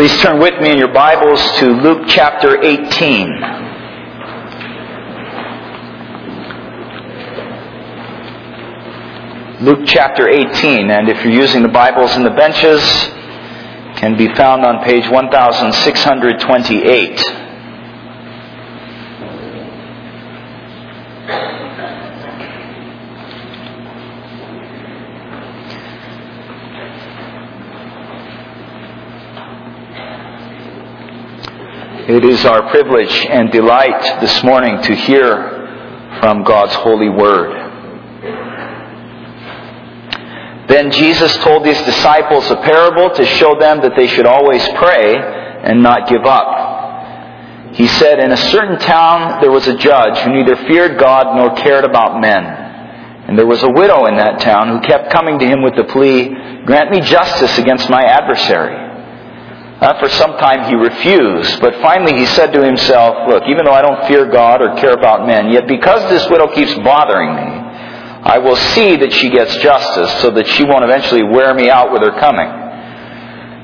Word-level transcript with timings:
Please 0.00 0.16
turn 0.22 0.40
with 0.40 0.56
me 0.62 0.70
in 0.70 0.78
your 0.78 0.94
Bibles 0.94 1.42
to 1.58 1.72
Luke 1.72 2.04
chapter 2.06 2.64
18. 2.64 3.28
Luke 9.60 9.80
chapter 9.84 10.26
18, 10.26 10.90
and 10.90 11.10
if 11.10 11.22
you're 11.22 11.34
using 11.34 11.62
the 11.62 11.68
Bibles 11.68 12.16
in 12.16 12.22
the 12.22 12.30
benches, 12.30 12.80
can 14.00 14.16
be 14.16 14.34
found 14.34 14.64
on 14.64 14.82
page 14.82 15.06
1628. 15.10 17.39
It 32.10 32.24
is 32.24 32.44
our 32.44 32.68
privilege 32.70 33.24
and 33.26 33.52
delight 33.52 34.20
this 34.20 34.42
morning 34.42 34.82
to 34.82 34.96
hear 34.96 36.18
from 36.18 36.42
God's 36.42 36.74
holy 36.74 37.08
word. 37.08 37.54
Then 40.66 40.90
Jesus 40.90 41.32
told 41.36 41.64
his 41.64 41.80
disciples 41.82 42.50
a 42.50 42.56
parable 42.56 43.14
to 43.14 43.24
show 43.24 43.56
them 43.60 43.82
that 43.82 43.92
they 43.96 44.08
should 44.08 44.26
always 44.26 44.60
pray 44.70 45.14
and 45.62 45.84
not 45.84 46.08
give 46.08 46.24
up. 46.24 47.76
He 47.76 47.86
said, 47.86 48.18
In 48.18 48.32
a 48.32 48.36
certain 48.50 48.80
town 48.80 49.40
there 49.40 49.52
was 49.52 49.68
a 49.68 49.76
judge 49.76 50.18
who 50.18 50.32
neither 50.32 50.56
feared 50.66 50.98
God 50.98 51.36
nor 51.36 51.54
cared 51.54 51.84
about 51.84 52.20
men. 52.20 52.42
And 53.28 53.38
there 53.38 53.46
was 53.46 53.62
a 53.62 53.70
widow 53.70 54.06
in 54.06 54.16
that 54.16 54.40
town 54.40 54.66
who 54.66 54.80
kept 54.80 55.12
coming 55.12 55.38
to 55.38 55.46
him 55.46 55.62
with 55.62 55.76
the 55.76 55.84
plea, 55.84 56.64
Grant 56.64 56.90
me 56.90 57.02
justice 57.02 57.56
against 57.56 57.88
my 57.88 58.02
adversary. 58.02 58.89
Uh, 59.80 59.98
for 59.98 60.10
some 60.10 60.36
time 60.36 60.68
he 60.68 60.74
refused, 60.74 61.58
but 61.60 61.72
finally 61.80 62.12
he 62.18 62.26
said 62.26 62.52
to 62.52 62.62
himself, 62.62 63.26
Look, 63.28 63.44
even 63.48 63.64
though 63.64 63.72
I 63.72 63.80
don't 63.80 64.06
fear 64.06 64.26
God 64.26 64.60
or 64.60 64.76
care 64.76 64.92
about 64.92 65.26
men, 65.26 65.50
yet 65.50 65.66
because 65.66 66.02
this 66.10 66.28
widow 66.28 66.52
keeps 66.52 66.74
bothering 66.84 67.34
me, 67.34 67.60
I 68.22 68.36
will 68.36 68.56
see 68.76 68.96
that 68.96 69.10
she 69.10 69.30
gets 69.30 69.56
justice 69.56 70.20
so 70.20 70.30
that 70.32 70.46
she 70.48 70.64
won't 70.64 70.84
eventually 70.84 71.22
wear 71.22 71.54
me 71.54 71.70
out 71.70 71.90
with 71.92 72.02
her 72.02 72.12
coming. 72.20 72.46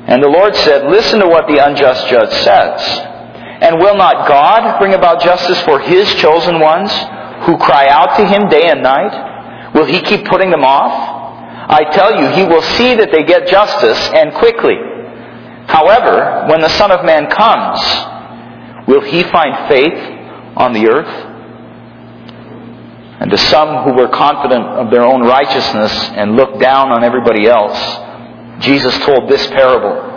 And 0.09 0.23
the 0.23 0.29
Lord 0.29 0.57
said, 0.57 0.91
Listen 0.91 1.21
to 1.21 1.29
what 1.29 1.49
the 1.49 1.59
unjust 1.59 2.09
judge 2.09 2.33
says. 2.41 2.81
And 3.61 3.79
will 3.79 3.97
not 3.97 4.27
God 4.27 4.79
bring 4.79 4.95
about 4.95 5.21
justice 5.21 5.61
for 5.63 5.81
his 5.81 6.09
chosen 6.15 6.61
ones 6.61 6.91
who 7.45 7.59
cry 7.59 7.89
out 7.89 8.17
to 8.17 8.27
him 8.27 8.49
day 8.49 8.69
and 8.69 8.83
night? 8.83 9.75
Will 9.75 9.85
he 9.85 10.01
keep 10.01 10.25
putting 10.25 10.51
them 10.51 10.65
off? 10.65 11.69
I 11.69 11.85
tell 11.91 12.19
you, 12.19 12.29
he 12.31 12.45
will 12.45 12.63
see 12.63 12.95
that 12.95 13.13
they 13.13 13.25
get 13.25 13.49
justice 13.49 13.99
and 14.15 14.33
quickly. 14.33 14.77
However, 15.67 16.47
when 16.49 16.61
the 16.61 16.71
Son 16.71 16.91
of 16.91 17.05
Man 17.05 17.29
comes, 17.31 17.81
will 18.87 19.03
he 19.03 19.23
find 19.25 19.69
faith 19.69 19.99
on 20.57 20.73
the 20.73 20.89
earth? 20.89 21.33
And 23.21 23.31
to 23.31 23.39
some 23.39 23.85
who 23.85 23.95
were 23.95 24.09
confident 24.09 24.65
of 24.65 24.91
their 24.91 25.03
own 25.03 25.23
righteousness 25.23 25.93
and 26.15 26.37
looked 26.37 26.61
down 26.61 26.93
on 26.93 27.03
everybody 27.03 27.49
else, 27.49 27.77
Jesus 28.63 28.97
told 29.05 29.29
this 29.29 29.47
parable. 29.49 30.15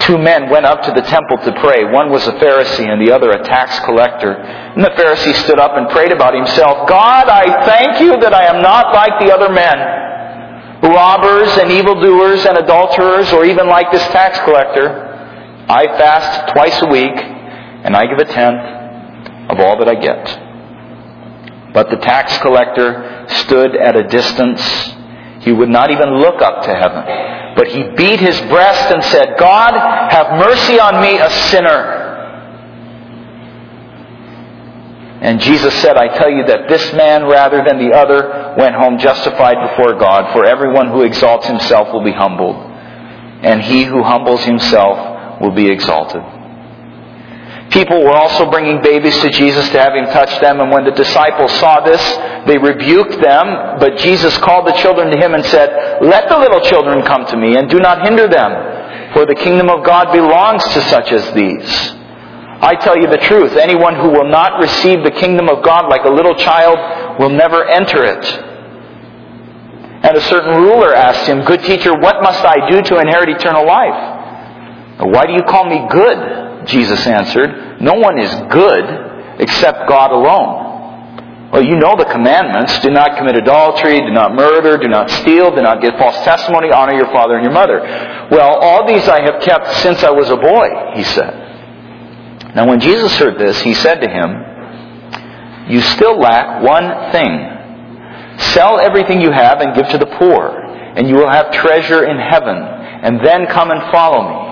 Two 0.00 0.18
men 0.18 0.48
went 0.50 0.64
up 0.64 0.82
to 0.82 0.92
the 0.92 1.02
temple 1.02 1.38
to 1.38 1.52
pray. 1.60 1.84
One 1.84 2.10
was 2.10 2.26
a 2.26 2.32
Pharisee 2.32 2.88
and 2.88 3.00
the 3.04 3.12
other 3.12 3.30
a 3.30 3.42
tax 3.44 3.78
collector. 3.84 4.32
And 4.32 4.84
the 4.84 4.90
Pharisee 4.90 5.34
stood 5.44 5.58
up 5.58 5.76
and 5.76 5.88
prayed 5.88 6.12
about 6.12 6.34
himself, 6.34 6.88
God, 6.88 7.28
I 7.28 7.64
thank 7.66 8.00
you 8.00 8.18
that 8.20 8.34
I 8.34 8.44
am 8.44 8.62
not 8.62 8.94
like 8.94 9.18
the 9.18 9.34
other 9.34 9.52
men 9.52 10.07
robbers 10.82 11.48
and 11.58 11.70
evildoers 11.72 12.44
and 12.44 12.58
adulterers, 12.58 13.32
or 13.32 13.44
even 13.44 13.66
like 13.66 13.90
this 13.90 14.02
tax 14.08 14.38
collector. 14.40 15.06
I 15.68 15.86
fast 15.98 16.52
twice 16.52 16.80
a 16.82 16.86
week, 16.86 17.14
and 17.14 17.96
I 17.96 18.06
give 18.06 18.18
a 18.18 18.24
tenth 18.24 19.50
of 19.50 19.60
all 19.60 19.78
that 19.78 19.88
I 19.88 19.94
get. 19.94 21.72
But 21.74 21.90
the 21.90 21.96
tax 21.96 22.38
collector 22.38 23.26
stood 23.28 23.76
at 23.76 23.96
a 23.96 24.04
distance. 24.08 24.62
He 25.40 25.52
would 25.52 25.68
not 25.68 25.90
even 25.90 26.20
look 26.20 26.40
up 26.42 26.62
to 26.64 26.74
heaven, 26.74 27.04
but 27.56 27.68
he 27.68 27.82
beat 27.96 28.20
his 28.20 28.40
breast 28.42 28.92
and 28.92 29.04
said, 29.04 29.36
God, 29.38 29.74
have 30.10 30.38
mercy 30.38 30.80
on 30.80 31.00
me, 31.02 31.18
a 31.18 31.30
sinner. 31.50 31.98
And 35.20 35.40
Jesus 35.40 35.74
said, 35.82 35.96
I 35.96 36.16
tell 36.16 36.30
you 36.30 36.44
that 36.46 36.68
this 36.68 36.92
man, 36.92 37.24
rather 37.24 37.64
than 37.64 37.78
the 37.78 37.92
other, 37.94 38.47
went 38.58 38.74
home 38.74 38.98
justified 38.98 39.56
before 39.70 39.94
God. 39.94 40.32
For 40.32 40.44
everyone 40.44 40.88
who 40.88 41.02
exalts 41.02 41.46
himself 41.46 41.92
will 41.92 42.04
be 42.04 42.12
humbled, 42.12 42.56
and 42.56 43.62
he 43.62 43.84
who 43.84 44.02
humbles 44.02 44.42
himself 44.44 45.40
will 45.40 45.52
be 45.52 45.70
exalted. 45.70 46.22
People 47.70 48.02
were 48.02 48.16
also 48.16 48.50
bringing 48.50 48.82
babies 48.82 49.16
to 49.20 49.30
Jesus 49.30 49.68
to 49.70 49.78
have 49.78 49.94
him 49.94 50.06
touch 50.06 50.40
them, 50.40 50.58
and 50.60 50.72
when 50.72 50.84
the 50.84 50.90
disciples 50.90 51.52
saw 51.60 51.80
this, 51.80 52.02
they 52.46 52.58
rebuked 52.58 53.20
them. 53.20 53.78
But 53.78 53.98
Jesus 53.98 54.36
called 54.38 54.66
the 54.66 54.72
children 54.72 55.10
to 55.12 55.18
him 55.18 55.34
and 55.34 55.44
said, 55.46 56.00
Let 56.02 56.28
the 56.28 56.38
little 56.38 56.60
children 56.62 57.04
come 57.04 57.26
to 57.26 57.36
me, 57.36 57.56
and 57.56 57.70
do 57.70 57.78
not 57.78 58.02
hinder 58.02 58.26
them, 58.26 59.12
for 59.12 59.26
the 59.26 59.34
kingdom 59.34 59.68
of 59.68 59.84
God 59.84 60.12
belongs 60.12 60.64
to 60.64 60.82
such 60.88 61.12
as 61.12 61.30
these. 61.34 61.92
I 62.60 62.74
tell 62.80 62.98
you 62.98 63.06
the 63.06 63.18
truth, 63.18 63.52
anyone 63.52 63.94
who 63.94 64.10
will 64.10 64.28
not 64.28 64.58
receive 64.60 65.04
the 65.04 65.12
kingdom 65.12 65.48
of 65.48 65.62
God 65.62 65.88
like 65.88 66.04
a 66.04 66.10
little 66.10 66.34
child 66.34 67.20
will 67.20 67.30
never 67.30 67.64
enter 67.68 68.02
it. 68.02 68.47
And 70.02 70.16
a 70.16 70.20
certain 70.22 70.62
ruler 70.62 70.94
asked 70.94 71.28
him, 71.28 71.44
Good 71.44 71.62
teacher, 71.64 71.92
what 71.98 72.22
must 72.22 72.44
I 72.44 72.70
do 72.70 72.82
to 72.82 73.00
inherit 73.00 73.30
eternal 73.30 73.66
life? 73.66 74.18
Why 75.00 75.26
do 75.26 75.32
you 75.32 75.42
call 75.42 75.64
me 75.64 75.86
good? 75.90 76.66
Jesus 76.66 77.06
answered, 77.06 77.80
No 77.80 77.94
one 77.94 78.18
is 78.18 78.32
good 78.50 79.40
except 79.40 79.88
God 79.88 80.12
alone. 80.12 81.50
Well, 81.50 81.64
you 81.64 81.76
know 81.76 81.96
the 81.96 82.04
commandments. 82.04 82.78
Do 82.80 82.90
not 82.90 83.16
commit 83.16 83.36
adultery, 83.36 84.00
do 84.00 84.10
not 84.12 84.34
murder, 84.34 84.76
do 84.76 84.88
not 84.88 85.10
steal, 85.10 85.54
do 85.54 85.62
not 85.62 85.80
give 85.80 85.94
false 85.98 86.16
testimony, 86.24 86.70
honor 86.70 86.94
your 86.94 87.06
father 87.06 87.36
and 87.36 87.44
your 87.44 87.54
mother. 87.54 87.80
Well, 88.30 88.58
all 88.60 88.86
these 88.86 89.08
I 89.08 89.22
have 89.22 89.40
kept 89.40 89.76
since 89.76 90.04
I 90.04 90.10
was 90.10 90.28
a 90.28 90.36
boy, 90.36 90.68
he 90.94 91.04
said. 91.04 92.54
Now, 92.54 92.68
when 92.68 92.80
Jesus 92.80 93.16
heard 93.16 93.38
this, 93.38 93.60
he 93.62 93.72
said 93.74 94.00
to 94.00 94.08
him, 94.08 95.70
You 95.72 95.80
still 95.80 96.18
lack 96.18 96.62
one 96.62 97.12
thing. 97.12 97.57
Sell 98.38 98.78
everything 98.78 99.20
you 99.20 99.30
have 99.30 99.60
and 99.60 99.74
give 99.74 99.88
to 99.88 99.98
the 99.98 100.06
poor, 100.06 100.48
and 100.96 101.08
you 101.08 101.16
will 101.16 101.30
have 101.30 101.50
treasure 101.52 102.04
in 102.04 102.18
heaven, 102.18 102.56
and 102.56 103.24
then 103.24 103.46
come 103.46 103.70
and 103.70 103.80
follow 103.92 104.28
me. 104.28 104.48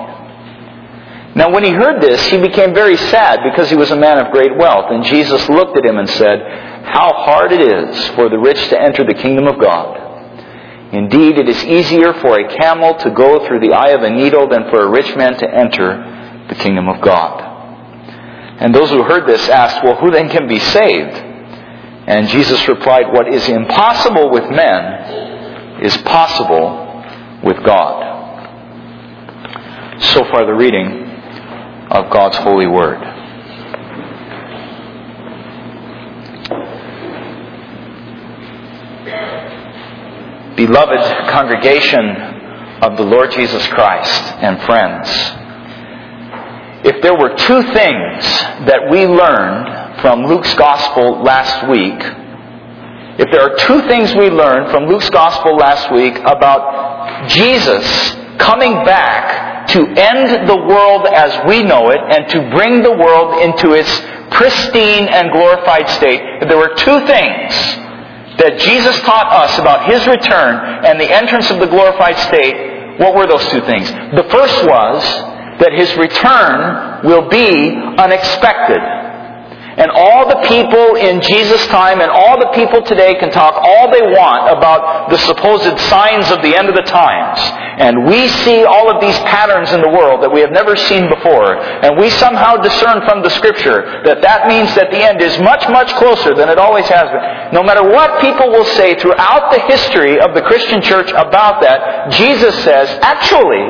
Now, 1.37 1.51
when 1.51 1.65
he 1.65 1.71
heard 1.71 2.01
this, 2.01 2.25
he 2.27 2.39
became 2.39 2.73
very 2.73 2.97
sad 2.97 3.41
because 3.45 3.69
he 3.69 3.77
was 3.77 3.91
a 3.91 3.97
man 3.97 4.19
of 4.19 4.33
great 4.33 4.57
wealth. 4.57 4.87
And 4.91 5.05
Jesus 5.05 5.47
looked 5.51 5.77
at 5.77 5.85
him 5.85 5.99
and 5.99 6.09
said, 6.09 6.41
How 6.87 7.13
hard 7.13 7.53
it 7.53 7.61
is 7.61 8.09
for 8.15 8.31
the 8.31 8.39
rich 8.39 8.69
to 8.71 8.81
enter 8.81 9.05
the 9.05 9.13
kingdom 9.13 9.47
of 9.47 9.61
God. 9.61 10.07
Indeed, 10.95 11.37
it 11.37 11.47
is 11.47 11.63
easier 11.65 12.15
for 12.15 12.41
a 12.41 12.57
camel 12.57 12.95
to 12.95 13.11
go 13.11 13.47
through 13.47 13.61
the 13.61 13.75
eye 13.75 13.91
of 13.91 14.03
a 14.03 14.09
needle 14.09 14.49
than 14.49 14.71
for 14.71 14.83
a 14.83 14.89
rich 14.89 15.15
man 15.15 15.37
to 15.37 15.47
enter 15.47 16.47
the 16.49 16.55
kingdom 16.55 16.89
of 16.89 17.03
God. 17.03 17.43
And 18.59 18.75
those 18.75 18.89
who 18.89 19.03
heard 19.03 19.29
this 19.29 19.47
asked, 19.51 19.85
Well, 19.85 19.97
who 19.97 20.11
then 20.11 20.31
can 20.31 20.49
be 20.49 20.59
saved? 20.59 21.26
And 22.07 22.29
Jesus 22.29 22.69
replied, 22.69 23.13
What 23.13 23.27
is 23.33 23.49
impossible 23.49 24.31
with 24.31 24.45
men 24.51 25.83
is 25.85 25.97
possible 25.99 27.03
with 27.43 27.63
God. 27.65 28.15
So 30.15 30.25
far, 30.31 30.47
the 30.47 30.55
reading 30.55 31.05
of 31.91 32.11
God's 32.11 32.37
holy 32.39 32.69
word. 32.69 33.01
Beloved 40.57 41.29
congregation 41.31 42.17
of 42.83 42.97
the 42.97 43.03
Lord 43.03 43.33
Jesus 43.33 43.67
Christ 43.69 44.23
and 44.41 44.63
friends, 44.63 45.09
if 46.87 47.03
there 47.03 47.19
were 47.19 47.35
two 47.37 47.63
things 47.75 48.25
that 48.67 48.89
we 48.91 49.07
learned 49.07 49.86
from 50.07 50.25
Luke's 50.25 50.55
gospel 50.55 51.21
last 51.25 51.67
week, 51.69 51.99
if 53.19 53.29
there 53.33 53.43
are 53.43 53.57
two 53.67 53.89
things 53.89 54.15
we 54.15 54.31
learned 54.31 54.71
from 54.71 54.87
Luke's 54.87 55.11
gospel 55.11 55.57
last 55.57 55.91
week 55.91 56.17
about 56.19 57.27
Jesus 57.29 57.83
coming 58.39 58.85
back 58.87 59.67
to 59.71 59.81
end 59.81 60.49
the 60.49 60.55
world 60.55 61.09
as 61.09 61.35
we 61.49 61.65
know 61.65 61.91
it 61.91 61.99
and 61.99 62.29
to 62.29 62.39
bring 62.55 62.85
the 62.85 62.93
world 62.93 63.43
into 63.43 63.73
its 63.73 63.91
pristine 64.31 65.09
and 65.09 65.33
glorified 65.33 65.91
state, 65.91 66.21
if 66.41 66.49
there 66.49 66.59
were 66.59 66.77
two 66.77 67.05
things 67.11 67.51
that 68.39 68.63
Jesus 68.63 69.01
taught 69.01 69.27
us 69.27 69.59
about 69.59 69.91
his 69.91 70.07
return 70.07 70.87
and 70.87 71.01
the 71.01 71.11
entrance 71.11 71.51
of 71.51 71.59
the 71.59 71.67
glorified 71.67 72.17
state, 72.31 73.01
what 73.01 73.13
were 73.17 73.27
those 73.27 73.45
two 73.49 73.63
things? 73.63 73.91
The 73.91 74.29
first 74.31 74.55
was 74.71 75.03
that 75.59 75.73
his 75.73 75.93
return 75.97 77.03
will 77.05 77.29
be 77.29 77.75
unexpected. 77.75 78.79
And 79.77 79.91
all 79.91 80.29
the 80.29 80.41
people 80.49 80.97
in 80.97 81.21
Jesus' 81.21 81.67
time 81.67 82.01
and 82.01 82.11
all 82.11 82.41
the 82.41 82.49
people 82.57 82.81
today 82.81 83.15
can 83.15 83.31
talk 83.31 83.61
all 83.61 83.93
they 83.93 84.01
want 84.01 84.49
about 84.49 85.11
the 85.11 85.19
supposed 85.19 85.79
signs 85.93 86.31
of 86.31 86.41
the 86.41 86.57
end 86.57 86.69
of 86.69 86.75
the 86.75 86.83
times. 86.89 87.39
And 87.77 88.07
we 88.07 88.29
see 88.41 88.65
all 88.65 88.89
of 88.89 89.03
these 89.03 89.19
patterns 89.29 89.71
in 89.73 89.83
the 89.83 89.93
world 89.93 90.23
that 90.23 90.33
we 90.33 90.41
have 90.41 90.51
never 90.51 90.77
seen 90.77 91.11
before. 91.13 91.61
And 91.61 92.01
we 92.01 92.09
somehow 92.09 92.57
discern 92.57 93.05
from 93.05 93.23
the 93.23 93.29
scripture 93.29 94.01
that 94.09 94.23
that 94.23 94.49
means 94.49 94.75
that 94.77 94.91
the 94.91 94.97
end 94.97 95.21
is 95.21 95.39
much, 95.41 95.69
much 95.69 95.93
closer 96.01 96.33
than 96.33 96.49
it 96.49 96.59
always 96.59 96.89
has 96.89 97.13
been. 97.13 97.53
No 97.53 97.63
matter 97.63 97.85
what 97.85 98.21
people 98.23 98.49
will 98.49 98.65
say 98.81 98.97
throughout 98.97 99.53
the 99.53 99.61
history 99.69 100.19
of 100.19 100.33
the 100.33 100.41
Christian 100.41 100.81
church 100.81 101.11
about 101.11 101.61
that, 101.61 102.11
Jesus 102.13 102.55
says, 102.65 102.89
actually, 103.03 103.69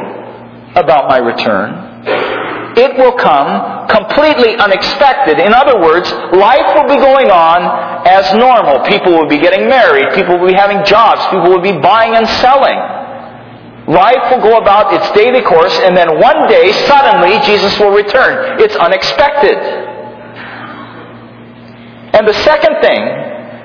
about 0.77 1.09
my 1.09 1.19
return, 1.19 1.73
it 2.77 2.97
will 2.99 3.13
come 3.13 3.89
completely 3.89 4.55
unexpected. 4.57 5.39
In 5.39 5.55
other 5.55 5.81
words, 5.81 6.13
life 6.37 6.77
will 6.77 6.89
be 6.89 7.01
going 7.01 7.31
on 7.31 7.65
as 8.07 8.33
normal. 8.37 8.85
People 8.85 9.13
will 9.13 9.29
be 9.29 9.39
getting 9.39 9.69
married. 9.69 10.15
People 10.15 10.39
will 10.39 10.49
be 10.49 10.55
having 10.55 10.85
jobs. 10.85 11.25
People 11.33 11.49
will 11.49 11.65
be 11.65 11.73
buying 11.73 12.15
and 12.15 12.29
selling. 12.45 12.77
Life 13.89 14.31
will 14.31 14.43
go 14.43 14.59
about 14.59 14.93
its 14.93 15.09
daily 15.13 15.43
course, 15.43 15.73
and 15.79 15.97
then 15.97 16.21
one 16.21 16.49
day, 16.49 16.73
suddenly, 16.87 17.39
Jesus 17.47 17.79
will 17.79 17.93
return. 17.93 18.61
It's 18.61 18.75
unexpected. 18.75 19.57
And 22.13 22.27
the 22.27 22.35
second 22.45 22.83
thing 22.83 23.01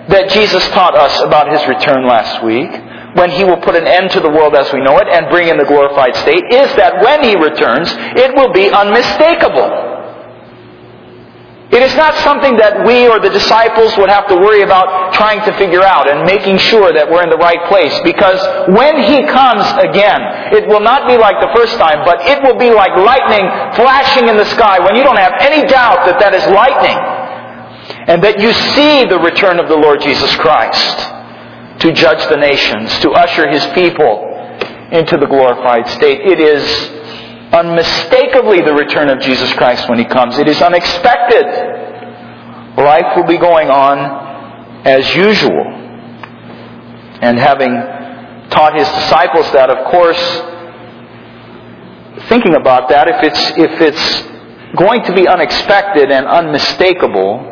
that 0.10 0.30
Jesus 0.30 0.66
taught 0.70 0.96
us 0.96 1.20
about 1.22 1.52
his 1.52 1.68
return 1.68 2.08
last 2.08 2.44
week 2.44 2.70
when 3.14 3.30
he 3.32 3.44
will 3.44 3.58
put 3.58 3.76
an 3.76 3.88
end 3.88 4.12
to 4.12 4.20
the 4.20 4.30
world 4.30 4.56
as 4.56 4.72
we 4.72 4.82
know 4.82 4.98
it 5.00 5.08
and 5.08 5.30
bring 5.30 5.50
in 5.50 5.58
the 5.58 5.66
glorified 5.66 6.16
state 6.16 6.46
is 6.52 6.74
that 6.76 7.04
when 7.04 7.24
he 7.24 7.36
returns, 7.36 7.90
it 8.16 8.36
will 8.36 8.54
be 8.54 8.70
unmistakable. 8.70 9.92
It 11.72 11.80
is 11.80 11.96
not 11.96 12.14
something 12.20 12.58
that 12.60 12.84
we 12.86 13.08
or 13.08 13.20
the 13.24 13.32
disciples 13.32 13.96
would 13.96 14.10
have 14.12 14.28
to 14.28 14.36
worry 14.36 14.62
about 14.62 15.14
trying 15.14 15.40
to 15.48 15.56
figure 15.56 15.84
out 15.84 16.12
and 16.12 16.28
making 16.28 16.58
sure 16.60 16.92
that 16.92 17.08
we're 17.10 17.24
in 17.24 17.32
the 17.32 17.40
right 17.40 17.64
place 17.72 17.96
because 18.04 18.44
when 18.76 19.00
He 19.08 19.24
comes 19.24 19.64
again, 19.80 20.52
it 20.52 20.68
will 20.68 20.84
not 20.84 21.08
be 21.08 21.16
like 21.16 21.40
the 21.40 21.48
first 21.56 21.80
time, 21.80 22.04
but 22.04 22.20
it 22.28 22.44
will 22.44 22.60
be 22.60 22.76
like 22.76 22.92
lightning 23.00 23.48
flashing 23.80 24.28
in 24.28 24.36
the 24.36 24.48
sky 24.52 24.84
when 24.84 25.00
you 25.00 25.04
don't 25.04 25.20
have 25.20 25.32
any 25.40 25.64
doubt 25.64 26.04
that 26.12 26.20
that 26.20 26.36
is 26.36 26.44
lightning 26.52 27.00
and 28.12 28.20
that 28.20 28.40
you 28.44 28.52
see 28.76 29.08
the 29.08 29.20
return 29.20 29.56
of 29.56 29.70
the 29.70 29.78
Lord 29.80 30.02
Jesus 30.02 30.36
Christ 30.36 31.21
to 31.82 31.92
judge 31.92 32.28
the 32.30 32.38
nations, 32.38 32.98
to 33.00 33.12
usher 33.12 33.50
his 33.50 33.66
people 33.74 34.28
into 34.92 35.18
the 35.18 35.26
glorified 35.26 35.88
state. 35.90 36.22
It 36.22 36.40
is 36.40 36.64
unmistakably 37.54 38.62
the 38.62 38.74
return 38.74 39.10
of 39.10 39.20
Jesus 39.20 39.52
Christ 39.54 39.90
when 39.90 40.00
he 40.00 40.06
comes. 40.06 40.38
It 40.38 40.48
is 40.48 40.62
unexpected. 40.62 41.46
Life 42.78 43.16
will 43.16 43.28
be 43.28 43.38
going 43.38 43.70
on 43.70 44.86
as 44.86 45.16
usual. 45.16 45.66
And 47.22 47.38
having 47.38 47.74
taught 48.50 48.78
his 48.78 48.88
disciples 48.88 49.52
that, 49.52 49.70
of 49.70 49.92
course, 49.92 50.22
thinking 52.30 52.56
about 52.56 52.90
that, 52.90 53.08
if 53.08 53.24
it's, 53.24 53.52
if 53.58 53.82
it's 53.82 54.78
going 54.78 55.04
to 55.04 55.14
be 55.14 55.28
unexpected 55.28 56.12
and 56.12 56.28
unmistakable, 56.28 57.51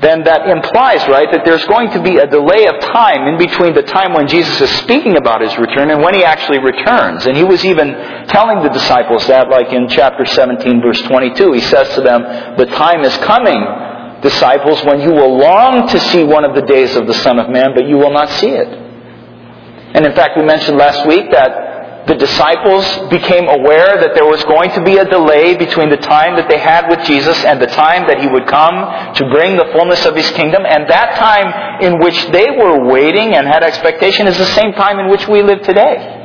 then 0.00 0.22
that 0.24 0.46
implies, 0.46 1.02
right, 1.08 1.26
that 1.32 1.44
there's 1.44 1.64
going 1.66 1.90
to 1.90 2.00
be 2.00 2.18
a 2.18 2.26
delay 2.26 2.66
of 2.66 2.78
time 2.94 3.26
in 3.26 3.36
between 3.36 3.74
the 3.74 3.82
time 3.82 4.14
when 4.14 4.28
Jesus 4.28 4.60
is 4.60 4.70
speaking 4.78 5.16
about 5.16 5.40
his 5.42 5.56
return 5.58 5.90
and 5.90 6.02
when 6.02 6.14
he 6.14 6.22
actually 6.22 6.60
returns. 6.60 7.26
And 7.26 7.36
he 7.36 7.42
was 7.42 7.64
even 7.64 7.94
telling 8.28 8.62
the 8.62 8.68
disciples 8.68 9.26
that, 9.26 9.48
like 9.50 9.72
in 9.72 9.88
chapter 9.88 10.24
17, 10.24 10.80
verse 10.80 11.00
22. 11.02 11.52
He 11.52 11.60
says 11.62 11.92
to 11.96 12.00
them, 12.02 12.22
The 12.56 12.66
time 12.66 13.02
is 13.02 13.16
coming, 13.18 13.58
disciples, 14.22 14.84
when 14.84 15.00
you 15.00 15.10
will 15.10 15.36
long 15.36 15.88
to 15.88 15.98
see 15.98 16.22
one 16.22 16.44
of 16.44 16.54
the 16.54 16.62
days 16.62 16.94
of 16.94 17.08
the 17.08 17.14
Son 17.14 17.40
of 17.40 17.50
Man, 17.50 17.74
but 17.74 17.88
you 17.88 17.96
will 17.96 18.12
not 18.12 18.28
see 18.38 18.50
it. 18.50 18.68
And 18.68 20.06
in 20.06 20.14
fact, 20.14 20.36
we 20.36 20.44
mentioned 20.44 20.78
last 20.78 21.08
week 21.08 21.30
that 21.32 21.68
the 22.08 22.16
disciples 22.16 22.84
became 23.10 23.44
aware 23.46 24.00
that 24.00 24.16
there 24.16 24.24
was 24.24 24.42
going 24.44 24.72
to 24.72 24.82
be 24.82 24.96
a 24.96 25.04
delay 25.04 25.56
between 25.56 25.90
the 25.90 26.00
time 26.00 26.36
that 26.36 26.48
they 26.48 26.58
had 26.58 26.88
with 26.88 27.04
Jesus 27.04 27.36
and 27.44 27.60
the 27.60 27.68
time 27.68 28.08
that 28.08 28.18
he 28.20 28.26
would 28.26 28.48
come 28.48 29.14
to 29.14 29.28
bring 29.28 29.56
the 29.56 29.68
fullness 29.76 30.04
of 30.06 30.16
his 30.16 30.28
kingdom. 30.32 30.64
And 30.64 30.88
that 30.88 31.20
time 31.20 31.84
in 31.84 32.00
which 32.00 32.16
they 32.32 32.48
were 32.50 32.88
waiting 32.88 33.36
and 33.36 33.46
had 33.46 33.62
expectation 33.62 34.26
is 34.26 34.38
the 34.38 34.48
same 34.56 34.72
time 34.72 34.98
in 34.98 35.10
which 35.10 35.28
we 35.28 35.42
live 35.42 35.60
today. 35.62 36.16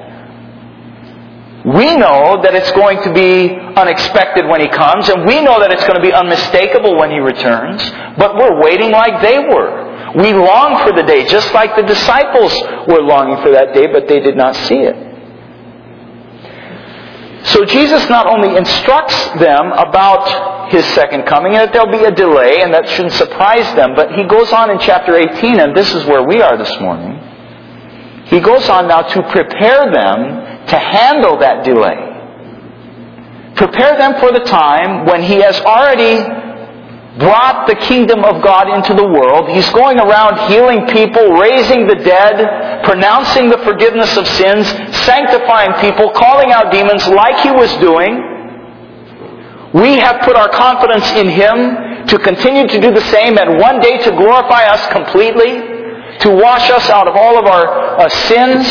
We 1.66 1.96
know 1.96 2.40
that 2.44 2.56
it's 2.56 2.72
going 2.72 3.04
to 3.04 3.12
be 3.14 3.52
unexpected 3.52 4.48
when 4.48 4.60
he 4.60 4.68
comes, 4.68 5.08
and 5.08 5.26
we 5.26 5.40
know 5.40 5.60
that 5.60 5.72
it's 5.72 5.84
going 5.84 5.96
to 5.96 6.04
be 6.04 6.12
unmistakable 6.12 6.98
when 6.98 7.12
he 7.12 7.20
returns, 7.20 7.80
but 8.18 8.36
we're 8.36 8.60
waiting 8.62 8.92
like 8.92 9.22
they 9.22 9.40
were. 9.40 10.12
We 10.16 10.34
long 10.34 10.86
for 10.88 10.96
the 10.96 11.04
day, 11.04 11.26
just 11.26 11.54
like 11.54 11.76
the 11.76 11.84
disciples 11.84 12.52
were 12.88 13.02
longing 13.02 13.42
for 13.44 13.52
that 13.52 13.74
day, 13.74 13.88
but 13.88 14.08
they 14.08 14.20
did 14.20 14.36
not 14.36 14.56
see 14.56 14.80
it. 14.80 15.03
So 17.44 17.66
Jesus 17.66 18.10
not 18.10 18.26
only 18.26 18.56
instructs 18.56 19.18
them 19.40 19.74
about 19.74 20.72
his 20.72 20.86
second 20.94 21.24
coming, 21.24 21.54
and 21.56 21.68
that 21.68 21.74
there'll 21.74 21.92
be 21.92 22.04
a 22.06 22.12
delay, 22.12 22.62
and 22.62 22.74
that 22.74 22.88
shouldn't 22.90 23.14
surprise 23.14 23.66
them, 23.76 23.96
but 23.96 24.14
he 24.14 24.24
goes 24.24 24.52
on 24.54 24.72
in 24.72 24.80
chapter 24.80 25.16
18, 25.16 25.60
and 25.60 25.76
this 25.76 25.94
is 25.94 26.06
where 26.06 26.24
we 26.24 26.42
are 26.42 26.58
this 26.58 26.80
morning. 26.80 27.20
He 28.26 28.40
goes 28.40 28.68
on 28.70 28.88
now 28.88 29.02
to 29.02 29.24
prepare 29.30 29.92
them 29.92 30.68
to 30.68 30.78
handle 30.80 31.38
that 31.40 31.64
delay. 31.66 32.12
Prepare 33.56 33.98
them 33.98 34.20
for 34.20 34.32
the 34.32 34.40
time 34.46 35.06
when 35.06 35.22
he 35.22 35.36
has 35.36 35.60
already 35.62 36.24
brought 37.18 37.68
the 37.68 37.76
kingdom 37.76 38.24
of 38.24 38.42
God 38.42 38.70
into 38.70 38.94
the 38.94 39.06
world. 39.06 39.50
He's 39.50 39.70
going 39.70 40.00
around 40.00 40.50
healing 40.50 40.88
people, 40.88 41.34
raising 41.34 41.86
the 41.86 41.96
dead, 41.96 42.84
pronouncing 42.84 43.50
the 43.50 43.60
forgiveness 43.60 44.18
of 44.18 44.28
sins, 44.28 44.68
sanctifying 45.06 45.74
people, 45.80 46.10
calling 46.12 46.52
out 46.52 46.72
demons 46.72 47.08
like 47.08 47.44
he 47.44 47.52
was 47.52 47.72
doing. 47.78 48.18
We 49.74 49.98
have 49.98 50.22
put 50.22 50.36
our 50.36 50.50
confidence 50.50 51.10
in 51.14 51.30
him 51.30 52.08
to 52.08 52.20
continue 52.20 52.68
to 52.68 52.82
do 52.82 52.92
the 52.92 53.06
same 53.12 53.38
and 53.38 53.60
one 53.60 53.80
day 53.80 53.98
to 54.00 54.12
glorify 54.12 54.66
us 54.66 54.92
completely, 54.92 56.18
to 56.20 56.30
wash 56.30 56.70
us 56.70 56.90
out 56.90 57.08
of 57.08 57.16
all 57.16 57.38
of 57.38 57.46
our 57.46 58.00
uh, 58.00 58.10
sins, 58.10 58.66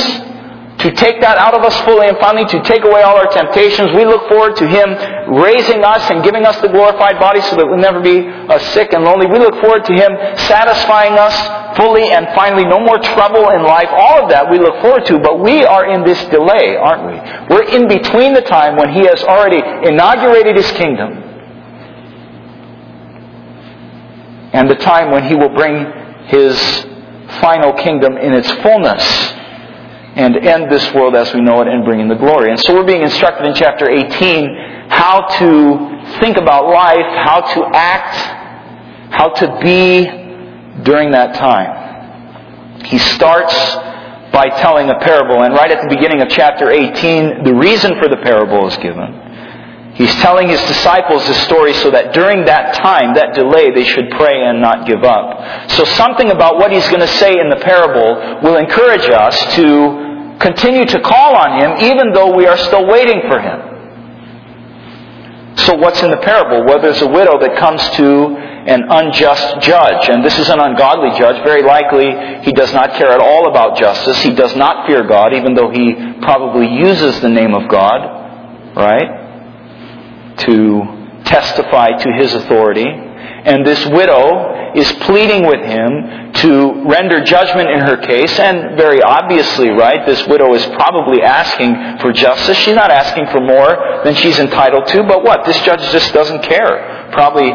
to 0.83 0.91
take 0.99 1.21
that 1.23 1.39
out 1.39 1.55
of 1.55 1.63
us 1.63 1.79
fully 1.87 2.09
and 2.09 2.19
finally 2.19 2.45
to 2.51 2.59
take 2.67 2.83
away 2.83 3.03
all 3.03 3.15
our 3.15 3.31
temptations. 3.31 3.95
We 3.95 4.05
look 4.05 4.27
forward 4.27 4.57
to 4.57 4.67
Him 4.67 4.91
raising 5.39 5.85
us 5.85 6.11
and 6.11 6.25
giving 6.25 6.45
us 6.45 6.59
the 6.61 6.69
glorified 6.69 7.23
body 7.23 7.41
so 7.43 7.55
that 7.55 7.67
we'll 7.67 7.79
never 7.79 8.03
be 8.03 8.27
uh, 8.27 8.59
sick 8.75 8.93
and 8.93 9.05
lonely. 9.05 9.27
We 9.27 9.39
look 9.39 9.55
forward 9.63 9.85
to 9.87 9.95
Him 9.95 10.11
satisfying 10.43 11.15
us 11.15 11.35
fully 11.79 12.11
and 12.11 12.27
finally 12.35 12.65
no 12.67 12.81
more 12.81 12.99
trouble 12.99 13.51
in 13.51 13.63
life. 13.63 13.89
All 13.95 14.25
of 14.25 14.31
that 14.31 14.51
we 14.51 14.59
look 14.59 14.83
forward 14.83 15.07
to, 15.07 15.23
but 15.23 15.39
we 15.39 15.65
are 15.65 15.87
in 15.87 16.03
this 16.03 16.19
delay, 16.35 16.75
aren't 16.75 17.07
we? 17.07 17.15
We're 17.55 17.71
in 17.71 17.87
between 17.87 18.35
the 18.35 18.43
time 18.43 18.75
when 18.75 18.93
He 18.93 19.07
has 19.07 19.23
already 19.23 19.63
inaugurated 19.87 20.57
His 20.57 20.71
kingdom 20.73 21.23
and 24.53 24.69
the 24.69 24.77
time 24.83 25.13
when 25.13 25.31
He 25.31 25.37
will 25.37 25.55
bring 25.55 25.87
His 26.27 26.59
final 27.39 27.73
kingdom 27.73 28.19
in 28.19 28.35
its 28.35 28.51
fullness 28.67 29.39
and 30.15 30.37
end 30.37 30.71
this 30.71 30.93
world 30.93 31.15
as 31.15 31.33
we 31.33 31.41
know 31.41 31.63
it 31.63 31.69
and 31.69 31.85
bring 31.85 32.01
in 32.01 32.09
the 32.09 32.15
glory. 32.15 32.51
And 32.51 32.61
so 32.61 32.75
we're 32.75 32.85
being 32.85 33.03
instructed 33.03 33.47
in 33.47 33.55
chapter 33.55 33.89
18 33.89 34.89
how 34.89 35.27
to 35.39 36.19
think 36.21 36.37
about 36.37 36.69
life, 36.69 37.07
how 37.25 37.41
to 37.55 37.65
act, 37.75 38.17
how 39.13 39.31
to 39.31 39.59
be 39.63 40.05
during 40.83 41.13
that 41.13 41.35
time. 41.35 42.85
He 42.85 42.99
starts 42.99 43.55
by 44.33 44.49
telling 44.61 44.91
a 44.91 44.99
parable, 44.99 45.43
and 45.43 45.55
right 45.55 45.71
at 45.71 45.83
the 45.83 45.89
beginning 45.95 46.23
of 46.23 46.29
chapter 46.29 46.71
18, 46.71 47.45
the 47.45 47.55
reason 47.55 47.99
for 48.01 48.09
the 48.09 48.17
parable 48.17 48.67
is 48.67 48.77
given. 48.79 49.22
He's 50.03 50.15
telling 50.17 50.49
his 50.49 50.61
disciples 50.63 51.25
this 51.29 51.41
story 51.45 51.73
so 51.75 51.89
that 51.93 52.13
during 52.13 52.45
that 52.47 52.75
time, 52.75 53.15
that 53.15 53.35
delay, 53.35 53.71
they 53.71 53.85
should 53.85 54.11
pray 54.11 54.43
and 54.43 54.61
not 54.61 54.85
give 54.85 55.05
up. 55.05 55.71
So 55.71 55.85
something 55.85 56.33
about 56.33 56.59
what 56.59 56.73
he's 56.73 56.89
going 56.89 57.07
to 57.07 57.15
say 57.23 57.39
in 57.39 57.49
the 57.49 57.63
parable 57.63 58.43
will 58.43 58.57
encourage 58.57 59.09
us 59.09 59.39
to 59.55 60.35
continue 60.41 60.87
to 60.87 60.99
call 60.99 61.37
on 61.37 61.63
him 61.63 61.87
even 61.87 62.13
though 62.13 62.35
we 62.35 62.49
are 62.49 62.59
still 62.59 62.85
waiting 62.85 63.23
for 63.31 63.39
him. 63.39 63.61
So 65.59 65.77
what's 65.77 66.03
in 66.03 66.11
the 66.11 66.17
parable? 66.17 66.67
Well, 66.67 66.83
there's 66.83 67.01
a 67.01 67.09
widow 67.09 67.39
that 67.39 67.57
comes 67.57 67.81
to 67.91 68.37
an 68.67 68.83
unjust 68.91 69.61
judge, 69.61 70.09
and 70.09 70.25
this 70.25 70.37
is 70.37 70.49
an 70.49 70.59
ungodly 70.59 71.17
judge. 71.17 71.45
Very 71.45 71.63
likely, 71.63 72.43
he 72.43 72.51
does 72.51 72.73
not 72.73 72.95
care 72.95 73.11
at 73.11 73.21
all 73.21 73.49
about 73.49 73.77
justice. 73.77 74.21
He 74.23 74.35
does 74.35 74.57
not 74.57 74.89
fear 74.89 75.07
God, 75.07 75.33
even 75.33 75.55
though 75.55 75.71
he 75.71 75.95
probably 76.23 76.67
uses 76.67 77.21
the 77.21 77.29
name 77.29 77.55
of 77.55 77.71
God, 77.71 78.75
right? 78.75 79.22
To 80.47 81.23
testify 81.25 81.91
to 81.91 82.13
his 82.13 82.35
authority. 82.35 82.87
And 82.87 83.67
this 83.67 83.85
widow 83.87 84.73
is 84.75 84.91
pleading 85.05 85.47
with 85.47 85.61
him 85.61 86.33
to 86.33 86.85
render 86.89 87.23
judgment 87.25 87.71
in 87.71 87.81
her 87.81 87.97
case. 87.97 88.39
And 88.39 88.77
very 88.77 89.03
obviously, 89.03 89.71
right, 89.71 90.07
this 90.07 90.27
widow 90.27 90.55
is 90.55 90.65
probably 90.67 91.23
asking 91.23 91.99
for 91.99 92.13
justice. 92.13 92.57
She's 92.59 92.75
not 92.75 92.91
asking 92.91 93.27
for 93.27 93.41
more 93.41 94.03
than 94.05 94.15
she's 94.15 94.39
entitled 94.39 94.87
to. 94.89 95.03
But 95.03 95.25
what? 95.25 95.45
This 95.45 95.61
judge 95.63 95.81
just 95.93 96.13
doesn't 96.15 96.43
care. 96.43 97.11
Probably 97.13 97.51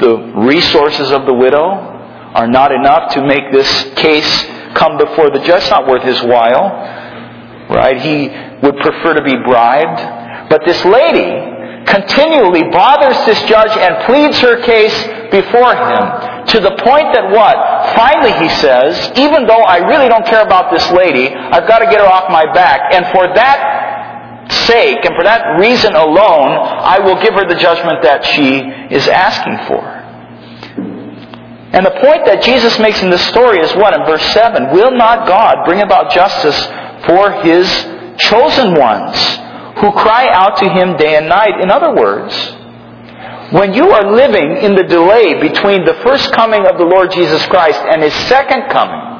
the 0.00 0.32
resources 0.46 1.10
of 1.10 1.26
the 1.26 1.34
widow 1.34 1.88
are 2.34 2.46
not 2.46 2.72
enough 2.72 3.12
to 3.14 3.26
make 3.26 3.50
this 3.52 3.68
case 3.94 4.44
come 4.74 4.96
before 4.96 5.30
the 5.30 5.40
judge. 5.40 5.62
It's 5.62 5.70
not 5.70 5.88
worth 5.88 6.02
his 6.02 6.22
while. 6.22 6.70
Right? 7.68 8.00
He 8.00 8.28
would 8.62 8.76
prefer 8.76 9.14
to 9.14 9.22
be 9.22 9.36
bribed. 9.44 10.48
But 10.50 10.64
this 10.64 10.84
lady 10.84 11.59
continually 11.90 12.62
bothers 12.70 13.18
this 13.26 13.40
judge 13.48 13.76
and 13.76 14.06
pleads 14.06 14.38
her 14.38 14.62
case 14.62 14.94
before 15.30 15.74
him 15.74 16.46
to 16.46 16.58
the 16.60 16.74
point 16.82 17.12
that 17.14 17.30
what? 17.30 17.54
Finally 17.94 18.32
he 18.42 18.48
says, 18.56 19.12
even 19.16 19.46
though 19.46 19.62
I 19.62 19.78
really 19.78 20.08
don't 20.08 20.26
care 20.26 20.42
about 20.42 20.70
this 20.70 20.88
lady, 20.92 21.28
I've 21.28 21.68
got 21.68 21.78
to 21.80 21.86
get 21.86 22.00
her 22.00 22.06
off 22.06 22.30
my 22.30 22.52
back. 22.52 22.94
And 22.94 23.06
for 23.12 23.26
that 23.34 24.50
sake 24.66 25.04
and 25.04 25.14
for 25.14 25.24
that 25.24 25.58
reason 25.58 25.94
alone, 25.94 26.50
I 26.58 26.98
will 26.98 27.20
give 27.22 27.34
her 27.34 27.46
the 27.46 27.56
judgment 27.56 28.02
that 28.02 28.24
she 28.24 28.60
is 28.94 29.06
asking 29.08 29.58
for. 29.66 29.82
And 31.72 31.86
the 31.86 31.94
point 32.02 32.26
that 32.26 32.42
Jesus 32.42 32.78
makes 32.80 33.00
in 33.00 33.10
this 33.10 33.24
story 33.28 33.60
is 33.60 33.72
what? 33.76 33.94
In 33.94 34.04
verse 34.04 34.24
7 34.34 34.72
Will 34.72 34.90
not 34.90 35.26
God 35.26 35.64
bring 35.64 35.82
about 35.82 36.10
justice 36.10 36.58
for 37.06 37.30
his 37.42 37.66
chosen 38.18 38.74
ones 38.74 39.16
who 39.80 39.92
cry 39.92 40.28
out 40.28 40.58
to 40.58 40.68
him 40.68 40.96
day 40.96 41.16
and 41.16 41.28
night? 41.28 41.60
In 41.60 41.70
other 41.70 41.94
words, 41.94 42.34
when 43.52 43.74
you 43.74 43.90
are 43.90 44.12
living 44.14 44.58
in 44.58 44.76
the 44.76 44.84
delay 44.84 45.40
between 45.40 45.84
the 45.84 45.94
first 46.04 46.30
coming 46.32 46.66
of 46.66 46.78
the 46.78 46.84
Lord 46.84 47.10
Jesus 47.10 47.44
Christ 47.46 47.80
and 47.80 48.02
his 48.02 48.14
second 48.28 48.70
coming, 48.70 49.10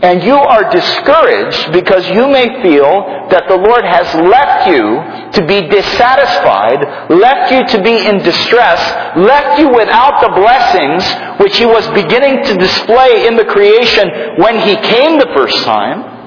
and 0.00 0.22
you 0.22 0.36
are 0.36 0.70
discouraged 0.70 1.72
because 1.72 2.06
you 2.08 2.28
may 2.28 2.62
feel 2.62 3.02
that 3.30 3.48
the 3.48 3.56
Lord 3.56 3.84
has 3.84 4.06
left 4.30 4.70
you 4.70 5.02
to 5.32 5.46
be 5.46 5.66
dissatisfied, 5.66 7.10
left 7.10 7.50
you 7.50 7.66
to 7.66 7.82
be 7.82 8.06
in 8.06 8.18
distress, 8.22 8.78
left 9.18 9.58
you 9.58 9.68
without 9.74 10.20
the 10.22 10.30
blessings 10.38 11.02
which 11.40 11.58
He 11.58 11.66
was 11.66 11.84
beginning 11.90 12.44
to 12.44 12.54
display 12.54 13.26
in 13.26 13.36
the 13.36 13.44
creation 13.44 14.38
when 14.38 14.60
He 14.60 14.76
came 14.76 15.18
the 15.18 15.32
first 15.34 15.56
time. 15.64 16.17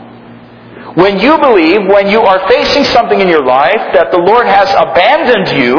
When 0.95 1.19
you 1.19 1.37
believe, 1.37 1.87
when 1.87 2.09
you 2.09 2.21
are 2.21 2.47
facing 2.49 2.83
something 2.85 3.19
in 3.19 3.29
your 3.29 3.45
life, 3.45 3.93
that 3.93 4.11
the 4.11 4.17
Lord 4.17 4.45
has 4.45 4.67
abandoned 4.75 5.57
you, 5.57 5.77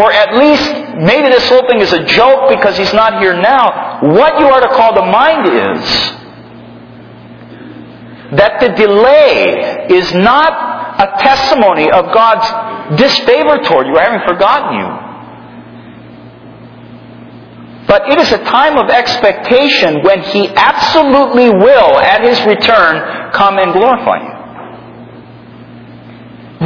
or 0.00 0.12
at 0.12 0.36
least 0.36 0.64
maybe 0.98 1.28
this 1.28 1.48
whole 1.48 1.66
thing 1.66 1.80
is 1.80 1.92
a 1.92 2.04
joke 2.04 2.48
because 2.48 2.76
He's 2.76 2.92
not 2.92 3.20
here 3.20 3.34
now, 3.34 3.98
what 4.02 4.38
you 4.38 4.46
are 4.46 4.60
to 4.60 4.68
call 4.68 4.94
to 4.94 5.02
mind 5.02 5.48
is 5.48 6.16
that 8.38 8.60
the 8.60 8.68
delay 8.74 9.86
is 9.90 10.14
not 10.14 10.52
a 11.00 11.22
testimony 11.22 11.90
of 11.90 12.12
God's 12.12 13.00
disfavor 13.00 13.58
toward 13.64 13.86
you 13.86 13.96
or 13.96 14.00
having 14.00 14.26
forgotten 14.26 14.78
you. 14.78 15.05
But 17.86 18.10
it 18.10 18.18
is 18.18 18.32
a 18.32 18.42
time 18.44 18.76
of 18.78 18.90
expectation 18.90 20.02
when 20.02 20.22
He 20.22 20.48
absolutely 20.48 21.50
will, 21.50 21.98
at 21.98 22.22
His 22.22 22.40
return, 22.42 23.32
come 23.32 23.58
and 23.58 23.72
glorify 23.72 24.18
you. 24.22 24.36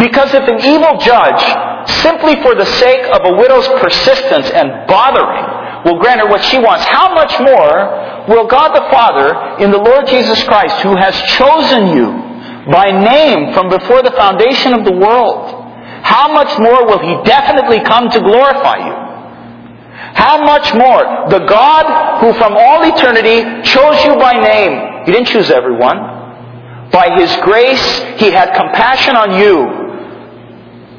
Because 0.00 0.32
if 0.32 0.48
an 0.48 0.64
evil 0.64 0.96
judge, 0.98 1.42
simply 2.00 2.40
for 2.42 2.54
the 2.54 2.64
sake 2.64 3.04
of 3.12 3.20
a 3.24 3.36
widow's 3.36 3.68
persistence 3.80 4.48
and 4.48 4.86
bothering, 4.86 5.84
will 5.84 5.98
grant 5.98 6.20
her 6.20 6.28
what 6.28 6.42
she 6.44 6.58
wants, 6.58 6.84
how 6.84 7.12
much 7.14 7.38
more 7.40 8.24
will 8.28 8.46
God 8.46 8.72
the 8.72 8.88
Father, 8.90 9.62
in 9.62 9.70
the 9.70 9.78
Lord 9.78 10.06
Jesus 10.06 10.42
Christ, 10.44 10.80
who 10.80 10.96
has 10.96 11.14
chosen 11.36 11.88
you 11.96 12.12
by 12.72 12.90
name 12.92 13.52
from 13.52 13.68
before 13.68 14.02
the 14.02 14.12
foundation 14.12 14.74
of 14.74 14.84
the 14.84 14.92
world, 14.92 15.50
how 16.02 16.32
much 16.32 16.58
more 16.58 16.86
will 16.86 17.00
He 17.00 17.22
definitely 17.28 17.80
come 17.80 18.08
to 18.10 18.20
glorify 18.20 18.86
you? 18.86 19.09
How 20.14 20.42
much 20.44 20.72
more 20.74 21.28
the 21.30 21.44
God 21.46 22.20
who 22.20 22.32
from 22.34 22.56
all 22.56 22.82
eternity 22.82 23.42
chose 23.62 24.04
you 24.04 24.16
by 24.16 24.32
name, 24.32 25.04
He 25.06 25.12
didn't 25.12 25.28
choose 25.28 25.50
everyone. 25.50 25.98
By 26.90 27.16
His 27.18 27.34
grace, 27.42 27.98
He 28.18 28.30
had 28.30 28.54
compassion 28.54 29.16
on 29.16 29.38
you 29.38 29.80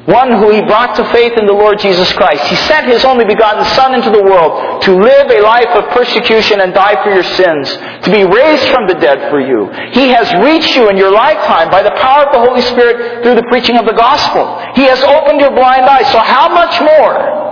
one 0.06 0.32
who 0.32 0.50
he 0.50 0.60
brought 0.62 0.96
to 0.96 1.04
faith 1.12 1.38
in 1.38 1.46
the 1.46 1.52
Lord 1.52 1.78
Jesus 1.78 2.12
Christ. 2.12 2.42
He 2.48 2.56
sent 2.66 2.90
his 2.90 3.04
only 3.04 3.24
begotten 3.24 3.64
Son 3.76 3.94
into 3.94 4.10
the 4.10 4.22
world 4.22 4.82
to 4.82 4.90
live 4.98 5.30
a 5.30 5.40
life 5.40 5.70
of 5.78 5.90
persecution 5.94 6.60
and 6.60 6.74
die 6.74 6.98
for 7.04 7.14
your 7.14 7.22
sins, 7.22 7.70
to 8.02 8.10
be 8.10 8.24
raised 8.24 8.66
from 8.74 8.88
the 8.88 8.94
dead 8.94 9.30
for 9.30 9.38
you. 9.38 9.70
He 9.94 10.10
has 10.10 10.26
reached 10.42 10.74
you 10.74 10.90
in 10.90 10.96
your 10.96 11.12
lifetime 11.12 11.70
by 11.70 11.84
the 11.84 11.92
power 12.02 12.26
of 12.26 12.32
the 12.32 12.40
Holy 12.40 12.62
Spirit 12.62 13.22
through 13.22 13.36
the 13.36 13.46
preaching 13.46 13.78
of 13.78 13.86
the 13.86 13.94
gospel. 13.94 14.58
He 14.74 14.82
has 14.90 15.00
opened 15.02 15.40
your 15.40 15.54
blind 15.54 15.86
eyes. 15.86 16.10
So 16.10 16.18
how 16.18 16.48
much 16.50 16.80
more 16.80 17.51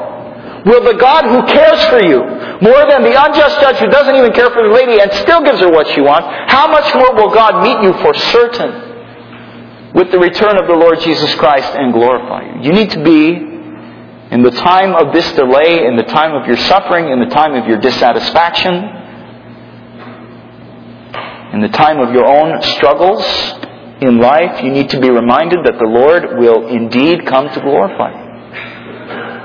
will 0.65 0.85
the 0.85 0.99
God 0.99 1.25
who 1.25 1.47
cares 1.47 1.85
for 1.87 2.03
you, 2.03 2.21
more 2.61 2.85
than 2.89 3.03
the 3.03 3.17
unjust 3.17 3.61
judge 3.61 3.77
who 3.77 3.89
doesn't 3.89 4.15
even 4.17 4.33
care 4.33 4.51
for 4.51 4.63
the 4.63 4.75
lady 4.75 5.01
and 5.01 5.13
still 5.25 5.43
gives 5.43 5.61
her 5.61 5.71
what 5.71 5.89
she 5.89 6.01
wants, 6.01 6.29
how 6.53 6.69
much 6.69 6.95
more 6.95 7.15
will 7.15 7.33
God 7.33 7.63
meet 7.63 7.83
you 7.83 7.93
for 8.03 8.15
certain? 8.15 8.91
with 9.95 10.11
the 10.13 10.19
return 10.19 10.57
of 10.57 10.67
the 10.67 10.75
Lord 10.75 11.01
Jesus 11.01 11.35
Christ 11.35 11.75
and 11.75 11.93
glorify 11.93 12.43
you. 12.43 12.63
You 12.63 12.73
need 12.73 12.91
to 12.91 13.03
be 13.03 13.35
in 14.31 14.43
the 14.43 14.53
time 14.53 14.95
of 14.95 15.13
this 15.13 15.31
delay, 15.33 15.87
in 15.87 15.97
the 15.97 16.05
time 16.05 16.35
of 16.35 16.47
your 16.47 16.57
suffering, 16.57 17.11
in 17.11 17.19
the 17.19 17.35
time 17.35 17.55
of 17.55 17.67
your 17.67 17.79
dissatisfaction, 17.79 18.75
in 21.53 21.61
the 21.61 21.69
time 21.71 21.99
of 21.99 22.15
your 22.15 22.25
own 22.25 22.63
struggles 22.63 23.25
in 24.01 24.19
life, 24.19 24.63
you 24.63 24.71
need 24.71 24.89
to 24.91 25.01
be 25.01 25.11
reminded 25.11 25.59
that 25.65 25.79
the 25.79 25.89
Lord 25.89 26.39
will 26.39 26.69
indeed 26.69 27.27
come 27.27 27.53
to 27.53 27.61
glorify 27.61 28.13
you. 28.15 28.20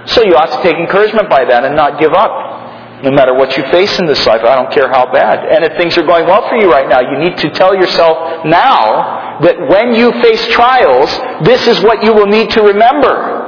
So 0.06 0.24
you 0.24 0.36
ought 0.36 0.52
to 0.56 0.62
take 0.64 0.76
encouragement 0.76 1.30
by 1.30 1.46
that 1.46 1.64
and 1.64 1.76
not 1.76 2.00
give 2.00 2.14
up. 2.14 3.04
No 3.04 3.12
matter 3.12 3.34
what 3.34 3.58
you 3.58 3.64
face 3.72 4.00
in 4.00 4.06
this 4.06 4.26
life, 4.26 4.42
I 4.42 4.56
don't 4.56 4.72
care 4.72 4.88
how 4.90 5.12
bad. 5.12 5.46
And 5.46 5.66
if 5.66 5.78
things 5.78 5.98
are 5.98 6.06
going 6.06 6.26
well 6.26 6.48
for 6.48 6.56
you 6.56 6.72
right 6.72 6.88
now, 6.88 7.02
you 7.02 7.20
need 7.20 7.38
to 7.38 7.50
tell 7.52 7.76
yourself 7.76 8.46
now 8.46 9.40
that 9.42 9.60
when 9.68 9.94
you 9.96 10.12
face 10.22 10.46
trials, 10.48 11.10
this 11.46 11.68
is 11.68 11.82
what 11.84 12.04
you 12.04 12.14
will 12.14 12.28
need 12.28 12.50
to 12.52 12.62
remember. 12.62 13.44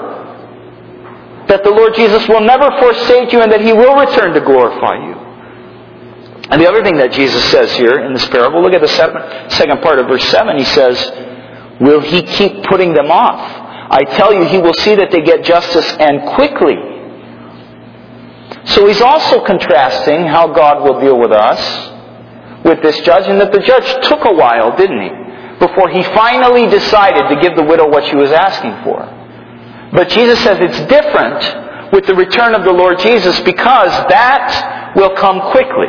That 1.48 1.64
the 1.64 1.72
Lord 1.72 1.96
Jesus 1.96 2.28
will 2.28 2.42
never 2.42 2.70
forsake 2.80 3.32
you 3.32 3.42
and 3.42 3.52
that 3.52 3.62
He 3.62 3.72
will 3.72 3.96
return 3.96 4.34
to 4.34 4.42
glorify 4.42 4.96
you. 5.08 5.16
And 6.50 6.62
the 6.62 6.68
other 6.68 6.84
thing 6.84 6.98
that 6.98 7.12
Jesus 7.12 7.44
says 7.52 7.72
here 7.74 8.00
in 8.00 8.14
this 8.14 8.26
parable, 8.28 8.62
look 8.62 8.74
at 8.74 8.82
the 8.82 9.50
second 9.50 9.82
part 9.82 10.00
of 10.00 10.08
verse 10.08 10.28
7. 10.30 10.58
He 10.58 10.66
says, 10.66 10.98
Will 11.80 12.02
He 12.02 12.22
keep 12.24 12.64
putting 12.64 12.94
them 12.94 13.12
off? 13.12 13.67
I 13.90 14.04
tell 14.04 14.34
you, 14.34 14.46
He 14.46 14.58
will 14.58 14.74
see 14.76 14.96
that 14.96 15.12
they 15.12 15.22
get 15.22 15.44
justice 15.44 15.90
and 16.00 16.36
quickly. 16.36 16.76
So 18.66 18.88
He's 18.88 19.02
also 19.02 19.44
contrasting 19.46 20.26
how 20.26 20.48
God 20.48 20.84
will 20.84 21.00
deal 21.00 21.20
with 21.20 21.32
us 21.32 21.94
with 22.64 22.82
this 22.82 23.00
judge, 23.02 23.28
and 23.28 23.40
that 23.40 23.52
the 23.52 23.60
judge 23.60 24.08
took 24.08 24.26
a 24.26 24.34
while, 24.34 24.76
didn't 24.76 25.02
he? 25.02 25.28
before 25.60 25.90
he 25.90 26.04
finally 26.04 26.68
decided 26.68 27.30
to 27.30 27.42
give 27.42 27.56
the 27.56 27.64
widow 27.64 27.90
what 27.90 28.06
she 28.06 28.16
was 28.16 28.32
asking 28.32 28.84
for. 28.84 29.00
But 29.94 30.10
Jesus 30.10 30.40
says 30.44 30.58
it's 30.62 30.80
different 30.88 31.92
with 31.94 32.06
the 32.06 32.16
return 32.16 32.54
of 32.54 32.64
the 32.64 32.74
Lord 32.74 33.00
Jesus 33.00 33.40
because 33.42 33.90
that 34.10 34.94
will 34.96 35.16
come 35.16 35.52
quickly. 35.52 35.88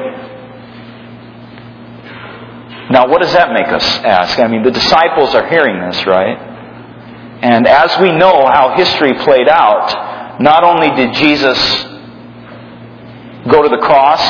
Now, 2.91 3.07
what 3.09 3.21
does 3.21 3.33
that 3.33 3.53
make 3.53 3.69
us 3.69 3.85
ask? 4.05 4.39
I 4.39 4.49
mean, 4.49 4.63
the 4.63 4.71
disciples 4.71 5.35
are 5.35 5.47
hearing 5.49 5.91
this, 5.91 6.07
right? 6.07 6.39
And 7.43 7.67
as 7.67 7.99
we 8.01 8.11
know 8.13 8.47
how 8.47 8.75
history 8.77 9.15
played 9.15 9.49
out, 9.49 10.41
not 10.41 10.65
only 10.65 10.91
did 10.91 11.15
Jesus 11.15 11.59
go 13.51 13.63
to 13.63 13.69
the 13.69 13.79
cross 13.83 14.21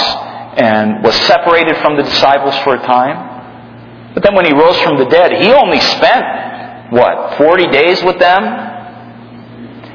and 0.59 1.03
was 1.03 1.15
separated 1.27 1.77
from 1.79 1.97
the 1.97 2.03
disciples 2.03 2.55
for 2.65 2.75
a 2.75 2.83
time, 2.85 4.13
but 4.15 4.23
then 4.23 4.35
when 4.35 4.45
he 4.45 4.53
rose 4.53 4.79
from 4.81 4.99
the 4.99 5.07
dead, 5.07 5.41
he 5.41 5.53
only 5.53 5.81
spent, 5.81 6.93
what, 6.93 7.37
40 7.39 7.71
days 7.71 8.03
with 8.03 8.19
them? 8.19 8.43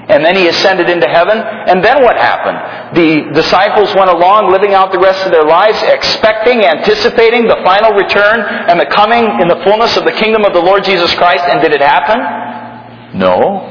And 0.10 0.24
then 0.24 0.36
he 0.36 0.48
ascended 0.48 0.90
into 0.90 1.08
heaven. 1.08 1.38
And 1.38 1.84
then 1.84 2.04
what 2.04 2.18
happened? 2.18 2.96
The 2.98 3.34
disciples 3.34 3.94
went 3.96 4.10
along 4.10 4.52
living 4.52 4.74
out 4.74 4.92
the 4.92 5.00
rest 5.00 5.26
of 5.26 5.32
their 5.32 5.46
lives, 5.46 5.82
expecting, 5.84 6.64
anticipating 6.66 7.48
the 7.48 7.58
final 7.64 7.94
return 7.94 8.42
and 8.70 8.80
the 8.80 8.86
coming 8.88 9.24
in 9.40 9.48
the 9.48 9.62
fullness 9.64 9.96
of 9.98 10.04
the 10.04 10.12
kingdom 10.12 10.46
of 10.46 10.54
the 10.54 10.60
Lord 10.60 10.84
Jesus 10.84 11.14
Christ. 11.16 11.44
And 11.46 11.62
did 11.62 11.72
it 11.72 11.82
happen? 11.82 12.20
No. 13.14 13.70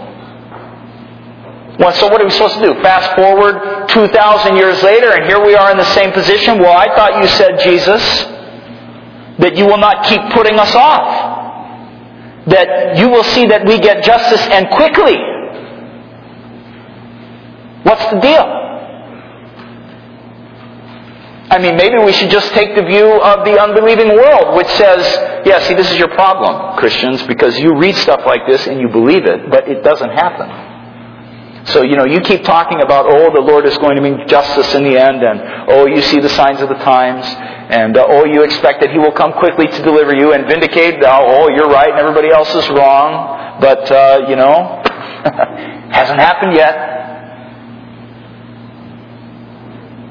Well, 1.78 1.92
so 1.94 2.06
what 2.08 2.20
are 2.20 2.25
we 2.25 2.30
supposed 2.30 2.54
to 2.54 2.61
do? 2.61 2.75
Fast 2.82 3.16
forward 3.16 3.88
2,000 3.88 4.56
years 4.56 4.82
later, 4.82 5.11
and 5.12 5.25
here 5.25 5.44
we 5.44 5.54
are 5.54 5.70
in 5.70 5.78
the 5.78 5.92
same 5.94 6.12
position? 6.12 6.58
Well, 6.58 6.76
I 6.76 6.94
thought 6.94 7.20
you 7.20 7.26
said, 7.28 7.58
Jesus, 7.61 8.02
that 9.38 9.56
you 9.56 9.66
will 9.66 9.78
not 9.78 10.04
keep 10.06 10.20
putting 10.32 10.58
us 10.58 10.75
off. 10.75 11.30
That 12.46 12.99
you 12.99 13.08
will 13.08 13.25
see 13.25 13.46
that 13.46 13.66
we 13.66 13.78
get 13.78 14.04
justice 14.04 14.40
and 14.40 14.68
quickly. 14.70 15.16
What's 17.84 18.04
the 18.12 18.20
deal? 18.20 18.62
I 21.52 21.59
mean, 21.59 21.76
maybe 21.76 21.99
we 21.99 22.12
should 22.12 22.30
just 22.30 22.50
take 22.54 22.75
the 22.75 22.82
view 22.82 23.21
of 23.21 23.44
the 23.44 23.61
unbelieving 23.61 24.16
world, 24.16 24.56
which 24.56 24.68
says, 24.80 25.04
yeah, 25.44 25.61
see, 25.68 25.75
this 25.75 25.90
is 25.92 25.99
your 25.99 26.09
problem, 26.09 26.78
Christians, 26.78 27.23
because 27.25 27.59
you 27.59 27.76
read 27.76 27.94
stuff 27.97 28.23
like 28.25 28.47
this 28.49 28.66
and 28.66 28.80
you 28.80 28.88
believe 28.88 29.26
it, 29.26 29.50
but 29.50 29.68
it 29.68 29.85
doesn't 29.85 30.09
happen. 30.09 30.49
So, 31.66 31.82
you 31.82 31.94
know, 31.94 32.06
you 32.06 32.23
keep 32.23 32.42
talking 32.42 32.80
about, 32.80 33.04
oh, 33.04 33.30
the 33.35 33.42
Lord 33.42 33.66
is 33.66 33.76
going 33.76 33.97
to 33.97 34.00
bring 34.00 34.26
justice 34.28 34.75
in 34.75 34.82
the 34.85 34.97
end, 34.97 35.23
and 35.23 35.68
oh, 35.68 35.85
you 35.85 36.00
see 36.00 36.21
the 36.21 36.30
signs 36.30 36.62
of 36.62 36.71
the 36.71 36.75
times, 36.76 37.26
and 37.68 37.99
uh, 37.99 38.06
oh, 38.09 38.25
you 38.25 38.44
expect 38.44 38.80
that 38.80 38.90
He 38.90 38.99
will 38.99 39.12
come 39.12 39.35
quickly 39.35 39.66
to 39.66 39.82
deliver 39.82 40.14
you 40.14 40.32
and 40.32 40.47
vindicate, 40.47 41.04
uh, 41.04 41.21
oh, 41.21 41.50
you're 41.50 41.68
right 41.68 41.90
and 41.90 41.99
everybody 41.99 42.30
else 42.30 42.49
is 42.54 42.66
wrong, 42.71 43.61
but, 43.61 43.92
uh, 43.92 44.25
you 44.26 44.37
know, 44.37 44.80
hasn't 45.92 46.18
happened 46.18 46.54
yet. 46.54 46.88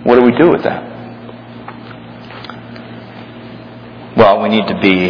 What 0.05 0.19
do 0.19 0.21
we 0.21 0.37
do 0.37 0.51
with 0.51 0.61
that? 0.61 0.90
Well, 4.21 4.39
we 4.39 4.49
need 4.49 4.67
to 4.67 4.79
be 4.79 5.09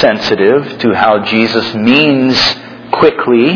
sensitive 0.00 0.78
to 0.78 0.94
how 0.94 1.22
Jesus 1.26 1.74
means 1.74 2.40
quickly. 2.90 3.50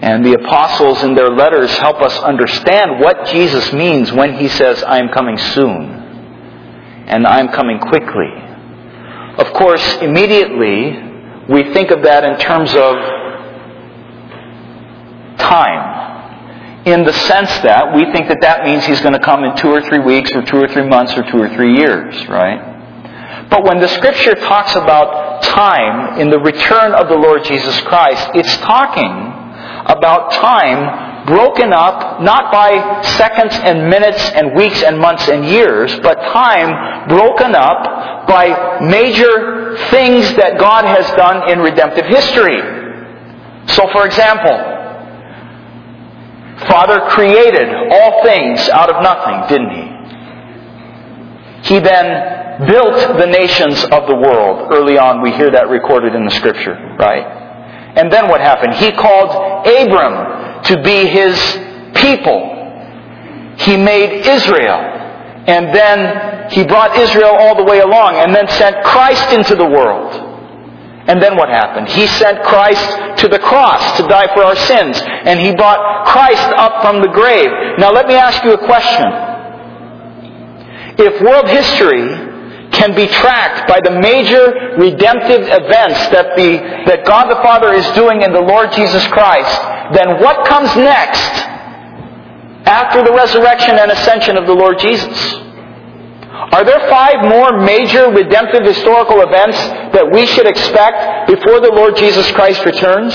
And 0.00 0.24
the 0.24 0.32
apostles 0.32 1.02
in 1.02 1.14
their 1.14 1.28
letters 1.28 1.76
help 1.76 2.00
us 2.00 2.18
understand 2.20 3.00
what 3.00 3.26
Jesus 3.26 3.70
means 3.74 4.10
when 4.12 4.38
he 4.38 4.48
says, 4.48 4.82
I 4.82 4.98
am 5.00 5.10
coming 5.10 5.36
soon 5.36 5.90
and 7.06 7.26
I 7.26 7.40
am 7.40 7.48
coming 7.48 7.80
quickly. 7.80 8.32
Of 9.44 9.52
course, 9.52 9.84
immediately 10.00 10.96
we 11.50 11.70
think 11.74 11.90
of 11.90 12.04
that 12.04 12.24
in 12.24 12.38
terms 12.38 12.72
of 12.72 12.94
time. 15.36 15.98
In 16.88 17.04
the 17.04 17.12
sense 17.12 17.50
that 17.68 17.94
we 17.94 18.10
think 18.12 18.28
that 18.28 18.40
that 18.40 18.64
means 18.64 18.82
he's 18.86 19.00
going 19.00 19.12
to 19.12 19.20
come 19.20 19.44
in 19.44 19.54
two 19.56 19.68
or 19.68 19.82
three 19.82 19.98
weeks 19.98 20.32
or 20.32 20.40
two 20.40 20.56
or 20.56 20.68
three 20.68 20.88
months 20.88 21.12
or 21.12 21.22
two 21.30 21.36
or 21.36 21.48
three 21.50 21.76
years, 21.76 22.16
right? 22.28 23.50
But 23.50 23.64
when 23.64 23.78
the 23.78 23.88
scripture 23.88 24.34
talks 24.34 24.74
about 24.74 25.42
time 25.42 26.18
in 26.18 26.30
the 26.30 26.38
return 26.38 26.94
of 26.94 27.08
the 27.08 27.14
Lord 27.14 27.44
Jesus 27.44 27.78
Christ, 27.82 28.30
it's 28.32 28.56
talking 28.64 29.12
about 29.84 30.32
time 30.32 31.26
broken 31.26 31.74
up 31.74 32.22
not 32.22 32.50
by 32.50 33.02
seconds 33.02 33.54
and 33.54 33.90
minutes 33.90 34.24
and 34.30 34.56
weeks 34.56 34.82
and 34.82 34.98
months 34.98 35.28
and 35.28 35.44
years, 35.44 35.92
but 36.00 36.14
time 36.32 37.08
broken 37.08 37.54
up 37.54 38.26
by 38.26 38.80
major 38.80 39.76
things 39.90 40.24
that 40.36 40.58
God 40.58 40.86
has 40.86 41.06
done 41.16 41.50
in 41.50 41.60
redemptive 41.60 42.06
history. 42.06 42.60
So, 43.76 43.88
for 43.92 44.06
example, 44.06 44.67
Father 46.66 47.00
created 47.08 47.68
all 47.90 48.22
things 48.24 48.68
out 48.68 48.90
of 48.90 49.02
nothing, 49.02 49.48
didn't 49.48 49.70
He? 49.70 49.98
He 51.74 51.78
then 51.80 52.66
built 52.66 53.18
the 53.18 53.26
nations 53.26 53.84
of 53.84 54.08
the 54.08 54.16
world. 54.16 54.72
Early 54.72 54.98
on, 54.98 55.22
we 55.22 55.30
hear 55.32 55.50
that 55.50 55.68
recorded 55.68 56.14
in 56.14 56.24
the 56.24 56.30
scripture, 56.30 56.74
right? 56.98 57.22
And 57.96 58.12
then 58.12 58.28
what 58.28 58.40
happened? 58.40 58.74
He 58.74 58.92
called 58.92 59.30
Abram 59.66 60.62
to 60.64 60.82
be 60.82 61.06
his 61.06 61.38
people. 61.94 62.54
He 63.58 63.76
made 63.76 64.26
Israel. 64.26 64.96
And 65.46 65.74
then 65.74 66.50
he 66.50 66.64
brought 66.64 66.96
Israel 66.96 67.34
all 67.38 67.56
the 67.56 67.64
way 67.64 67.80
along 67.80 68.16
and 68.16 68.34
then 68.34 68.48
sent 68.48 68.84
Christ 68.84 69.32
into 69.32 69.54
the 69.54 69.66
world. 69.66 70.27
And 71.08 71.22
then 71.22 71.36
what 71.36 71.48
happened? 71.48 71.88
He 71.88 72.06
sent 72.06 72.44
Christ 72.44 72.84
to 73.20 73.28
the 73.28 73.38
cross 73.38 73.96
to 73.96 74.06
die 74.06 74.28
for 74.34 74.44
our 74.44 74.56
sins. 74.56 75.00
And 75.00 75.40
he 75.40 75.56
brought 75.56 76.06
Christ 76.06 76.52
up 76.56 76.82
from 76.82 77.00
the 77.00 77.08
grave. 77.08 77.48
Now 77.78 77.90
let 77.90 78.06
me 78.06 78.14
ask 78.14 78.44
you 78.44 78.52
a 78.52 78.66
question. 78.66 79.08
If 81.00 81.22
world 81.22 81.48
history 81.48 82.28
can 82.72 82.94
be 82.94 83.06
tracked 83.06 83.66
by 83.66 83.80
the 83.80 83.98
major 83.98 84.76
redemptive 84.76 85.48
events 85.48 85.98
that, 86.12 86.36
the, 86.36 86.60
that 86.84 87.06
God 87.06 87.30
the 87.30 87.40
Father 87.40 87.72
is 87.72 87.88
doing 87.96 88.20
in 88.20 88.32
the 88.32 88.42
Lord 88.42 88.70
Jesus 88.72 89.06
Christ, 89.08 89.56
then 89.96 90.20
what 90.20 90.46
comes 90.46 90.68
next 90.76 91.32
after 92.68 93.02
the 93.02 93.12
resurrection 93.14 93.78
and 93.78 93.90
ascension 93.90 94.36
of 94.36 94.46
the 94.46 94.54
Lord 94.54 94.78
Jesus? 94.78 95.47
Are 96.38 96.64
there 96.64 96.88
five 96.88 97.24
more 97.24 97.60
major 97.60 98.10
redemptive 98.10 98.64
historical 98.64 99.20
events 99.22 99.58
that 99.92 100.08
we 100.12 100.24
should 100.26 100.46
expect 100.46 101.28
before 101.28 101.60
the 101.60 101.72
Lord 101.74 101.96
Jesus 101.96 102.30
Christ 102.30 102.64
returns? 102.64 103.14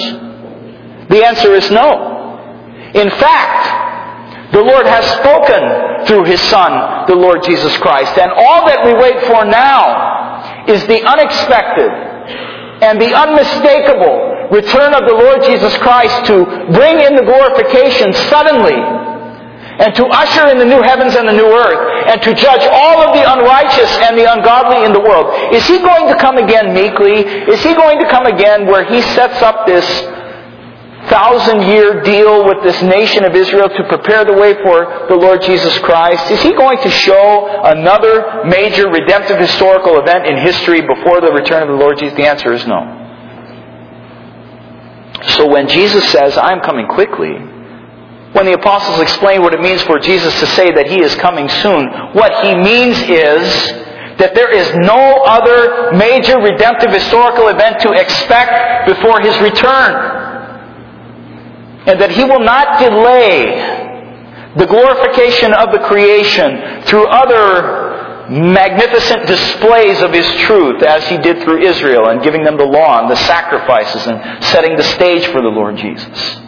The 1.07 1.23
answer 1.25 1.55
is 1.55 1.71
no. 1.71 2.91
In 2.93 3.09
fact, 3.09 4.51
the 4.53 4.62
Lord 4.62 4.86
has 4.86 5.05
spoken 5.17 6.05
through 6.05 6.25
His 6.25 6.41
Son, 6.51 7.07
the 7.07 7.15
Lord 7.15 7.43
Jesus 7.43 7.75
Christ. 7.77 8.17
And 8.19 8.31
all 8.31 8.67
that 8.67 8.86
we 8.86 8.93
wait 8.93 9.23
for 9.25 9.45
now 9.45 10.67
is 10.67 10.86
the 10.88 11.01
unexpected 11.01 11.89
and 12.83 13.01
the 13.01 13.15
unmistakable 13.15 14.51
return 14.51 14.93
of 14.93 15.07
the 15.07 15.15
Lord 15.15 15.41
Jesus 15.43 15.75
Christ 15.77 16.25
to 16.27 16.45
bring 16.75 16.99
in 16.99 17.15
the 17.15 17.23
glorification 17.23 18.13
suddenly 18.29 18.77
and 19.79 19.95
to 19.95 20.05
usher 20.05 20.49
in 20.49 20.59
the 20.59 20.65
new 20.65 20.81
heavens 20.81 21.15
and 21.15 21.27
the 21.27 21.33
new 21.33 21.47
earth 21.47 22.07
and 22.09 22.21
to 22.21 22.33
judge 22.33 22.62
all 22.69 23.01
of 23.01 23.13
the 23.13 23.23
unrighteous 23.25 23.91
and 24.05 24.17
the 24.17 24.31
ungodly 24.31 24.86
in 24.86 24.93
the 24.93 24.99
world. 24.99 25.53
Is 25.53 25.65
he 25.67 25.79
going 25.79 26.07
to 26.07 26.15
come 26.19 26.38
again 26.38 26.73
meekly? 26.73 27.25
Is 27.49 27.63
he 27.63 27.73
going 27.73 27.99
to 27.99 28.09
come 28.09 28.25
again 28.25 28.67
where 28.67 28.83
he 28.83 29.01
sets 29.13 29.41
up 29.41 29.65
this 29.65 29.86
thousand 31.09 31.62
year 31.63 32.01
deal 32.01 32.45
with 32.45 32.63
this 32.63 32.81
nation 32.81 33.25
of 33.25 33.36
Israel 33.36 33.67
to 33.67 33.83
prepare 33.89 34.23
the 34.25 34.33
way 34.33 34.53
for 34.63 35.07
the 35.09 35.15
Lord 35.15 35.41
Jesus 35.41 35.77
Christ? 35.79 36.31
Is 36.31 36.41
he 36.41 36.53
going 36.53 36.77
to 36.79 36.89
show 36.89 37.62
another 37.63 38.43
major 38.45 38.89
redemptive 38.89 39.39
historical 39.39 39.99
event 39.99 40.27
in 40.27 40.38
history 40.38 40.81
before 40.81 41.21
the 41.21 41.31
return 41.31 41.63
of 41.63 41.69
the 41.69 41.75
Lord 41.75 41.97
Jesus? 41.97 42.15
The 42.15 42.27
answer 42.27 42.53
is 42.53 42.65
no. 42.67 42.99
So 45.38 45.47
when 45.47 45.67
Jesus 45.67 46.09
says, 46.12 46.38
I'm 46.38 46.59
coming 46.62 46.88
quickly, 46.88 47.33
when 48.34 48.46
the 48.46 48.54
apostles 48.54 49.00
explain 49.00 49.41
what 49.41 49.54
it 49.54 49.62
means 49.62 49.82
for 49.84 50.00
Jesus 50.00 50.38
to 50.39 50.48
say 50.48 50.72
that 50.74 50.88
he 50.88 51.02
is 51.02 51.13
coming 51.15 51.48
soon, 51.48 51.88
what 52.13 52.46
he 52.46 52.56
means 52.56 52.98
is 53.02 53.46
that 54.17 54.34
there 54.36 54.52
is 54.52 54.74
no 54.76 55.24
other 55.26 55.91
major 55.93 56.39
redemptive 56.39 56.91
historical 56.91 57.48
event 57.48 57.80
to 57.82 57.91
expect 57.91 58.88
before 58.88 59.22
his 59.22 59.38
return 59.39 60.22
and 61.86 62.00
that 62.00 62.12
he 62.12 62.24
will 62.24 62.39
not 62.39 62.80
delay 62.80 63.82
the 64.56 64.65
glorification 64.65 65.54
of 65.54 65.72
the 65.72 65.80
creation 65.80 66.84
through 66.84 67.06
other 67.08 68.30
magnificent 68.30 69.28
displays 69.28 70.02
of 70.02 70.13
his 70.13 70.26
truth 70.41 70.82
as 70.82 71.06
he 71.08 71.17
did 71.17 71.43
through 71.43 71.62
Israel 71.62 72.08
and 72.08 72.24
giving 72.24 72.43
them 72.43 72.58
the 72.58 72.65
law 72.65 73.02
and 73.02 73.12
the 73.12 73.15
sacrifices 73.15 74.08
and 74.08 74.43
setting 74.46 74.78
the 74.78 74.84
stage 74.84 75.26
for 75.28 75.41
the 75.41 75.50
Lord 75.50 75.76
Jesus. 75.76 76.39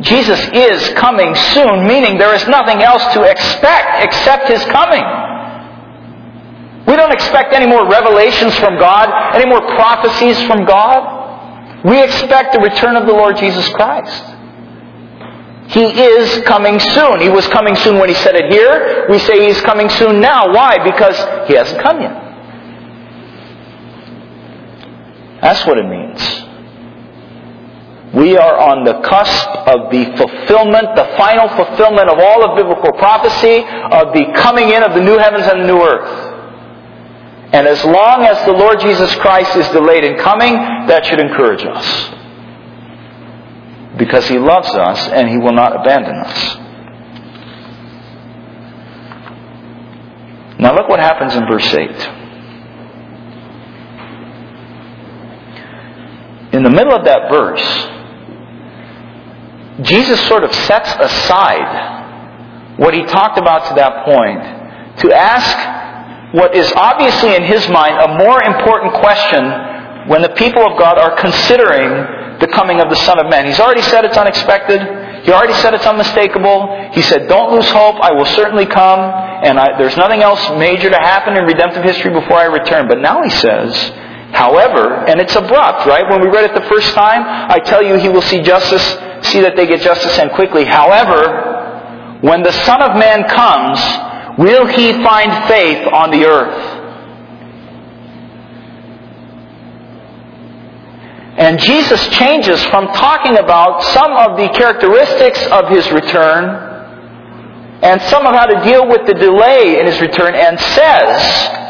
Jesus 0.00 0.38
is 0.52 0.88
coming 0.94 1.34
soon, 1.34 1.86
meaning 1.86 2.18
there 2.18 2.34
is 2.34 2.46
nothing 2.48 2.82
else 2.82 3.02
to 3.14 3.22
expect 3.22 4.04
except 4.04 4.48
his 4.48 4.62
coming. 4.64 5.02
We 6.86 6.96
don't 6.96 7.12
expect 7.12 7.52
any 7.52 7.66
more 7.66 7.88
revelations 7.88 8.54
from 8.58 8.78
God, 8.78 9.34
any 9.34 9.48
more 9.48 9.60
prophecies 9.74 10.40
from 10.46 10.64
God. 10.66 11.84
We 11.84 12.02
expect 12.02 12.52
the 12.52 12.60
return 12.60 12.96
of 12.96 13.06
the 13.06 13.12
Lord 13.12 13.36
Jesus 13.36 13.68
Christ. 13.70 14.22
He 15.68 15.82
is 15.82 16.42
coming 16.42 16.78
soon. 16.78 17.20
He 17.20 17.28
was 17.28 17.46
coming 17.48 17.74
soon 17.76 17.98
when 17.98 18.08
he 18.08 18.14
said 18.16 18.36
it 18.36 18.52
here. 18.52 19.06
We 19.08 19.18
say 19.18 19.46
he's 19.46 19.60
coming 19.62 19.88
soon 19.90 20.20
now. 20.20 20.52
Why? 20.52 20.78
Because 20.84 21.16
he 21.48 21.54
hasn't 21.54 21.80
come 21.82 22.00
yet. 22.02 22.22
That's 25.42 25.66
what 25.66 25.78
it 25.78 25.86
means. 25.86 26.20
We 28.16 28.38
are 28.38 28.56
on 28.56 28.84
the 28.84 28.98
cusp 29.04 29.46
of 29.68 29.92
the 29.92 30.06
fulfillment, 30.16 30.96
the 30.96 31.04
final 31.18 31.48
fulfillment 31.52 32.08
of 32.08 32.18
all 32.18 32.48
of 32.48 32.56
biblical 32.56 32.92
prophecy, 32.96 33.60
of 33.60 34.14
the 34.14 34.32
coming 34.34 34.70
in 34.70 34.82
of 34.82 34.94
the 34.94 35.02
new 35.02 35.18
heavens 35.18 35.44
and 35.44 35.60
the 35.60 35.66
new 35.66 35.82
earth. 35.82 36.32
And 37.52 37.66
as 37.66 37.84
long 37.84 38.24
as 38.24 38.42
the 38.46 38.52
Lord 38.52 38.80
Jesus 38.80 39.14
Christ 39.16 39.54
is 39.56 39.68
delayed 39.68 40.02
in 40.02 40.16
coming, 40.16 40.54
that 40.88 41.04
should 41.04 41.20
encourage 41.20 41.62
us. 41.66 41.84
Because 43.98 44.26
He 44.26 44.38
loves 44.38 44.70
us 44.70 45.08
and 45.08 45.28
He 45.28 45.36
will 45.36 45.52
not 45.52 45.76
abandon 45.78 46.16
us. 46.16 46.56
Now 50.58 50.74
look 50.74 50.88
what 50.88 51.00
happens 51.00 51.36
in 51.36 51.46
verse 51.46 51.70
8. 51.74 51.90
In 56.54 56.62
the 56.62 56.70
middle 56.70 56.94
of 56.94 57.04
that 57.04 57.30
verse, 57.30 57.92
Jesus 59.82 60.20
sort 60.28 60.44
of 60.44 60.54
sets 60.54 60.92
aside 60.98 62.78
what 62.78 62.94
he 62.94 63.04
talked 63.04 63.38
about 63.38 63.68
to 63.68 63.74
that 63.74 64.04
point 64.04 65.00
to 65.00 65.12
ask 65.12 66.34
what 66.34 66.54
is 66.54 66.70
obviously 66.76 67.34
in 67.34 67.44
his 67.44 67.68
mind 67.68 67.94
a 67.98 68.18
more 68.18 68.42
important 68.42 68.92
question 68.94 70.08
when 70.08 70.22
the 70.22 70.30
people 70.30 70.64
of 70.64 70.78
God 70.78 70.98
are 70.98 71.16
considering 71.16 72.38
the 72.38 72.48
coming 72.48 72.80
of 72.80 72.90
the 72.90 72.96
Son 72.96 73.18
of 73.18 73.30
Man. 73.30 73.46
He's 73.46 73.60
already 73.60 73.82
said 73.82 74.04
it's 74.04 74.16
unexpected. 74.16 74.80
He 75.24 75.32
already 75.32 75.54
said 75.54 75.74
it's 75.74 75.86
unmistakable. 75.86 76.90
He 76.92 77.02
said, 77.02 77.28
Don't 77.28 77.52
lose 77.52 77.68
hope. 77.70 77.96
I 78.00 78.12
will 78.12 78.26
certainly 78.26 78.66
come. 78.66 79.00
And 79.00 79.58
I, 79.58 79.76
there's 79.78 79.96
nothing 79.96 80.22
else 80.22 80.40
major 80.58 80.90
to 80.90 80.96
happen 80.96 81.36
in 81.36 81.44
redemptive 81.44 81.82
history 81.82 82.12
before 82.12 82.36
I 82.36 82.44
return. 82.44 82.88
But 82.88 83.00
now 83.00 83.22
he 83.22 83.30
says, 83.30 83.74
However, 84.32 85.06
and 85.06 85.20
it's 85.20 85.34
abrupt, 85.34 85.86
right? 85.86 86.04
When 86.10 86.20
we 86.20 86.28
read 86.28 86.44
it 86.44 86.54
the 86.54 86.68
first 86.68 86.92
time, 86.94 87.22
I 87.24 87.58
tell 87.58 87.82
you 87.82 87.96
he 87.96 88.08
will 88.08 88.22
see 88.22 88.42
justice, 88.42 88.84
see 89.26 89.40
that 89.40 89.56
they 89.56 89.66
get 89.66 89.80
justice 89.80 90.18
and 90.18 90.30
quickly. 90.32 90.64
However, 90.64 92.18
when 92.22 92.42
the 92.42 92.52
Son 92.52 92.82
of 92.82 92.96
Man 92.96 93.28
comes, 93.28 94.38
will 94.38 94.66
he 94.66 94.92
find 95.04 95.48
faith 95.48 95.86
on 95.92 96.10
the 96.10 96.24
earth? 96.24 96.72
And 101.38 101.60
Jesus 101.60 102.08
changes 102.08 102.64
from 102.66 102.86
talking 102.94 103.36
about 103.36 103.82
some 103.92 104.12
of 104.12 104.38
the 104.38 104.48
characteristics 104.56 105.44
of 105.48 105.68
his 105.68 105.90
return 105.92 106.64
and 107.82 108.00
some 108.02 108.26
of 108.26 108.34
how 108.34 108.46
to 108.46 108.64
deal 108.64 108.88
with 108.88 109.06
the 109.06 109.12
delay 109.12 109.78
in 109.78 109.86
his 109.86 110.00
return 110.00 110.34
and 110.34 110.58
says, 110.58 111.62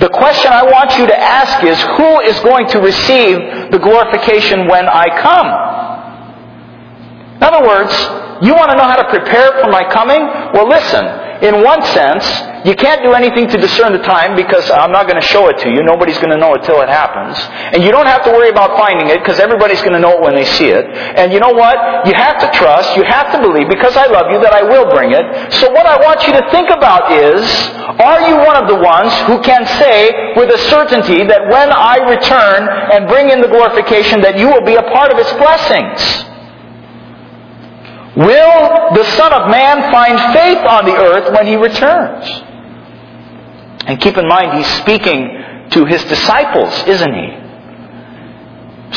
the 0.00 0.08
question 0.08 0.50
I 0.50 0.64
want 0.64 0.98
you 0.98 1.06
to 1.06 1.16
ask 1.16 1.62
is, 1.62 1.80
who 1.80 2.20
is 2.22 2.40
going 2.40 2.66
to 2.68 2.80
receive 2.80 3.70
the 3.70 3.78
glorification 3.78 4.66
when 4.66 4.88
I 4.88 5.06
come? 5.20 5.46
In 7.40 7.48
other 7.48 7.66
words, 7.66 7.92
you 8.44 8.52
want 8.52 8.68
to 8.68 8.76
know 8.76 8.84
how 8.84 9.00
to 9.00 9.08
prepare 9.08 9.64
for 9.64 9.72
my 9.72 9.80
coming? 9.88 10.20
Well, 10.52 10.68
listen, 10.68 11.00
in 11.40 11.64
one 11.64 11.80
sense, 11.96 12.20
you 12.68 12.76
can't 12.76 13.00
do 13.00 13.16
anything 13.16 13.48
to 13.48 13.56
discern 13.56 13.96
the 13.96 14.04
time 14.04 14.36
because 14.36 14.68
I'm 14.70 14.92
not 14.92 15.08
going 15.08 15.16
to 15.16 15.24
show 15.24 15.48
it 15.48 15.56
to 15.64 15.72
you. 15.72 15.80
Nobody's 15.80 16.20
going 16.20 16.36
to 16.36 16.36
know 16.36 16.52
it 16.52 16.68
till 16.68 16.84
it 16.84 16.88
happens. 16.92 17.40
And 17.72 17.80
you 17.80 17.88
don't 17.88 18.04
have 18.04 18.24
to 18.28 18.30
worry 18.30 18.52
about 18.52 18.76
finding 18.76 19.08
it 19.08 19.24
because 19.24 19.40
everybody's 19.40 19.80
going 19.80 19.96
to 19.96 19.98
know 20.04 20.20
it 20.20 20.20
when 20.20 20.34
they 20.34 20.44
see 20.44 20.68
it. 20.68 20.84
And 21.16 21.32
you 21.32 21.40
know 21.40 21.56
what? 21.56 22.04
You 22.04 22.12
have 22.12 22.36
to 22.44 22.48
trust, 22.52 22.92
you 22.92 23.04
have 23.08 23.32
to 23.32 23.40
believe 23.40 23.72
because 23.72 23.96
I 23.96 24.04
love 24.04 24.28
you 24.28 24.36
that 24.44 24.52
I 24.52 24.60
will 24.60 24.92
bring 24.92 25.16
it. 25.16 25.24
So 25.56 25.72
what 25.72 25.88
I 25.88 25.96
want 25.96 26.28
you 26.28 26.36
to 26.36 26.44
think 26.52 26.68
about 26.68 27.08
is, 27.08 27.40
are 28.04 28.20
you 28.28 28.36
one 28.36 28.60
of 28.60 28.68
the 28.68 28.76
ones 28.76 29.16
who 29.24 29.40
can 29.40 29.64
say 29.80 30.36
with 30.36 30.52
a 30.52 30.60
certainty 30.68 31.24
that 31.24 31.48
when 31.48 31.72
I 31.72 32.04
return 32.04 32.68
and 32.92 33.08
bring 33.08 33.32
in 33.32 33.40
the 33.40 33.48
glorification 33.48 34.20
that 34.20 34.36
you 34.36 34.52
will 34.52 34.64
be 34.68 34.76
a 34.76 34.84
part 34.92 35.08
of 35.08 35.16
its 35.16 35.32
blessings? 35.40 36.28
Will 38.20 38.94
the 38.94 39.04
Son 39.16 39.32
of 39.32 39.50
Man 39.50 39.90
find 39.90 40.18
faith 40.34 40.58
on 40.58 40.84
the 40.84 40.94
earth 40.94 41.32
when 41.32 41.46
he 41.46 41.56
returns? 41.56 42.28
And 43.86 44.00
keep 44.00 44.16
in 44.18 44.28
mind, 44.28 44.58
he's 44.58 44.68
speaking 44.82 45.68
to 45.70 45.86
his 45.86 46.04
disciples, 46.04 46.72
isn't 46.86 47.14
he? 47.14 47.40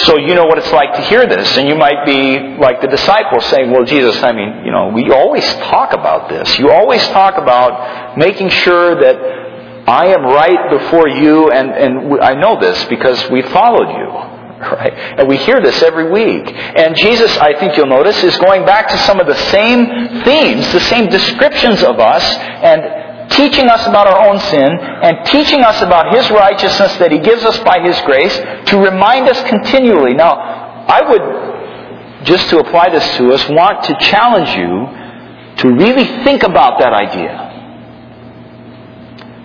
So 0.06 0.18
you 0.18 0.34
know 0.34 0.46
what 0.46 0.58
it's 0.58 0.72
like 0.72 0.94
to 0.96 1.02
hear 1.02 1.26
this, 1.28 1.56
and 1.56 1.70
you 1.70 1.76
might 1.76 2.06
be 2.06 2.58
like 2.58 2.82
the 2.82 2.88
disciples 2.88 3.46
saying, 3.46 3.72
Well, 3.72 3.86
Jesus, 3.86 4.22
I 4.24 4.32
mean, 4.32 4.66
you 4.66 4.72
know, 4.72 4.90
we 4.90 5.12
always 5.12 5.46
talk 5.70 5.94
about 5.94 6.30
this. 6.30 6.58
You 6.58 6.72
always 6.72 7.02
talk 7.10 7.38
about 7.38 8.18
making 8.18 8.50
sure 8.50 9.00
that 9.00 9.88
I 9.88 10.08
am 10.08 10.24
right 10.24 10.70
before 10.80 11.08
you, 11.08 11.52
and, 11.52 11.70
and 11.70 12.22
I 12.22 12.34
know 12.34 12.60
this 12.60 12.84
because 12.86 13.30
we 13.30 13.44
followed 13.44 13.90
you. 13.90 14.33
Right? 14.74 14.94
And 15.20 15.28
we 15.28 15.38
hear 15.38 15.62
this 15.62 15.82
every 15.84 16.12
week. 16.12 16.52
And 16.52 16.96
Jesus, 16.96 17.38
I 17.38 17.58
think 17.60 17.78
you'll 17.78 17.88
notice, 17.88 18.24
is 18.24 18.36
going 18.38 18.66
back 18.66 18.88
to 18.90 18.98
some 19.00 19.20
of 19.20 19.28
the 19.28 19.36
same 19.52 19.86
themes, 20.24 20.72
the 20.74 20.80
same 20.82 21.10
descriptions 21.10 21.84
of 21.84 22.00
us, 22.00 22.24
and 22.24 23.30
teaching 23.32 23.68
us 23.68 23.86
about 23.88 24.08
our 24.08 24.30
own 24.30 24.40
sin 24.40 24.72
and 24.80 25.26
teaching 25.28 25.62
us 25.62 25.82
about 25.82 26.16
His 26.16 26.30
righteousness 26.32 26.96
that 26.98 27.12
He 27.12 27.20
gives 27.20 27.44
us 27.44 27.58
by 27.60 27.80
His 27.80 28.00
grace 28.02 28.36
to 28.70 28.78
remind 28.78 29.30
us 29.30 29.42
continually. 29.50 30.14
Now, 30.14 30.34
I 30.88 31.02
would, 31.10 32.26
just 32.26 32.50
to 32.50 32.60
apply 32.60 32.90
this 32.90 33.18
to 33.18 33.34
us, 33.34 33.48
want 33.50 33.84
to 33.86 33.98
challenge 34.00 34.50
you 34.56 34.88
to 35.58 35.70
really 35.70 36.06
think 36.24 36.44
about 36.44 36.80
that 36.80 36.94
idea. 36.94 37.53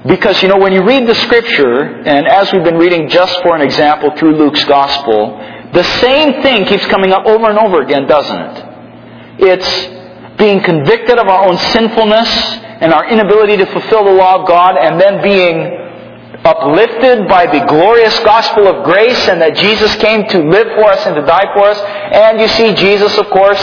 Because, 0.09 0.42
you 0.42 0.49
know, 0.49 0.57
when 0.57 0.73
you 0.73 0.83
read 0.83 1.07
the 1.07 1.14
Scripture, 1.14 2.03
and 2.03 2.27
as 2.27 2.51
we've 2.51 2.64
been 2.64 2.79
reading 2.79 3.09
just 3.11 3.42
for 3.42 3.55
an 3.55 3.61
example 3.61 4.11
through 4.16 4.37
Luke's 4.37 4.64
Gospel, 4.64 5.37
the 5.75 5.85
same 6.01 6.42
thing 6.42 6.64
keeps 6.64 6.87
coming 6.87 7.12
up 7.12 7.27
over 7.27 7.51
and 7.51 7.59
over 7.59 7.83
again, 7.83 8.07
doesn't 8.07 8.40
it? 8.40 8.64
It's 9.38 10.38
being 10.38 10.62
convicted 10.62 11.18
of 11.18 11.29
our 11.29 11.47
own 11.47 11.59
sinfulness 11.59 12.29
and 12.81 12.94
our 12.94 13.07
inability 13.11 13.59
to 13.59 13.66
fulfill 13.66 14.05
the 14.05 14.12
law 14.12 14.40
of 14.40 14.49
God 14.49 14.77
and 14.79 14.99
then 14.99 15.23
being 15.23 15.77
uplifted 16.44 17.29
by 17.29 17.47
the 17.47 17.66
glorious 17.66 18.18
gospel 18.21 18.66
of 18.66 18.85
grace 18.85 19.29
and 19.29 19.42
that 19.42 19.57
Jesus 19.57 19.94
came 19.97 20.27
to 20.29 20.38
live 20.49 20.68
for 20.77 20.85
us 20.85 21.05
and 21.07 21.16
to 21.16 21.23
die 21.23 21.53
for 21.53 21.64
us. 21.68 21.79
And 21.79 22.40
you 22.40 22.49
see 22.49 22.73
Jesus, 22.75 23.16
of 23.18 23.27
course, 23.29 23.61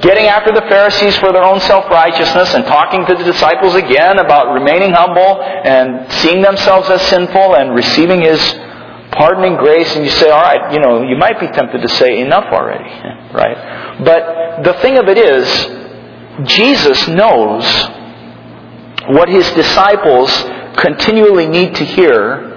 getting 0.00 0.26
after 0.26 0.52
the 0.52 0.62
Pharisees 0.68 1.16
for 1.18 1.32
their 1.32 1.44
own 1.44 1.60
self-righteousness 1.60 2.54
and 2.54 2.64
talking 2.64 3.06
to 3.06 3.14
the 3.14 3.24
disciples 3.24 3.74
again 3.74 4.18
about 4.18 4.52
remaining 4.52 4.92
humble 4.92 5.42
and 5.42 6.10
seeing 6.14 6.42
themselves 6.42 6.88
as 6.90 7.02
sinful 7.08 7.56
and 7.56 7.74
receiving 7.74 8.22
His 8.22 8.40
pardoning 9.12 9.56
grace. 9.56 9.94
And 9.94 10.04
you 10.04 10.10
say, 10.10 10.30
all 10.30 10.42
right, 10.42 10.72
you 10.72 10.80
know, 10.80 11.02
you 11.02 11.16
might 11.16 11.38
be 11.38 11.46
tempted 11.48 11.82
to 11.82 11.88
say 11.88 12.20
enough 12.20 12.52
already, 12.52 12.84
right? 13.32 14.02
But 14.04 14.64
the 14.64 14.74
thing 14.80 14.98
of 14.98 15.08
it 15.08 15.18
is, 15.18 15.46
Jesus 16.48 17.06
knows 17.08 17.64
what 19.08 19.28
his 19.28 19.48
disciples 19.50 20.30
continually 20.76 21.46
need 21.46 21.74
to 21.76 21.84
hear. 21.84 22.53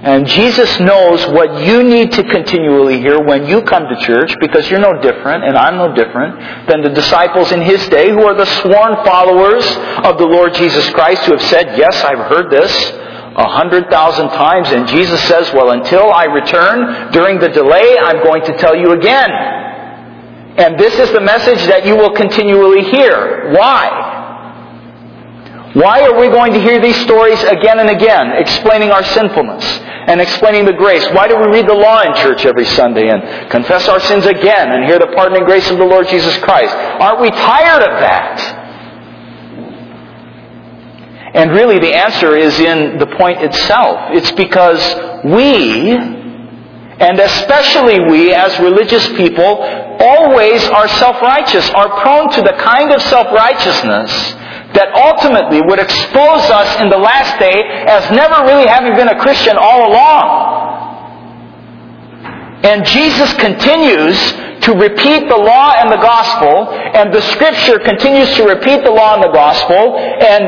And 0.00 0.28
Jesus 0.28 0.78
knows 0.78 1.26
what 1.26 1.66
you 1.66 1.82
need 1.82 2.12
to 2.12 2.22
continually 2.22 3.00
hear 3.00 3.20
when 3.20 3.48
you 3.48 3.62
come 3.62 3.88
to 3.88 3.96
church 4.06 4.32
because 4.40 4.70
you're 4.70 4.78
no 4.78 5.00
different 5.02 5.42
and 5.42 5.58
I'm 5.58 5.76
no 5.76 5.92
different 5.92 6.68
than 6.68 6.82
the 6.82 6.90
disciples 6.90 7.50
in 7.50 7.62
his 7.62 7.86
day 7.88 8.10
who 8.10 8.22
are 8.22 8.34
the 8.34 8.46
sworn 8.62 9.04
followers 9.04 9.66
of 10.06 10.18
the 10.18 10.26
Lord 10.26 10.54
Jesus 10.54 10.88
Christ 10.90 11.24
who 11.24 11.32
have 11.32 11.42
said, 11.42 11.76
yes, 11.76 12.04
I've 12.04 12.30
heard 12.30 12.48
this 12.48 12.70
a 13.34 13.48
hundred 13.48 13.90
thousand 13.90 14.28
times. 14.28 14.68
And 14.70 14.86
Jesus 14.86 15.20
says, 15.24 15.52
well, 15.52 15.70
until 15.70 16.12
I 16.12 16.24
return 16.24 17.10
during 17.10 17.40
the 17.40 17.48
delay, 17.48 17.98
I'm 17.98 18.22
going 18.22 18.44
to 18.44 18.56
tell 18.56 18.76
you 18.76 18.92
again. 18.92 19.30
And 20.58 20.78
this 20.78 20.96
is 20.98 21.10
the 21.12 21.20
message 21.20 21.66
that 21.66 21.86
you 21.86 21.96
will 21.96 22.12
continually 22.12 22.84
hear. 22.84 23.52
Why? 23.52 24.07
Why 25.78 26.02
are 26.02 26.18
we 26.18 26.26
going 26.26 26.52
to 26.54 26.60
hear 26.60 26.80
these 26.82 27.00
stories 27.02 27.40
again 27.44 27.78
and 27.78 27.88
again, 27.88 28.32
explaining 28.32 28.90
our 28.90 29.04
sinfulness 29.04 29.64
and 30.08 30.20
explaining 30.20 30.64
the 30.64 30.72
grace? 30.72 31.06
Why 31.12 31.28
do 31.28 31.36
we 31.36 31.46
read 31.54 31.68
the 31.68 31.74
law 31.74 32.02
in 32.02 32.16
church 32.16 32.44
every 32.44 32.64
Sunday 32.64 33.08
and 33.08 33.48
confess 33.48 33.86
our 33.86 34.00
sins 34.00 34.26
again 34.26 34.72
and 34.72 34.86
hear 34.86 34.98
the 34.98 35.06
pardoning 35.14 35.44
grace 35.44 35.70
of 35.70 35.78
the 35.78 35.84
Lord 35.84 36.08
Jesus 36.08 36.36
Christ? 36.38 36.74
Aren't 36.74 37.20
we 37.20 37.30
tired 37.30 37.82
of 37.84 38.00
that? 38.00 38.64
And 41.34 41.52
really 41.52 41.78
the 41.78 41.94
answer 41.94 42.34
is 42.34 42.58
in 42.58 42.98
the 42.98 43.06
point 43.16 43.40
itself. 43.40 44.10
It's 44.14 44.32
because 44.32 44.82
we, 45.24 45.92
and 45.92 47.20
especially 47.20 48.00
we 48.10 48.34
as 48.34 48.58
religious 48.58 49.06
people, 49.10 49.62
always 50.00 50.66
are 50.70 50.88
self-righteous, 50.88 51.70
are 51.70 52.00
prone 52.00 52.30
to 52.30 52.42
the 52.42 52.54
kind 52.58 52.90
of 52.90 53.00
self-righteousness 53.02 54.34
that 54.74 54.92
ultimately 54.92 55.62
would 55.62 55.78
expose 55.78 56.44
us 56.52 56.80
in 56.80 56.90
the 56.90 56.98
last 56.98 57.38
day 57.40 57.62
as 57.88 58.10
never 58.10 58.44
really 58.44 58.68
having 58.68 58.94
been 58.94 59.08
a 59.08 59.18
Christian 59.18 59.56
all 59.56 59.88
along. 59.88 60.58
And 62.64 62.84
Jesus 62.84 63.32
continues 63.34 64.18
to 64.66 64.74
repeat 64.74 65.28
the 65.28 65.36
law 65.38 65.72
and 65.78 65.90
the 65.90 66.02
gospel, 66.02 66.68
and 66.68 67.14
the 67.14 67.22
scripture 67.32 67.78
continues 67.78 68.34
to 68.34 68.44
repeat 68.44 68.84
the 68.84 68.90
law 68.90 69.14
and 69.14 69.22
the 69.22 69.32
gospel, 69.32 69.96
and 69.96 70.44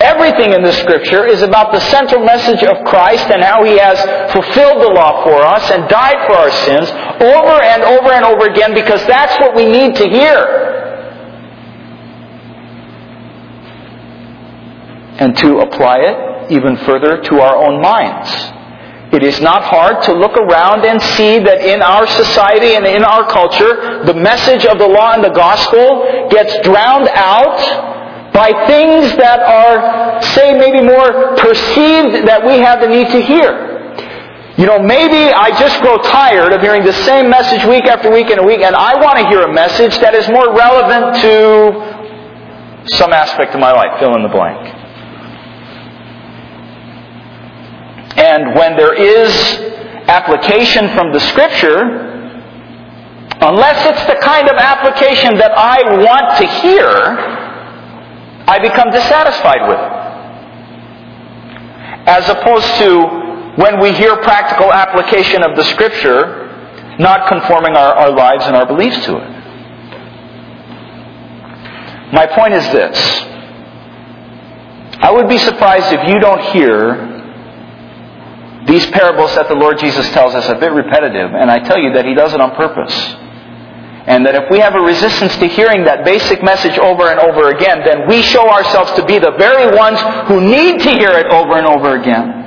everything 0.00 0.52
in 0.52 0.62
the 0.62 0.72
scripture 0.72 1.26
is 1.26 1.40
about 1.40 1.72
the 1.72 1.80
central 1.80 2.22
message 2.22 2.62
of 2.62 2.84
Christ 2.84 3.30
and 3.30 3.42
how 3.42 3.64
he 3.64 3.78
has 3.78 3.98
fulfilled 4.30 4.82
the 4.82 4.92
law 4.92 5.24
for 5.24 5.40
us 5.40 5.70
and 5.70 5.88
died 5.88 6.20
for 6.28 6.36
our 6.36 6.50
sins 6.50 6.90
over 7.24 7.56
and 7.64 7.82
over 7.82 8.12
and 8.12 8.24
over 8.24 8.46
again 8.46 8.74
because 8.74 9.00
that's 9.06 9.40
what 9.40 9.56
we 9.56 9.64
need 9.64 9.96
to 9.96 10.06
hear. 10.06 10.75
And 15.18 15.36
to 15.38 15.58
apply 15.60 15.98
it 15.98 16.50
even 16.50 16.76
further 16.78 17.20
to 17.22 17.40
our 17.40 17.56
own 17.56 17.80
minds. 17.80 18.30
It 19.12 19.22
is 19.22 19.40
not 19.40 19.62
hard 19.62 20.02
to 20.04 20.12
look 20.12 20.36
around 20.36 20.84
and 20.84 21.00
see 21.00 21.38
that 21.38 21.62
in 21.62 21.80
our 21.80 22.06
society 22.06 22.74
and 22.74 22.84
in 22.84 23.04
our 23.04 23.24
culture, 23.30 24.04
the 24.04 24.14
message 24.14 24.66
of 24.66 24.78
the 24.78 24.88
law 24.88 25.14
and 25.14 25.22
the 25.22 25.30
gospel 25.30 26.28
gets 26.28 26.58
drowned 26.66 27.08
out 27.14 27.56
by 28.34 28.50
things 28.66 29.14
that 29.16 29.40
are, 29.40 30.20
say, 30.34 30.58
maybe 30.58 30.82
more 30.82 31.36
perceived 31.38 32.26
that 32.26 32.44
we 32.44 32.58
have 32.58 32.80
the 32.80 32.88
need 32.88 33.08
to 33.14 33.22
hear. 33.22 33.64
You 34.58 34.66
know, 34.66 34.80
maybe 34.80 35.32
I 35.32 35.54
just 35.58 35.80
grow 35.80 35.98
tired 35.98 36.52
of 36.52 36.60
hearing 36.60 36.82
the 36.82 36.92
same 37.04 37.30
message 37.30 37.64
week 37.64 37.84
after 37.84 38.10
week 38.12 38.28
and 38.30 38.40
a 38.40 38.44
week, 38.44 38.60
and 38.60 38.74
I 38.74 38.98
want 39.00 39.18
to 39.18 39.28
hear 39.28 39.42
a 39.42 39.52
message 39.52 39.96
that 40.00 40.14
is 40.14 40.28
more 40.28 40.52
relevant 40.52 41.16
to 41.22 42.90
some 42.96 43.12
aspect 43.12 43.54
of 43.54 43.60
my 43.60 43.72
life, 43.72 44.00
fill 44.00 44.14
in 44.16 44.22
the 44.22 44.28
blank. 44.28 44.85
And 48.16 48.54
when 48.54 48.76
there 48.76 48.94
is 48.94 49.30
application 50.08 50.88
from 50.94 51.12
the 51.12 51.20
Scripture, 51.20 51.80
unless 53.40 53.84
it's 53.86 54.06
the 54.06 54.16
kind 54.22 54.48
of 54.48 54.56
application 54.56 55.36
that 55.36 55.52
I 55.56 55.82
want 56.02 56.38
to 56.38 56.46
hear, 56.62 57.36
I 58.48 58.58
become 58.60 58.90
dissatisfied 58.90 59.68
with 59.68 59.78
it. 59.78 59.92
As 62.08 62.28
opposed 62.28 62.74
to 62.76 63.26
when 63.56 63.80
we 63.80 63.92
hear 63.92 64.16
practical 64.18 64.72
application 64.72 65.42
of 65.42 65.56
the 65.56 65.64
Scripture, 65.64 66.44
not 66.98 67.28
conforming 67.28 67.76
our, 67.76 67.92
our 67.94 68.10
lives 68.12 68.46
and 68.46 68.56
our 68.56 68.66
beliefs 68.66 69.04
to 69.04 69.16
it. 69.16 69.36
My 72.14 72.26
point 72.26 72.54
is 72.54 72.64
this. 72.72 72.96
I 75.02 75.10
would 75.12 75.28
be 75.28 75.36
surprised 75.38 75.92
if 75.92 76.08
you 76.08 76.18
don't 76.18 76.40
hear 76.54 77.05
these 78.66 78.86
parables 78.90 79.34
that 79.34 79.48
the 79.48 79.54
Lord 79.54 79.78
Jesus 79.78 80.08
tells 80.10 80.34
us 80.34 80.48
are 80.48 80.56
a 80.56 80.60
bit 80.60 80.72
repetitive, 80.72 81.32
and 81.32 81.50
I 81.50 81.58
tell 81.60 81.78
you 81.78 81.92
that 81.94 82.04
He 82.04 82.14
does 82.14 82.34
it 82.34 82.40
on 82.40 82.54
purpose. 82.56 82.94
And 84.06 84.24
that 84.26 84.34
if 84.34 84.50
we 84.50 84.58
have 84.58 84.74
a 84.74 84.80
resistance 84.80 85.34
to 85.38 85.48
hearing 85.48 85.82
that 85.84 86.04
basic 86.04 86.42
message 86.42 86.78
over 86.78 87.10
and 87.10 87.18
over 87.18 87.50
again, 87.50 87.82
then 87.82 88.06
we 88.06 88.22
show 88.22 88.48
ourselves 88.48 88.92
to 88.94 89.04
be 89.04 89.18
the 89.18 89.34
very 89.34 89.74
ones 89.74 89.98
who 90.30 90.40
need 90.40 90.78
to 90.82 90.90
hear 90.94 91.10
it 91.18 91.26
over 91.26 91.58
and 91.58 91.66
over 91.66 91.98
again. 91.98 92.46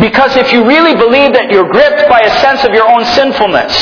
Because 0.00 0.36
if 0.36 0.52
you 0.52 0.64
really 0.64 0.96
believe 0.96 1.32
that 1.34 1.50
you're 1.50 1.68
gripped 1.68 2.08
by 2.08 2.20
a 2.20 2.32
sense 2.40 2.64
of 2.64 2.72
your 2.72 2.88
own 2.88 3.04
sinfulness, 3.12 3.76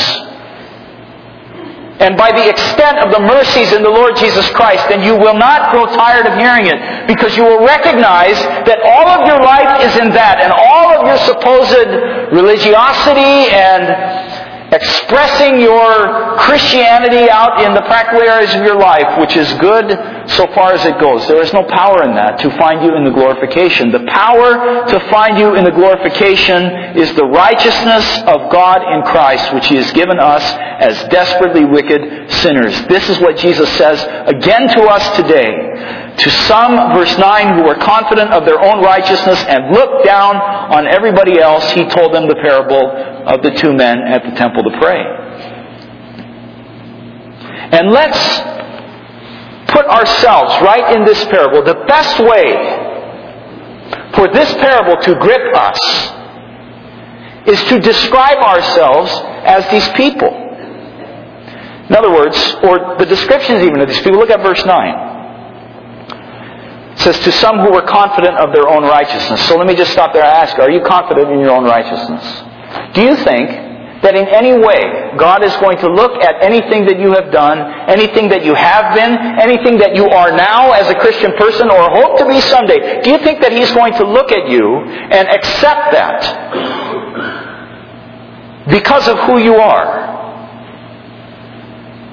and 1.97 2.13
by 2.13 2.29
the 2.29 2.45
extent 2.45 2.99
of 2.99 3.09
the 3.09 3.19
mercies 3.19 3.73
in 3.73 3.81
the 3.81 3.89
Lord 3.89 4.15
Jesus 4.17 4.45
Christ, 4.51 4.85
then 4.89 5.01
you 5.01 5.17
will 5.17 5.33
not 5.33 5.71
grow 5.71 5.85
tired 5.97 6.27
of 6.27 6.37
hearing 6.37 6.67
it 6.69 6.77
because 7.07 7.33
you 7.35 7.41
will 7.41 7.65
recognize 7.65 8.37
that 8.69 8.77
all 8.85 9.07
of 9.17 9.25
your 9.25 9.41
life 9.41 9.81
is 9.81 9.97
in 9.97 10.13
that 10.13 10.37
and 10.37 10.53
all 10.53 10.66
supposed 11.25 11.87
religiosity 12.31 13.49
and 13.49 14.37
expressing 14.73 15.61
your 15.61 16.37
Christianity 16.39 17.29
out 17.29 17.63
in 17.63 17.73
the 17.73 17.81
practical 17.81 18.21
areas 18.21 18.53
of 18.53 18.63
your 18.63 18.77
life, 18.77 19.19
which 19.19 19.35
is 19.35 19.51
good 19.59 19.87
so 20.31 20.45
far 20.53 20.73
as 20.73 20.83
it 20.85 20.99
goes. 20.99 21.25
There 21.27 21.41
is 21.41 21.53
no 21.53 21.63
power 21.63 22.03
in 22.03 22.13
that 22.15 22.39
to 22.39 22.49
find 22.57 22.83
you 22.83 22.95
in 22.95 23.05
the 23.05 23.11
glorification. 23.11 23.91
The 23.91 24.05
power 24.07 24.85
to 24.87 24.99
find 25.09 25.37
you 25.37 25.55
in 25.55 25.63
the 25.63 25.71
glorification 25.71 26.97
is 26.97 27.13
the 27.15 27.25
righteousness 27.25 28.05
of 28.27 28.51
God 28.51 28.83
in 28.93 29.03
Christ, 29.03 29.53
which 29.53 29.67
He 29.67 29.77
has 29.77 29.89
given 29.93 30.19
us 30.19 30.43
as 30.43 30.97
desperately 31.09 31.63
wicked 31.63 32.31
sinners. 32.31 32.75
This 32.87 33.07
is 33.09 33.19
what 33.19 33.37
Jesus 33.37 33.69
says 33.77 34.03
again 34.27 34.67
to 34.67 34.81
us 34.83 35.15
today. 35.15 36.06
To 36.17 36.31
some, 36.31 36.75
verse 36.97 37.15
9, 37.15 37.57
who 37.59 37.63
were 37.63 37.75
confident 37.75 38.31
of 38.31 38.43
their 38.45 38.59
own 38.59 38.83
righteousness 38.83 39.39
and 39.47 39.71
looked 39.71 40.03
down 40.03 40.35
on 40.35 40.87
everybody 40.87 41.39
else, 41.39 41.69
he 41.71 41.85
told 41.85 42.11
them 42.11 42.27
the 42.27 42.35
parable 42.41 42.89
of 43.27 43.43
the 43.43 43.51
two 43.51 43.71
men 43.73 43.99
at 43.99 44.23
the 44.23 44.31
temple 44.31 44.63
to 44.63 44.79
pray. 44.79 44.97
And 47.69 47.91
let's 47.91 48.17
put 49.71 49.85
ourselves 49.85 50.53
right 50.63 50.95
in 50.95 51.05
this 51.05 51.23
parable. 51.25 51.63
The 51.63 51.85
best 51.87 52.19
way 52.19 52.85
for 54.15 54.27
this 54.33 54.51
parable 54.55 54.99
to 54.99 55.15
grip 55.19 55.55
us 55.55 55.79
is 57.45 57.63
to 57.69 57.79
describe 57.79 58.39
ourselves 58.39 59.11
as 59.45 59.69
these 59.69 59.87
people. 59.89 60.29
In 61.89 61.95
other 61.95 62.11
words, 62.11 62.35
or 62.63 62.97
the 62.97 63.05
descriptions 63.05 63.63
even 63.63 63.81
of 63.81 63.87
these 63.87 63.99
people, 63.99 64.17
look 64.17 64.31
at 64.31 64.41
verse 64.41 64.65
9 64.65 65.06
says, 66.97 67.19
to 67.19 67.31
some 67.31 67.59
who 67.59 67.71
were 67.71 67.83
confident 67.83 68.37
of 68.37 68.51
their 68.53 68.67
own 68.67 68.83
righteousness. 68.83 69.47
So 69.47 69.55
let 69.55 69.67
me 69.67 69.75
just 69.75 69.91
stop 69.91 70.13
there 70.13 70.23
and 70.23 70.31
ask, 70.31 70.57
are 70.57 70.71
you 70.71 70.81
confident 70.81 71.31
in 71.31 71.39
your 71.39 71.51
own 71.51 71.63
righteousness? 71.63 72.23
Do 72.93 73.01
you 73.03 73.15
think 73.15 73.67
that 74.01 74.15
in 74.15 74.27
any 74.27 74.53
way 74.57 75.13
God 75.17 75.43
is 75.43 75.55
going 75.57 75.77
to 75.79 75.89
look 75.89 76.21
at 76.21 76.41
anything 76.41 76.85
that 76.85 76.99
you 76.99 77.13
have 77.13 77.31
done, 77.31 77.57
anything 77.89 78.29
that 78.29 78.45
you 78.45 78.53
have 78.53 78.93
been, 78.93 79.17
anything 79.39 79.77
that 79.79 79.95
you 79.95 80.05
are 80.05 80.31
now 80.31 80.71
as 80.73 80.89
a 80.89 80.95
Christian 80.95 81.33
person 81.37 81.69
or 81.69 81.89
hope 81.89 82.17
to 82.19 82.27
be 82.27 82.39
someday, 82.41 83.01
do 83.01 83.09
you 83.09 83.17
think 83.19 83.41
that 83.41 83.51
He's 83.51 83.71
going 83.71 83.93
to 83.93 84.05
look 84.05 84.31
at 84.31 84.49
you 84.49 84.77
and 84.85 85.27
accept 85.27 85.91
that 85.93 86.21
because 88.69 89.07
of 89.07 89.17
who 89.25 89.39
you 89.39 89.55
are? 89.55 90.05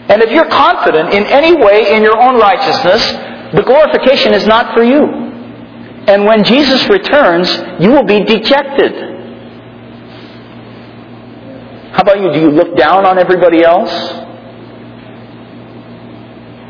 And 0.09 0.23
if 0.23 0.31
you're 0.31 0.49
confident 0.49 1.13
in 1.15 1.25
any 1.25 1.57
way 1.57 1.97
in 1.97 2.03
your 2.03 2.21
own 2.21 2.39
righteousness, 2.39 3.34
the 3.53 3.63
glorification 3.63 4.33
is 4.33 4.47
not 4.47 4.75
for 4.75 4.83
you. 4.83 5.05
And 6.07 6.25
when 6.25 6.45
Jesus 6.45 6.89
returns, 6.89 7.49
you 7.81 7.91
will 7.91 8.05
be 8.05 8.21
dejected. 8.25 8.93
How 11.93 12.03
about 12.03 12.21
you? 12.21 12.33
Do 12.33 12.41
you 12.41 12.51
look 12.51 12.77
down 12.77 13.07
on 13.07 13.19
everybody 13.19 13.63
else? 13.63 13.91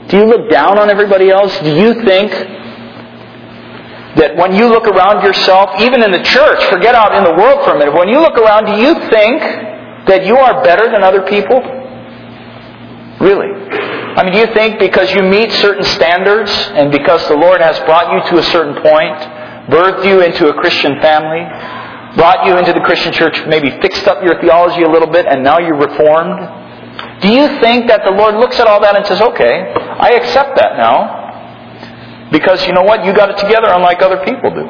Do 0.09 0.19
you 0.19 0.27
look 0.27 0.51
down 0.51 0.79
on 0.79 0.91
everybody 0.91 1.31
else? 1.31 1.57
Do 1.59 1.75
you 1.75 2.05
think 2.05 2.31
that 4.17 4.37
when 4.37 4.55
you 4.55 4.69
look 4.69 4.87
around 4.87 5.25
yourself, 5.25 5.81
even 5.81 6.03
in 6.03 6.13
the 6.13 6.23
church, 6.23 6.63
forget 6.67 6.95
out 6.95 7.17
in 7.17 7.25
the 7.25 7.35
world 7.35 7.65
for 7.65 7.75
a 7.75 7.79
minute, 7.79 7.95
when 7.95 8.09
you 8.09 8.21
look 8.21 8.37
around, 8.39 8.67
do 8.67 8.81
you 8.81 8.95
think 9.11 9.41
that 10.07 10.27
you 10.27 10.37
are 10.37 10.63
better 10.63 10.91
than 10.93 11.03
other 11.03 11.23
people? 11.23 11.59
Really? 13.21 13.64
I 14.15 14.23
mean, 14.23 14.33
do 14.33 14.39
you 14.39 14.55
think 14.55 14.79
because 14.79 15.13
you 15.13 15.23
meet 15.23 15.51
certain 15.59 15.83
standards 15.83 16.51
and 16.79 16.93
because 16.93 17.27
the 17.27 17.35
Lord 17.35 17.61
has 17.61 17.79
brought 17.81 18.13
you 18.15 18.31
to 18.31 18.39
a 18.39 18.45
certain 18.51 18.75
point, 18.81 19.19
birthed 19.67 20.07
you 20.07 20.23
into 20.23 20.49
a 20.49 20.55
Christian 20.55 21.01
family, 21.03 21.43
brought 22.15 22.47
you 22.47 22.57
into 22.57 22.73
the 22.73 22.81
Christian 22.81 23.13
church, 23.13 23.35
maybe 23.49 23.71
fixed 23.83 24.07
up 24.07 24.23
your 24.23 24.41
theology 24.41 24.83
a 24.83 24.89
little 24.89 25.11
bit, 25.11 25.27
and 25.27 25.43
now 25.43 25.59
you're 25.59 25.77
reformed? 25.77 27.21
Do 27.23 27.29
you 27.29 27.59
think 27.59 27.89
that 27.89 28.05
the 28.05 28.13
Lord 28.13 28.37
looks 28.37 28.61
at 28.61 28.69
all 28.69 28.81
that 28.83 28.95
and 28.95 29.05
says, 29.05 29.21
okay, 29.21 29.73
I 29.75 30.11
accept 30.15 30.57
that 30.59 30.77
now? 30.77 32.31
Because 32.31 32.65
you 32.67 32.73
know 32.73 32.83
what? 32.83 33.05
You 33.05 33.13
got 33.15 33.31
it 33.31 33.39
together 33.39 33.67
unlike 33.69 34.01
other 34.01 34.25
people 34.25 34.51
do. 34.51 34.69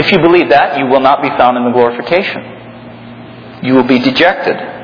If 0.00 0.10
you 0.10 0.18
believe 0.18 0.48
that, 0.50 0.78
you 0.78 0.86
will 0.86 1.00
not 1.00 1.20
be 1.20 1.28
found 1.30 1.58
in 1.58 1.64
the 1.64 1.70
glorification. 1.70 3.60
You 3.62 3.74
will 3.74 3.88
be 3.88 3.98
dejected. 3.98 4.75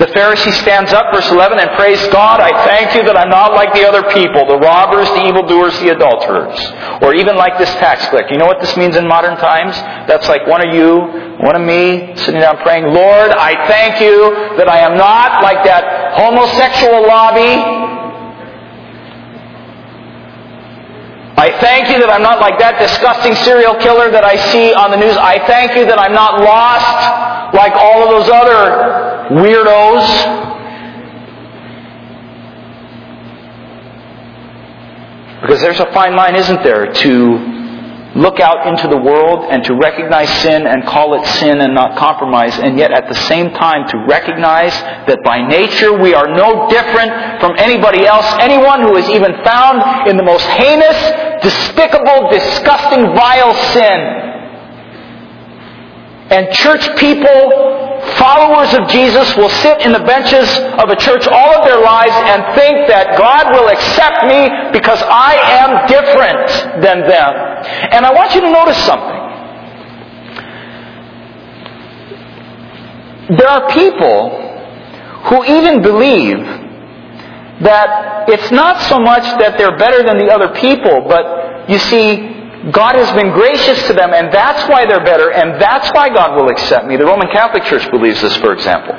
The 0.00 0.08
Pharisee 0.16 0.56
stands 0.64 0.94
up, 0.94 1.12
verse 1.12 1.28
11, 1.28 1.58
and 1.58 1.76
prays, 1.76 2.00
God, 2.08 2.40
I 2.40 2.48
thank 2.64 2.96
you 2.96 3.04
that 3.04 3.20
I'm 3.20 3.28
not 3.28 3.52
like 3.52 3.76
the 3.76 3.84
other 3.84 4.00
people, 4.08 4.48
the 4.48 4.56
robbers, 4.56 5.04
the 5.12 5.28
evildoers, 5.28 5.76
the 5.76 5.92
adulterers, 5.92 6.56
or 7.04 7.12
even 7.12 7.36
like 7.36 7.60
this 7.60 7.68
tax 7.76 8.08
collector. 8.08 8.32
You 8.32 8.40
know 8.40 8.48
what 8.48 8.64
this 8.64 8.74
means 8.80 8.96
in 8.96 9.06
modern 9.06 9.36
times? 9.36 9.76
That's 10.08 10.26
like 10.26 10.48
one 10.48 10.66
of 10.66 10.72
you, 10.72 11.04
one 11.44 11.52
of 11.52 11.60
me, 11.60 12.16
sitting 12.16 12.40
down 12.40 12.56
praying, 12.64 12.88
Lord, 12.96 13.28
I 13.28 13.68
thank 13.68 14.00
you 14.00 14.56
that 14.56 14.72
I 14.72 14.80
am 14.88 14.96
not 14.96 15.44
like 15.44 15.68
that 15.68 16.16
homosexual 16.16 17.04
lobby. 17.04 17.60
I 21.36 21.60
thank 21.60 21.92
you 21.92 22.00
that 22.00 22.08
I'm 22.08 22.24
not 22.24 22.40
like 22.40 22.58
that 22.58 22.80
disgusting 22.80 23.36
serial 23.44 23.76
killer 23.76 24.10
that 24.10 24.24
I 24.24 24.40
see 24.48 24.72
on 24.72 24.92
the 24.92 24.96
news. 24.96 25.16
I 25.20 25.44
thank 25.44 25.76
you 25.76 25.84
that 25.84 26.00
I'm 26.00 26.16
not 26.16 26.40
lost 26.40 27.52
like 27.52 27.76
all 27.76 28.08
of 28.08 28.08
those 28.16 28.32
other 28.32 29.19
weirdos. 29.30 30.50
Because 35.40 35.60
there's 35.62 35.80
a 35.80 35.90
fine 35.92 36.14
line, 36.14 36.36
isn't 36.36 36.62
there, 36.62 36.92
to 36.92 37.60
look 38.14 38.40
out 38.40 38.66
into 38.66 38.88
the 38.88 38.96
world 38.96 39.46
and 39.50 39.62
to 39.64 39.74
recognize 39.74 40.28
sin 40.42 40.66
and 40.66 40.84
call 40.84 41.14
it 41.14 41.24
sin 41.38 41.60
and 41.60 41.74
not 41.74 41.96
compromise, 41.96 42.58
and 42.58 42.76
yet 42.78 42.90
at 42.90 43.08
the 43.08 43.14
same 43.26 43.50
time 43.54 43.88
to 43.88 43.96
recognize 44.08 44.72
that 45.06 45.22
by 45.24 45.46
nature 45.46 45.96
we 45.96 46.12
are 46.12 46.26
no 46.26 46.68
different 46.68 47.40
from 47.40 47.54
anybody 47.56 48.04
else, 48.04 48.26
anyone 48.40 48.82
who 48.82 48.96
is 48.96 49.08
even 49.10 49.32
found 49.44 50.08
in 50.08 50.16
the 50.16 50.24
most 50.24 50.44
heinous, 50.44 51.42
despicable, 51.42 52.28
disgusting, 52.30 53.14
vile 53.14 53.54
sin. 53.72 54.00
And 56.30 56.52
church 56.54 56.96
people 56.96 57.89
followers 58.16 58.72
of 58.74 58.88
Jesus 58.88 59.36
will 59.36 59.50
sit 59.50 59.82
in 59.82 59.92
the 59.92 60.00
benches 60.00 60.48
of 60.78 60.88
a 60.88 60.96
church 60.96 61.26
all 61.26 61.60
of 61.60 61.64
their 61.64 61.80
lives 61.80 62.12
and 62.14 62.54
think 62.54 62.88
that 62.88 63.18
God 63.18 63.52
will 63.52 63.68
accept 63.68 64.24
me 64.26 64.48
because 64.72 65.02
I 65.02 65.34
am 65.60 65.86
different 65.86 66.82
than 66.82 67.06
them. 67.06 67.32
And 67.92 68.06
I 68.06 68.12
want 68.12 68.34
you 68.34 68.40
to 68.40 68.50
notice 68.50 68.78
something. 68.84 69.20
There 73.36 73.48
are 73.48 73.70
people 73.70 74.30
who 75.30 75.44
even 75.44 75.82
believe 75.82 76.38
that 77.62 78.28
it's 78.28 78.50
not 78.50 78.80
so 78.82 78.98
much 78.98 79.22
that 79.38 79.58
they're 79.58 79.76
better 79.76 80.02
than 80.02 80.18
the 80.18 80.32
other 80.32 80.48
people, 80.54 81.04
but 81.06 81.68
you 81.68 81.78
see, 81.78 82.39
God 82.72 82.94
has 82.94 83.10
been 83.14 83.32
gracious 83.32 83.86
to 83.86 83.94
them, 83.94 84.12
and 84.12 84.32
that's 84.32 84.68
why 84.68 84.84
they're 84.84 85.04
better, 85.04 85.32
and 85.32 85.60
that's 85.60 85.88
why 85.94 86.10
God 86.10 86.36
will 86.36 86.50
accept 86.50 86.86
me. 86.86 86.96
The 86.96 87.06
Roman 87.06 87.28
Catholic 87.28 87.64
Church 87.64 87.90
believes 87.90 88.20
this, 88.20 88.36
for 88.36 88.52
example. 88.52 88.94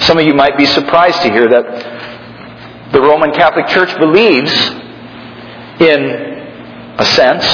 Some 0.00 0.18
of 0.18 0.26
you 0.26 0.34
might 0.34 0.58
be 0.58 0.66
surprised 0.66 1.22
to 1.22 1.30
hear 1.30 1.48
that 1.48 2.92
the 2.92 3.00
Roman 3.00 3.32
Catholic 3.32 3.68
Church 3.68 3.96
believes 3.98 4.52
in 5.80 6.00
a 6.98 7.04
sense, 7.14 7.44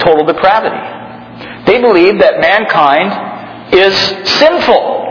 total 0.00 0.24
depravity. 0.24 0.80
They 1.66 1.80
believe 1.80 2.18
that 2.20 2.40
mankind 2.40 3.74
is 3.74 3.94
sinful 4.38 5.01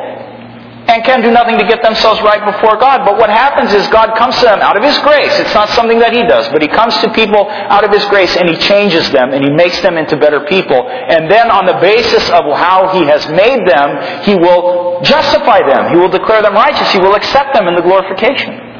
and 0.92 1.04
can 1.04 1.22
do 1.22 1.32
nothing 1.32 1.58
to 1.58 1.66
get 1.66 1.82
themselves 1.82 2.22
right 2.22 2.44
before 2.44 2.76
God. 2.76 3.06
But 3.08 3.18
what 3.18 3.30
happens 3.30 3.74
is 3.74 3.88
God 3.88 4.16
comes 4.18 4.36
to 4.40 4.46
them 4.46 4.60
out 4.60 4.76
of 4.76 4.84
His 4.84 4.98
grace. 5.00 5.32
It's 5.40 5.54
not 5.54 5.70
something 5.70 6.00
that 6.00 6.12
He 6.12 6.24
does, 6.24 6.50
but 6.50 6.62
He 6.62 6.68
comes 6.68 6.96
to 7.00 7.12
people 7.14 7.48
out 7.48 7.84
of 7.84 7.92
His 7.92 8.04
grace 8.12 8.36
and 8.36 8.50
He 8.50 8.58
changes 8.58 9.10
them 9.12 9.32
and 9.32 9.44
He 9.44 9.52
makes 9.52 9.80
them 9.82 9.98
into 9.98 10.18
better 10.18 10.44
people. 10.46 10.84
And 10.90 11.32
then 11.32 11.50
on 11.50 11.66
the 11.66 11.80
basis 11.80 12.28
of 12.30 12.44
how 12.52 12.92
He 13.00 13.08
has 13.08 13.24
made 13.32 13.64
them, 13.64 13.88
He 14.28 14.36
will 14.36 15.02
justify 15.02 15.64
them. 15.64 15.96
He 15.96 15.98
will 15.98 16.12
declare 16.12 16.42
them 16.42 16.54
righteous. 16.54 16.92
He 16.92 17.00
will 17.00 17.16
accept 17.16 17.56
them 17.56 17.68
in 17.68 17.76
the 17.76 17.82
glorification. 17.82 18.72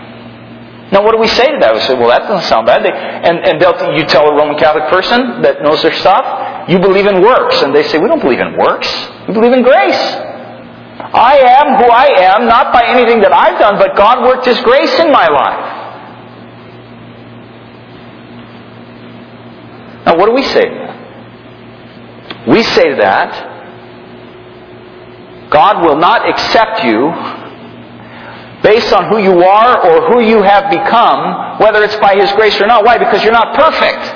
Now, 0.92 1.06
what 1.06 1.16
do 1.16 1.20
we 1.24 1.28
say 1.32 1.48
to 1.48 1.58
that? 1.64 1.74
We 1.74 1.80
say, 1.88 1.96
well, 1.96 2.12
that 2.12 2.28
doesn't 2.28 2.50
sound 2.52 2.68
bad. 2.68 2.84
They, 2.84 2.92
and 2.92 3.40
and 3.48 3.96
you 3.96 4.04
tell 4.06 4.28
a 4.28 4.36
Roman 4.36 4.60
Catholic 4.60 4.92
person 4.92 5.42
that 5.42 5.64
knows 5.64 5.82
their 5.82 5.96
stuff, 5.96 6.68
you 6.68 6.80
believe 6.80 7.08
in 7.08 7.22
works. 7.24 7.62
And 7.64 7.74
they 7.74 7.84
say, 7.84 7.98
we 7.98 8.10
don't 8.10 8.20
believe 8.20 8.44
in 8.44 8.58
works. 8.58 8.92
We 9.26 9.34
believe 9.34 9.54
in 9.54 9.64
grace. 9.64 10.04
I 11.14 11.38
am 11.40 11.76
who 11.76 11.92
I 11.92 12.06
am, 12.34 12.48
not 12.48 12.72
by 12.72 12.86
anything 12.86 13.20
that 13.22 13.34
I've 13.34 13.60
done, 13.60 13.78
but 13.78 13.98
God 13.98 14.24
worked 14.24 14.46
His 14.46 14.60
grace 14.62 14.98
in 15.00 15.12
my 15.12 15.28
life. 15.28 15.78
Now, 20.06 20.18
what 20.18 20.28
do 20.28 20.32
we 20.32 20.44
say 20.44 20.70
to 20.70 20.76
that? 20.76 22.48
We 22.48 22.64
say 22.64 22.96
that, 22.96 23.50
God 25.52 25.84
will 25.84 25.98
not 25.98 26.28
accept 26.28 26.84
you 26.86 27.12
based 28.64 28.94
on 28.94 29.10
who 29.10 29.18
you 29.18 29.44
are 29.44 29.86
or 29.86 30.14
who 30.14 30.22
you 30.26 30.42
have 30.42 30.72
become, 30.72 31.60
whether 31.60 31.84
it's 31.84 31.98
by 31.98 32.16
His 32.16 32.32
grace 32.34 32.60
or 32.62 32.68
not. 32.68 32.86
Why? 32.86 32.98
Because 32.98 33.22
you're 33.22 33.34
not 33.34 33.54
perfect. 33.54 34.16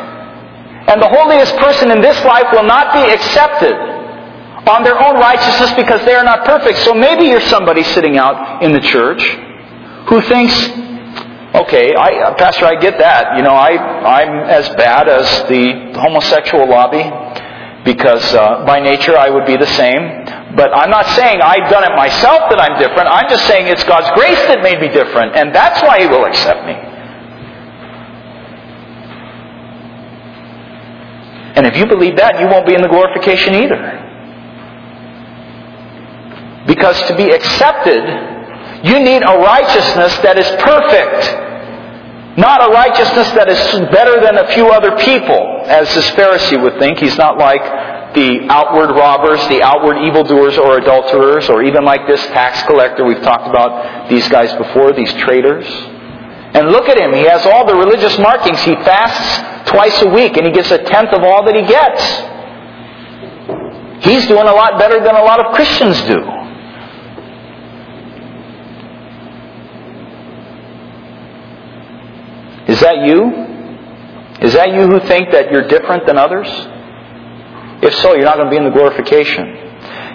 And 0.87 1.01
the 1.01 1.09
holiest 1.09 1.57
person 1.57 1.91
in 1.91 1.99
this 1.99 2.23
life 2.23 2.45
will 2.53 2.63
not 2.63 2.93
be 2.93 3.11
accepted 3.11 3.94
on 4.67 4.83
their 4.83 4.97
own 4.97 5.15
righteousness 5.15 5.73
because 5.73 6.03
they 6.05 6.15
are 6.15 6.23
not 6.23 6.45
perfect. 6.45 6.79
So 6.79 6.93
maybe 6.93 7.25
you're 7.25 7.41
somebody 7.41 7.83
sitting 7.83 8.17
out 8.17 8.63
in 8.63 8.71
the 8.71 8.79
church 8.79 9.23
who 10.09 10.21
thinks, 10.21 10.53
okay, 11.53 11.93
I, 11.95 12.33
Pastor, 12.37 12.65
I 12.65 12.75
get 12.75 12.97
that. 12.97 13.37
You 13.37 13.43
know, 13.43 13.53
I, 13.53 13.77
I'm 13.77 14.49
as 14.49 14.67
bad 14.75 15.07
as 15.07 15.25
the 15.49 15.93
homosexual 15.99 16.67
lobby 16.67 17.03
because 17.85 18.23
uh, 18.33 18.65
by 18.65 18.79
nature 18.79 19.15
I 19.15 19.29
would 19.29 19.45
be 19.45 19.55
the 19.55 19.69
same. 19.77 20.25
But 20.55 20.73
I'm 20.73 20.89
not 20.89 21.05
saying 21.15 21.41
I've 21.41 21.69
done 21.69 21.83
it 21.83 21.95
myself 21.95 22.49
that 22.49 22.59
I'm 22.59 22.79
different. 22.79 23.07
I'm 23.07 23.29
just 23.29 23.45
saying 23.45 23.67
it's 23.67 23.83
God's 23.83 24.09
grace 24.15 24.39
that 24.47 24.63
made 24.63 24.79
me 24.79 24.87
different, 24.87 25.35
and 25.35 25.53
that's 25.53 25.81
why 25.83 25.99
He 26.01 26.07
will 26.07 26.25
accept 26.25 26.65
me. 26.65 26.73
And 31.55 31.65
if 31.65 31.77
you 31.77 31.85
believe 31.85 32.17
that, 32.17 32.39
you 32.39 32.47
won't 32.47 32.65
be 32.65 32.73
in 32.73 32.81
the 32.81 32.87
glorification 32.87 33.53
either. 33.55 34.04
Because 36.75 37.01
to 37.07 37.15
be 37.15 37.31
accepted, 37.31 38.03
you 38.83 38.99
need 38.99 39.23
a 39.23 39.39
righteousness 39.39 40.11
that 40.27 40.35
is 40.37 40.47
perfect. 40.59 41.23
Not 42.37 42.67
a 42.67 42.73
righteousness 42.73 43.31
that 43.31 43.47
is 43.47 43.57
better 43.95 44.19
than 44.19 44.37
a 44.37 44.51
few 44.51 44.67
other 44.67 44.91
people, 44.99 45.63
as 45.71 45.87
this 45.95 46.09
Pharisee 46.11 46.61
would 46.61 46.77
think. 46.79 46.99
He's 46.99 47.17
not 47.17 47.37
like 47.37 47.63
the 48.13 48.43
outward 48.51 48.91
robbers, 48.91 49.39
the 49.47 49.63
outward 49.63 50.03
evildoers 50.03 50.57
or 50.57 50.77
adulterers, 50.77 51.47
or 51.47 51.63
even 51.63 51.85
like 51.85 52.05
this 52.07 52.19
tax 52.35 52.61
collector. 52.67 53.05
We've 53.05 53.23
talked 53.23 53.47
about 53.47 54.09
these 54.09 54.27
guys 54.27 54.51
before, 54.55 54.91
these 54.91 55.13
traitors. 55.23 55.65
And 56.55 56.71
look 56.75 56.89
at 56.89 56.99
him. 56.99 57.13
He 57.13 57.23
has 57.23 57.45
all 57.45 57.65
the 57.65 57.75
religious 57.75 58.19
markings. 58.19 58.61
He 58.63 58.75
fasts 58.83 59.71
twice 59.71 60.01
a 60.01 60.09
week 60.09 60.35
and 60.35 60.45
he 60.45 60.51
gets 60.51 60.71
a 60.71 60.79
tenth 60.83 61.11
of 61.13 61.23
all 61.23 61.45
that 61.45 61.55
he 61.55 61.63
gets. 61.63 62.03
He's 64.03 64.27
doing 64.27 64.47
a 64.47 64.53
lot 64.53 64.77
better 64.77 64.99
than 64.99 65.15
a 65.15 65.23
lot 65.23 65.39
of 65.39 65.55
Christians 65.55 66.01
do. 66.01 66.34
Is 72.75 72.81
that 72.81 73.07
you? 73.07 73.31
Is 74.43 74.51
that 74.51 74.75
you 74.75 74.83
who 74.83 74.99
think 75.07 75.31
that 75.31 75.49
you're 75.49 75.65
different 75.65 76.05
than 76.05 76.17
others? 76.17 76.47
If 77.79 77.95
so, 78.03 78.15
you're 78.15 78.27
not 78.27 78.35
going 78.35 78.47
to 78.47 78.51
be 78.51 78.57
in 78.57 78.65
the 78.65 78.75
glorification. 78.75 79.47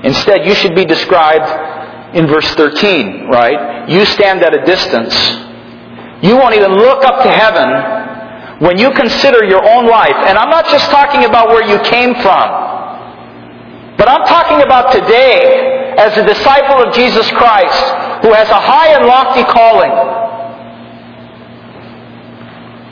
Instead, 0.05 0.45
you 0.45 0.53
should 0.53 0.75
be 0.75 0.85
described 0.85 1.49
in 2.15 2.27
verse 2.27 2.45
13, 2.57 3.29
right? 3.33 3.89
You 3.89 4.05
stand 4.05 4.45
at 4.45 4.53
a 4.53 4.61
distance. 4.67 5.17
You 6.21 6.37
won't 6.37 6.55
even 6.55 6.77
look 6.77 7.03
up 7.03 7.23
to 7.25 7.31
heaven 7.33 8.61
when 8.61 8.77
you 8.77 8.93
consider 8.93 9.43
your 9.43 9.65
own 9.65 9.89
life. 9.89 10.21
And 10.29 10.37
I'm 10.37 10.51
not 10.51 10.67
just 10.69 10.91
talking 10.91 11.25
about 11.25 11.49
where 11.49 11.65
you 11.65 11.81
came 11.89 12.13
from, 12.21 13.97
but 13.97 14.05
I'm 14.05 14.29
talking 14.29 14.61
about 14.61 14.93
today 14.93 15.97
as 15.97 16.13
a 16.19 16.27
disciple 16.27 16.85
of 16.85 16.93
Jesus 16.93 17.25
Christ 17.31 18.21
who 18.21 18.35
has 18.37 18.51
a 18.51 18.61
high 18.61 18.93
and 18.93 19.07
lofty 19.07 19.45
calling 19.49 20.20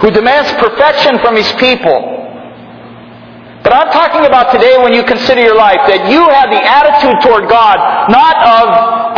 who 0.01 0.11
demands 0.11 0.51
perfection 0.63 1.19
from 1.19 1.35
his 1.37 1.51
people. 1.59 2.19
But 3.69 3.75
I'm 3.75 3.91
talking 3.91 4.25
about 4.25 4.55
today 4.55 4.79
when 4.79 4.95
you 4.95 5.05
consider 5.05 5.43
your 5.43 5.59
life 5.59 5.83
that 5.91 6.09
you 6.09 6.23
have 6.25 6.49
the 6.49 6.63
attitude 6.63 7.21
toward 7.21 7.51
God, 7.51 7.77
not 8.09 8.37
of 8.41 8.65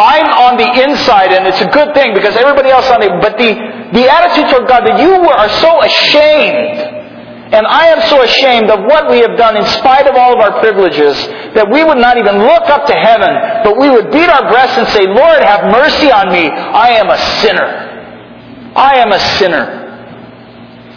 I'm 0.00 0.26
on 0.48 0.52
the 0.56 0.66
inside 0.80 1.30
and 1.30 1.46
it's 1.46 1.60
a 1.60 1.68
good 1.68 1.94
thing 1.94 2.18
because 2.18 2.34
everybody 2.34 2.72
else 2.72 2.88
on 2.88 2.98
the 2.98 3.14
but 3.20 3.36
the, 3.36 3.52
the 3.92 4.04
attitude 4.08 4.48
toward 4.48 4.66
God 4.66 4.88
that 4.88 4.98
you 4.98 5.12
are 5.12 5.50
so 5.60 5.84
ashamed. 5.84 6.98
And 7.54 7.66
I 7.66 7.94
am 7.94 8.00
so 8.08 8.22
ashamed 8.22 8.70
of 8.70 8.86
what 8.86 9.10
we 9.10 9.18
have 9.22 9.36
done 9.36 9.56
in 9.56 9.66
spite 9.78 10.06
of 10.06 10.14
all 10.14 10.34
of 10.34 10.40
our 10.40 10.58
privileges 10.58 11.14
that 11.54 11.70
we 11.70 11.82
would 11.82 11.98
not 11.98 12.16
even 12.16 12.38
look 12.38 12.66
up 12.70 12.86
to 12.86 12.94
heaven, 12.94 13.30
but 13.62 13.78
we 13.78 13.90
would 13.90 14.10
beat 14.10 14.30
our 14.30 14.50
breasts 14.50 14.78
and 14.78 14.86
say, 14.88 15.06
Lord, 15.06 15.42
have 15.42 15.66
mercy 15.70 16.10
on 16.10 16.30
me. 16.30 16.46
I 16.50 16.98
am 16.98 17.10
a 17.10 17.18
sinner. 17.42 17.70
I 18.74 18.98
am 18.98 19.10
a 19.10 19.20
sinner. 19.38 19.79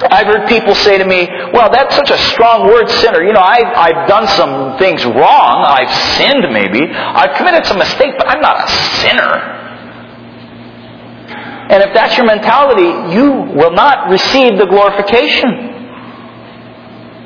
I've 0.02 0.28
heard 0.28 0.48
people 0.50 0.74
say 0.76 0.98
to 0.98 1.06
me, 1.06 1.28
well, 1.54 1.70
that's 1.72 1.96
such 1.96 2.10
a 2.10 2.18
strong 2.18 2.68
word, 2.68 2.90
sinner. 2.90 3.24
You 3.24 3.34
know, 3.34 3.42
I've, 3.42 3.74
I've 3.76 4.08
done 4.08 4.28
some 4.30 4.78
things 4.78 5.06
wrong. 5.06 5.66
I've 5.66 5.92
sinned 6.18 6.52
maybe. 6.52 6.92
I've 6.92 7.38
committed 7.38 7.66
some 7.66 7.78
mistake, 7.78 8.14
but 8.18 8.28
I'm 8.28 8.42
not 8.42 8.68
a 8.68 8.72
sinner. 9.00 9.54
And 11.70 11.84
if 11.84 11.94
that's 11.94 12.18
your 12.18 12.26
mentality, 12.26 13.16
you 13.16 13.32
will 13.56 13.72
not 13.72 14.10
receive 14.10 14.58
the 14.58 14.66
glorification. 14.66 15.72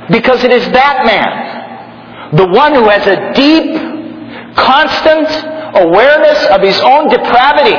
Because 0.10 0.44
it 0.44 0.52
is 0.52 0.66
that 0.72 1.06
man, 1.06 2.36
the 2.36 2.48
one 2.48 2.76
who 2.76 2.88
has 2.90 3.08
a 3.08 3.34
deep, 3.34 4.56
constant 4.56 5.28
awareness 5.76 6.46
of 6.52 6.62
his 6.62 6.80
own 6.82 7.10
depravity. 7.10 7.76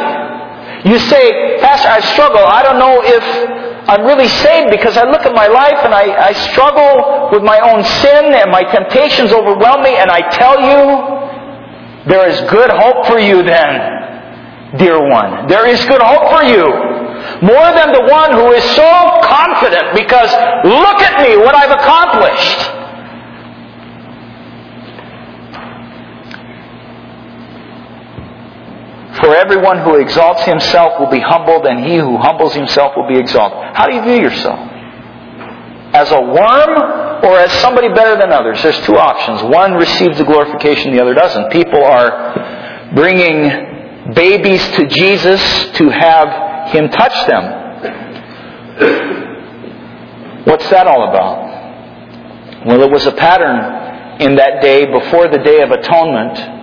You 0.89 0.99
say, 0.99 1.59
Pastor, 1.61 1.89
I 1.89 2.01
struggle. 2.01 2.45
I 2.45 2.63
don't 2.63 2.79
know 2.79 3.01
if 3.05 3.25
I'm 3.89 4.05
really 4.05 4.29
saved 4.29 4.71
because 4.71 4.97
I 4.99 5.05
look 5.09 5.25
at 5.25 5.35
my 5.35 5.47
life 5.47 5.81
and 5.81 5.95
I, 5.95 6.29
I 6.29 6.33
struggle 6.53 7.33
with 7.33 7.43
my 7.43 7.59
own 7.61 7.83
sin 7.83 8.35
and 8.37 8.51
my 8.51 8.63
temptations 8.63 9.33
overwhelm 9.33 9.83
me, 9.83 9.97
and 9.97 10.11
I 10.11 10.29
tell 10.29 10.61
you, 10.61 12.07
there 12.07 12.29
is 12.29 12.39
good 12.51 12.71
hope 12.71 13.07
for 13.07 13.19
you 13.19 13.43
then, 13.43 14.77
dear 14.77 15.01
one. 15.01 15.49
There 15.49 15.67
is 15.67 15.81
good 15.87 16.03
hope 16.03 16.29
for 16.29 16.45
you. 16.45 16.69
More 17.41 17.73
than 17.73 17.93
the 17.93 18.05
one 18.13 18.33
who 18.33 18.53
is 18.53 18.65
so 18.77 18.91
confident 19.25 19.95
because 19.95 20.31
look 20.69 21.01
at 21.01 21.25
me, 21.25 21.37
what 21.37 21.55
I've 21.55 21.73
accomplished. 21.73 22.78
For 29.21 29.35
everyone 29.35 29.79
who 29.79 29.97
exalts 29.97 30.45
himself 30.45 31.01
will 31.01 31.11
be 31.11 31.21
humbled, 31.21 31.67
and 31.67 31.85
he 31.85 31.97
who 31.97 32.19
humbles 32.19 32.55
himself 32.55 32.93
will 32.97 33.09
be 33.09 33.19
exalted. 33.19 33.59
How 33.75 33.87
do 33.87 33.95
you 33.95 34.03
view 34.03 34.21
yourself? 34.23 34.59
As 35.93 36.13
a 36.13 36.21
worm 36.21 37.25
or 37.25 37.39
as 37.39 37.51
somebody 37.61 37.89
better 37.89 38.17
than 38.17 38.31
others? 38.33 38.63
There's 38.63 38.79
two 38.81 38.97
options. 38.97 39.43
One 39.43 39.75
receives 39.75 40.19
the 40.19 40.25
glorification, 40.25 40.95
the 40.95 41.03
other 41.03 41.15
doesn't. 41.15 41.51
People 41.51 41.83
are 41.83 42.93
bringing 42.95 44.13
babies 44.15 44.65
to 44.77 44.87
Jesus 44.87 45.41
to 45.79 45.89
have 45.89 46.71
him 46.71 46.89
touch 46.89 47.27
them. 47.27 47.65
What's 50.45 50.69
that 50.71 50.87
all 50.87 51.09
about? 51.09 52.67
Well, 52.67 52.83
it 52.83 52.91
was 52.91 53.05
a 53.07 53.13
pattern 53.13 54.21
in 54.21 54.37
that 54.37 54.63
day 54.63 54.87
before 54.87 55.29
the 55.29 55.39
Day 55.39 55.61
of 55.63 55.71
Atonement 55.71 56.58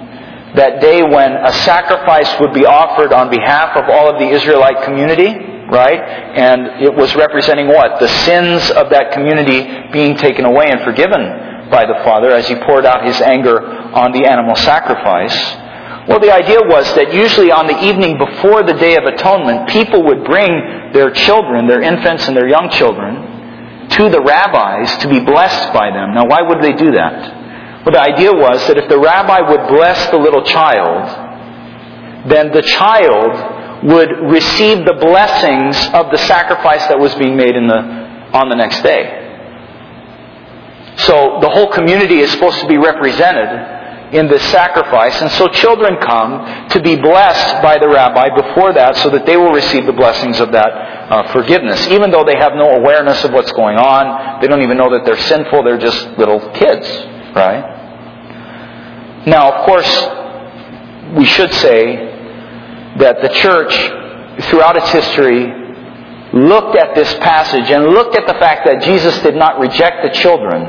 that 0.56 0.82
day 0.82 1.04
when 1.04 1.32
a 1.34 1.54
sacrifice 1.64 2.30
would 2.40 2.54
be 2.54 2.66
offered 2.66 3.14
on 3.14 3.30
behalf 3.30 3.76
of 3.76 3.90
all 3.90 4.10
of 4.10 4.20
the 4.20 4.28
Israelite 4.28 4.84
community, 4.84 5.28
right? 5.68 6.00
And 6.00 6.84
it 6.84 6.94
was 6.94 7.16
representing 7.16 7.68
what? 7.68 8.00
The 8.00 8.08
sins 8.24 8.70
of 8.72 8.90
that 8.92 9.12
community 9.12 9.64
being 9.92 10.18
taken 10.18 10.46
away 10.46 10.68
and 10.70 10.82
forgiven 10.82 11.70
by 11.70 11.86
the 11.86 12.00
Father 12.04 12.32
as 12.32 12.48
He 12.48 12.56
poured 12.56 12.86
out 12.86 13.06
His 13.06 13.20
anger 13.22 13.62
on 13.62 14.12
the 14.12 14.26
animal 14.26 14.56
sacrifice. 14.56 15.36
Well, 16.08 16.20
the 16.20 16.32
idea 16.32 16.60
was 16.62 16.86
that 16.96 17.14
usually 17.14 17.52
on 17.52 17.66
the 17.66 17.84
evening 17.84 18.18
before 18.18 18.62
the 18.62 18.74
Day 18.74 18.96
of 18.96 19.06
Atonement, 19.06 19.70
people 19.70 20.06
would 20.06 20.24
bring 20.24 20.94
their 20.94 21.10
children, 21.10 21.68
their 21.68 21.82
infants 21.82 22.28
and 22.28 22.38
their 22.38 22.48
young 22.48 22.70
children, 22.70 23.90
to 23.90 24.10
the 24.10 24.22
rabbis 24.22 24.98
to 25.00 25.10
be 25.10 25.20
blessed 25.20 25.74
by 25.74 25.90
them. 25.90 26.14
Now, 26.14 26.26
why 26.26 26.42
would 26.42 26.62
they 26.62 26.74
do 26.74 26.92
that? 26.92 27.45
Well, 27.86 27.94
the 27.94 28.02
idea 28.02 28.34
was 28.34 28.66
that 28.68 28.78
if 28.78 28.90
the 28.90 28.98
rabbi 28.98 29.42
would 29.42 29.68
bless 29.68 30.10
the 30.10 30.18
little 30.18 30.42
child, 30.42 32.30
then 32.30 32.52
the 32.52 32.64
child 32.64 33.86
would 33.86 34.10
receive 34.32 34.86
the 34.86 34.98
blessings 35.00 35.78
of 35.94 36.10
the 36.10 36.18
sacrifice 36.26 36.88
that 36.88 36.98
was 36.98 37.14
being 37.16 37.38
made 37.38 37.56
in 37.56 37.68
the, 37.68 37.78
on 38.34 38.50
the 38.50 38.56
next 38.56 38.82
day. 38.82 39.22
So 40.98 41.38
the 41.42 41.50
whole 41.50 41.72
community 41.72 42.20
is 42.20 42.32
supposed 42.32 42.60
to 42.62 42.68
be 42.68 42.78
represented 42.78 44.16
in 44.16 44.28
this 44.30 44.42
sacrifice. 44.50 45.22
And 45.22 45.30
so 45.32 45.48
children 45.50 45.98
come 45.98 46.70
to 46.70 46.82
be 46.82 46.96
blessed 46.96 47.62
by 47.62 47.78
the 47.78 47.88
rabbi 47.88 48.30
before 48.34 48.74
that 48.74 48.98
so 48.98 49.12
that 49.12 49.28
they 49.28 49.38
will 49.38 49.52
receive 49.52 49.86
the 49.86 49.94
blessings 49.94 50.40
of 50.40 50.52
that 50.54 50.72
uh, 50.72 51.32
forgiveness. 51.34 51.86
Even 51.88 52.10
though 52.10 52.24
they 52.24 52.38
have 52.38 52.54
no 52.56 52.72
awareness 52.72 53.24
of 53.24 53.32
what's 53.32 53.52
going 53.52 53.78
on, 53.78 54.42
they 54.42 54.48
don't 54.48 54.64
even 54.64 54.78
know 54.78 54.90
that 54.90 55.06
they're 55.06 55.22
sinful, 55.22 55.64
they're 55.64 55.78
just 55.78 56.18
little 56.18 56.40
kids, 56.52 56.88
right? 57.36 57.75
Now, 59.26 59.52
of 59.52 59.66
course, 59.66 61.16
we 61.18 61.26
should 61.26 61.54
say 61.54 61.96
that 62.98 63.22
the 63.22 63.30
church, 63.30 63.74
throughout 64.50 64.78
its 64.78 64.90
history, 64.90 65.66
looked 66.34 66.76
at 66.76 66.96
this 66.96 67.14
passage 67.16 67.70
and 67.72 67.86
looked 67.86 68.16
at 68.18 68.28
the 68.28 68.34
fact 68.34 68.66
that 68.66 68.84
Jesus 68.84 69.18
did 69.24 69.36
not 69.36 69.60
reject 69.60 70.04
the 70.04 70.10
children 70.10 70.64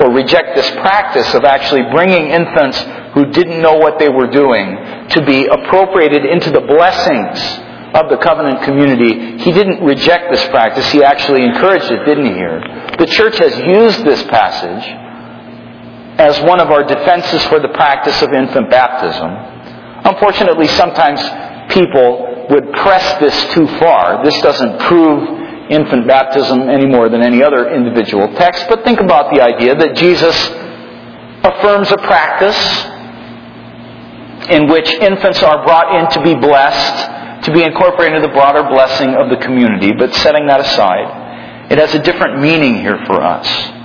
or 0.00 0.10
reject 0.10 0.56
this 0.56 0.70
practice 0.80 1.34
of 1.34 1.44
actually 1.44 1.82
bringing 1.90 2.30
infants 2.30 2.78
who 3.14 3.26
didn't 3.26 3.60
know 3.60 3.74
what 3.74 3.98
they 3.98 4.08
were 4.08 4.28
doing 4.28 4.76
to 5.10 5.24
be 5.24 5.46
appropriated 5.46 6.24
into 6.24 6.50
the 6.50 6.60
blessings 6.60 7.38
of 7.94 8.08
the 8.08 8.16
covenant 8.16 8.62
community. 8.62 9.38
He 9.44 9.52
didn't 9.52 9.84
reject 9.84 10.32
this 10.32 10.44
practice. 10.48 10.90
He 10.90 11.04
actually 11.04 11.44
encouraged 11.44 11.90
it, 11.90 12.04
didn't 12.06 12.24
he, 12.24 12.32
here? 12.32 12.60
The 12.98 13.06
church 13.06 13.38
has 13.38 13.56
used 13.58 14.04
this 14.04 14.22
passage 14.24 15.01
as 16.22 16.40
one 16.42 16.60
of 16.60 16.70
our 16.70 16.84
defenses 16.84 17.42
for 17.46 17.58
the 17.58 17.68
practice 17.70 18.22
of 18.22 18.32
infant 18.32 18.70
baptism. 18.70 19.26
Unfortunately, 20.06 20.68
sometimes 20.68 21.18
people 21.74 22.46
would 22.48 22.72
press 22.74 23.18
this 23.18 23.54
too 23.54 23.66
far. 23.78 24.22
This 24.24 24.38
doesn't 24.40 24.78
prove 24.86 25.42
infant 25.68 26.06
baptism 26.06 26.70
any 26.70 26.86
more 26.86 27.08
than 27.08 27.22
any 27.22 27.42
other 27.42 27.74
individual 27.74 28.32
text, 28.34 28.66
but 28.68 28.84
think 28.84 29.00
about 29.00 29.34
the 29.34 29.40
idea 29.42 29.74
that 29.74 29.96
Jesus 29.96 30.36
affirms 31.42 31.90
a 31.90 31.98
practice 31.98 32.60
in 34.50 34.68
which 34.68 34.90
infants 34.92 35.42
are 35.42 35.64
brought 35.64 35.90
in 35.98 36.10
to 36.10 36.22
be 36.22 36.34
blessed, 36.34 37.46
to 37.46 37.52
be 37.52 37.64
incorporated 37.64 38.16
into 38.16 38.28
the 38.28 38.34
broader 38.34 38.62
blessing 38.62 39.14
of 39.14 39.28
the 39.28 39.38
community. 39.38 39.92
But 39.98 40.14
setting 40.14 40.46
that 40.46 40.60
aside, 40.60 41.70
it 41.72 41.78
has 41.78 41.92
a 41.94 41.98
different 41.98 42.40
meaning 42.40 42.78
here 42.78 42.98
for 43.06 43.20
us. 43.22 43.81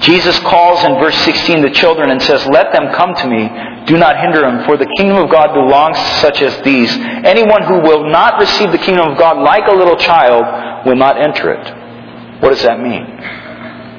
Jesus 0.00 0.38
calls 0.40 0.82
in 0.84 0.94
verse 0.94 1.16
16 1.24 1.60
the 1.60 1.70
children 1.70 2.10
and 2.10 2.22
says, 2.22 2.46
Let 2.46 2.72
them 2.72 2.92
come 2.94 3.14
to 3.14 3.26
me. 3.28 3.48
Do 3.84 3.98
not 3.98 4.18
hinder 4.18 4.40
them, 4.40 4.64
for 4.64 4.78
the 4.78 4.86
kingdom 4.96 5.18
of 5.18 5.30
God 5.30 5.52
belongs 5.52 5.96
to 5.96 6.14
such 6.20 6.40
as 6.40 6.56
these. 6.62 6.90
Anyone 6.90 7.62
who 7.64 7.80
will 7.80 8.08
not 8.10 8.40
receive 8.40 8.72
the 8.72 8.78
kingdom 8.78 9.10
of 9.10 9.18
God 9.18 9.38
like 9.42 9.68
a 9.68 9.72
little 9.72 9.96
child 9.96 10.86
will 10.86 10.96
not 10.96 11.20
enter 11.20 11.52
it. 11.52 12.40
What 12.40 12.50
does 12.50 12.62
that 12.62 12.80
mean? 12.80 13.04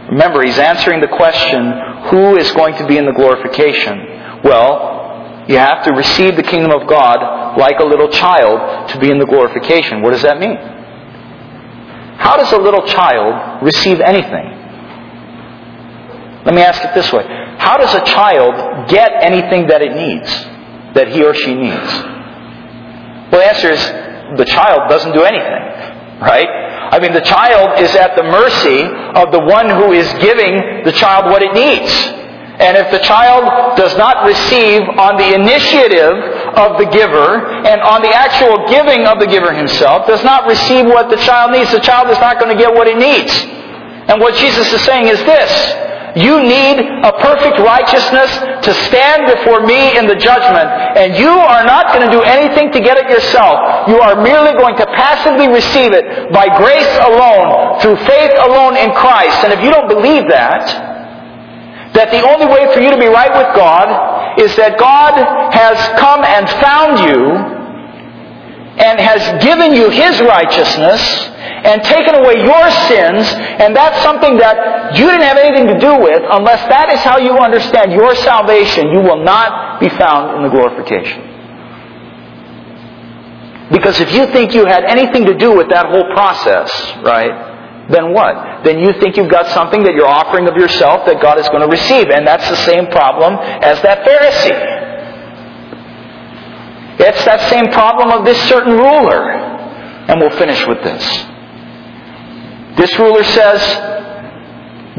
Remember, 0.10 0.44
he's 0.44 0.58
answering 0.58 1.02
the 1.02 1.08
question, 1.08 1.72
who 2.10 2.36
is 2.36 2.52
going 2.54 2.76
to 2.78 2.88
be 2.88 2.98
in 2.98 3.06
the 3.06 3.14
glorification? 3.14 4.42
Well, 4.44 5.46
you 5.48 5.58
have 5.58 5.84
to 5.86 5.94
receive 5.94 6.36
the 6.36 6.44
kingdom 6.44 6.72
of 6.72 6.88
God 6.88 7.58
like 7.58 7.80
a 7.80 7.84
little 7.84 8.10
child 8.10 8.90
to 8.90 9.00
be 9.00 9.12
in 9.12 9.20
the 9.20 9.26
glorification. 9.26 10.02
What 10.02 10.12
does 10.12 10.24
that 10.24 10.40
mean? 10.40 10.58
How 12.18 12.38
does 12.38 12.52
a 12.52 12.58
little 12.58 12.86
child 12.88 13.64
receive 13.64 14.00
anything? 14.02 14.61
Let 16.46 16.56
me 16.56 16.62
ask 16.62 16.84
it 16.84 16.94
this 16.96 17.12
way. 17.14 17.24
How 17.60 17.78
does 17.78 17.94
a 17.94 18.04
child 18.06 18.90
get 18.90 19.12
anything 19.22 19.68
that 19.68 19.82
it 19.82 19.94
needs, 19.94 20.30
that 20.96 21.10
he 21.10 21.24
or 21.24 21.34
she 21.34 21.54
needs? 21.54 21.92
Well, 23.32 23.40
the 23.40 23.46
answer 23.46 23.70
is 23.70 23.82
the 24.38 24.46
child 24.46 24.90
doesn't 24.90 25.14
do 25.14 25.24
anything, 25.24 25.64
right? 26.20 26.50
I 26.92 27.00
mean, 27.00 27.14
the 27.14 27.22
child 27.22 27.80
is 27.80 27.94
at 27.96 28.16
the 28.18 28.24
mercy 28.24 28.84
of 29.16 29.32
the 29.32 29.40
one 29.40 29.70
who 29.70 29.94
is 29.94 30.10
giving 30.20 30.84
the 30.84 30.92
child 30.92 31.32
what 31.32 31.44
it 31.44 31.54
needs. 31.54 31.94
And 32.62 32.78
if 32.78 32.92
the 32.92 33.00
child 33.00 33.78
does 33.78 33.96
not 33.98 34.26
receive 34.26 34.82
on 35.00 35.18
the 35.18 35.34
initiative 35.34 36.18
of 36.58 36.78
the 36.78 36.86
giver 36.92 37.46
and 37.66 37.82
on 37.82 38.02
the 38.02 38.14
actual 38.14 38.68
giving 38.68 39.08
of 39.08 39.20
the 39.20 39.28
giver 39.28 39.54
himself, 39.54 40.06
does 40.06 40.24
not 40.24 40.48
receive 40.48 40.86
what 40.86 41.10
the 41.10 41.18
child 41.18 41.52
needs, 41.52 41.72
the 41.72 41.80
child 41.80 42.10
is 42.10 42.20
not 42.20 42.40
going 42.40 42.56
to 42.56 42.62
get 42.62 42.74
what 42.74 42.88
it 42.88 42.98
needs. 42.98 43.32
And 44.10 44.20
what 44.20 44.36
Jesus 44.36 44.72
is 44.74 44.82
saying 44.82 45.08
is 45.08 45.18
this 45.24 45.52
you 46.16 46.44
need 46.44 46.80
a 46.80 47.12
perfect 47.24 47.60
righteousness 47.60 48.30
to 48.66 48.72
stand 48.88 49.32
before 49.32 49.66
me 49.66 49.98
in 49.98 50.08
the 50.08 50.16
judgment, 50.16 50.68
and 51.00 51.16
you 51.16 51.30
are 51.32 51.64
not 51.64 51.94
going 51.94 52.04
to 52.04 52.12
do 52.12 52.22
anything 52.24 52.72
to 52.72 52.80
get 52.80 52.98
it 52.98 53.10
yourself. 53.10 53.88
You 53.88 54.00
are 54.00 54.20
merely 54.22 54.54
going 54.54 54.76
to 54.78 54.86
passively 54.92 55.48
receive 55.48 55.94
it 55.94 56.32
by 56.32 56.48
grace 56.58 56.94
alone, 57.08 57.80
through 57.80 57.98
faith 58.04 58.32
alone 58.44 58.76
in 58.76 58.92
Christ. 58.92 59.44
And 59.44 59.54
if 59.54 59.64
you 59.64 59.72
don't 59.72 59.88
believe 59.88 60.28
that, 60.28 60.68
that 61.94 62.12
the 62.12 62.24
only 62.24 62.48
way 62.48 62.72
for 62.74 62.80
you 62.80 62.92
to 62.92 63.00
be 63.00 63.08
right 63.08 63.32
with 63.32 63.56
God 63.56 64.40
is 64.40 64.56
that 64.56 64.80
God 64.80 65.16
has 65.52 65.76
come 66.00 66.24
and 66.24 66.48
found 66.64 67.00
you 67.08 67.51
and 68.78 69.00
has 69.00 69.44
given 69.44 69.74
you 69.74 69.90
His 69.90 70.20
righteousness 70.22 71.02
and 71.68 71.84
taken 71.84 72.16
away 72.16 72.44
your 72.44 72.72
sins, 72.88 73.28
and 73.60 73.76
that's 73.76 74.02
something 74.02 74.38
that 74.38 74.96
you 74.96 75.06
didn't 75.06 75.28
have 75.28 75.38
anything 75.38 75.68
to 75.68 75.80
do 75.80 76.00
with, 76.00 76.22
unless 76.32 76.68
that 76.70 76.92
is 76.92 77.00
how 77.02 77.18
you 77.18 77.38
understand 77.38 77.92
your 77.92 78.16
salvation, 78.16 78.92
you 78.92 79.00
will 79.00 79.24
not 79.24 79.80
be 79.80 79.90
found 79.90 80.38
in 80.38 80.44
the 80.44 80.50
glorification. 80.50 81.22
Because 83.72 84.00
if 84.00 84.12
you 84.14 84.28
think 84.28 84.54
you 84.54 84.66
had 84.66 84.84
anything 84.84 85.26
to 85.26 85.34
do 85.38 85.56
with 85.56 85.70
that 85.70 85.88
whole 85.88 86.12
process, 86.14 86.70
right, 87.04 87.88
then 87.90 88.14
what? 88.14 88.64
Then 88.64 88.80
you 88.80 88.94
think 89.00 89.18
you've 89.18 89.32
got 89.32 89.48
something 89.48 89.84
that 89.84 89.94
you're 89.96 90.08
offering 90.08 90.48
of 90.48 90.56
yourself 90.56 91.06
that 91.06 91.22
God 91.22 91.40
is 91.40 91.48
going 91.50 91.62
to 91.62 91.68
receive. 91.68 92.10
And 92.10 92.28
that's 92.28 92.48
the 92.50 92.58
same 92.68 92.88
problem 92.88 93.36
as 93.36 93.82
that 93.82 94.06
Pharisee. 94.06 94.81
It's 97.02 97.26
that 97.26 97.50
same 97.50 97.72
problem 97.72 98.12
of 98.12 98.26
this 98.26 98.38
certain 98.48 98.74
ruler. 98.74 99.32
And 100.08 100.20
we'll 100.20 100.38
finish 100.38 100.66
with 100.68 100.84
this. 100.84 101.04
This 102.78 102.98
ruler 103.00 103.24
says, 103.24 103.62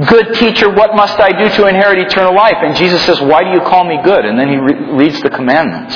Good 0.08 0.34
teacher, 0.34 0.70
what 0.70 0.96
must 0.96 1.20
I 1.20 1.30
do 1.30 1.48
to 1.56 1.66
inherit 1.66 1.98
eternal 1.98 2.34
life? 2.34 2.56
And 2.60 2.74
Jesus 2.76 3.04
says, 3.04 3.20
Why 3.20 3.44
do 3.44 3.50
you 3.50 3.60
call 3.60 3.84
me 3.84 3.98
good? 4.02 4.24
And 4.24 4.38
then 4.38 4.48
he 4.48 4.56
re- 4.56 4.92
reads 4.96 5.20
the 5.20 5.30
commandments. 5.30 5.94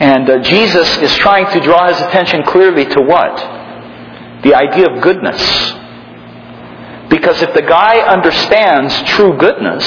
And 0.00 0.28
uh, 0.28 0.38
Jesus 0.40 0.98
is 0.98 1.14
trying 1.16 1.50
to 1.52 1.60
draw 1.60 1.88
his 1.88 1.98
attention 2.00 2.42
clearly 2.44 2.84
to 2.84 3.00
what? 3.00 3.36
The 4.42 4.54
idea 4.54 4.90
of 4.90 5.02
goodness. 5.02 5.40
Because 7.08 7.40
if 7.40 7.54
the 7.54 7.62
guy 7.62 8.00
understands 8.00 8.94
true 9.10 9.38
goodness, 9.38 9.84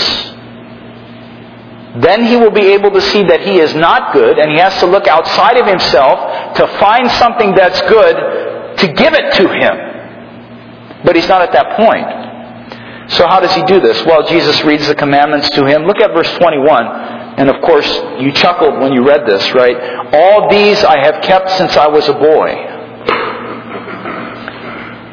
then 2.02 2.26
he 2.26 2.36
will 2.36 2.52
be 2.52 2.74
able 2.74 2.92
to 2.92 3.02
see 3.02 3.24
that 3.24 3.42
he 3.42 3.60
is 3.60 3.74
not 3.74 4.14
good 4.14 4.38
and 4.38 4.52
he 4.52 4.58
has 4.58 4.78
to 4.80 4.86
look 4.86 5.08
outside 5.08 5.58
of 5.58 5.66
himself 5.66 6.56
to 6.56 6.68
find 6.80 7.10
something 7.12 7.56
that's 7.56 7.82
good 7.84 8.16
to 8.78 8.94
give 8.94 9.14
it 9.14 9.34
to 9.36 9.48
him. 9.48 11.04
But 11.04 11.16
he's 11.16 11.28
not 11.28 11.42
at 11.42 11.52
that 11.54 11.78
point. 11.78 13.12
So 13.12 13.26
how 13.26 13.40
does 13.40 13.54
he 13.54 13.64
do 13.64 13.80
this? 13.80 14.04
Well, 14.06 14.28
Jesus 14.28 14.62
reads 14.64 14.88
the 14.88 14.96
commandments 14.96 15.50
to 15.52 15.66
him. 15.66 15.84
Look 15.84 16.00
at 16.00 16.12
verse 16.12 16.32
21. 16.38 16.86
And 17.38 17.50
of 17.50 17.62
course, 17.62 17.88
you 18.20 18.32
chuckled 18.34 18.80
when 18.80 18.94
you 18.94 19.08
read 19.08 19.26
this, 19.26 19.54
right? 19.54 19.78
All 20.14 20.50
these 20.50 20.84
I 20.84 20.98
have 21.04 21.24
kept 21.24 21.52
since 21.52 21.78
I 21.78 21.88
was 21.88 22.08
a 22.10 22.14
boy. 22.14 22.52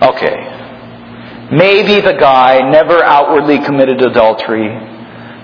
Okay. 0.03 0.51
Maybe 1.53 2.01
the 2.01 2.15
guy 2.15 2.69
never 2.71 3.03
outwardly 3.05 3.61
committed 3.61 4.03
adultery. 4.03 4.94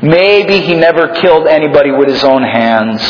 Maybe 0.03 0.61
he 0.61 0.75
never 0.75 1.09
killed 1.21 1.47
anybody 1.47 1.91
with 1.91 2.09
his 2.09 2.25
own 2.25 2.43
hands. 2.43 3.03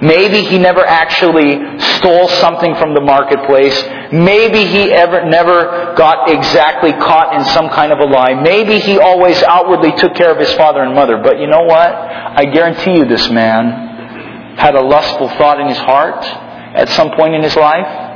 Maybe 0.00 0.42
he 0.42 0.58
never 0.58 0.80
actually 0.80 1.78
stole 1.98 2.28
something 2.28 2.74
from 2.76 2.94
the 2.94 3.00
marketplace. 3.00 3.76
Maybe 4.12 4.64
he 4.64 4.92
ever 4.92 5.28
never 5.28 5.94
got 5.94 6.30
exactly 6.30 6.92
caught 6.92 7.34
in 7.34 7.44
some 7.46 7.68
kind 7.68 7.92
of 7.92 7.98
a 7.98 8.04
lie. 8.04 8.34
Maybe 8.34 8.78
he 8.78 8.98
always 8.98 9.42
outwardly 9.42 9.92
took 9.92 10.14
care 10.14 10.30
of 10.32 10.38
his 10.38 10.52
father 10.54 10.82
and 10.82 10.94
mother. 10.94 11.18
But 11.22 11.38
you 11.38 11.48
know 11.48 11.64
what? 11.64 11.90
I 11.90 12.44
guarantee 12.46 12.96
you 12.96 13.04
this 13.04 13.28
man 13.28 14.56
had 14.56 14.74
a 14.74 14.80
lustful 14.80 15.28
thought 15.30 15.60
in 15.60 15.68
his 15.68 15.78
heart 15.78 16.24
at 16.24 16.88
some 16.90 17.10
point 17.10 17.34
in 17.34 17.42
his 17.42 17.56
life. 17.56 18.06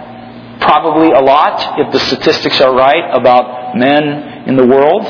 Probably 0.61 1.11
a 1.11 1.20
lot, 1.20 1.78
if 1.80 1.93
the 1.93 1.99
statistics 2.01 2.61
are 2.61 2.74
right, 2.74 3.11
about 3.12 3.76
men 3.76 4.49
in 4.49 4.57
the 4.57 4.66
world. 4.66 5.05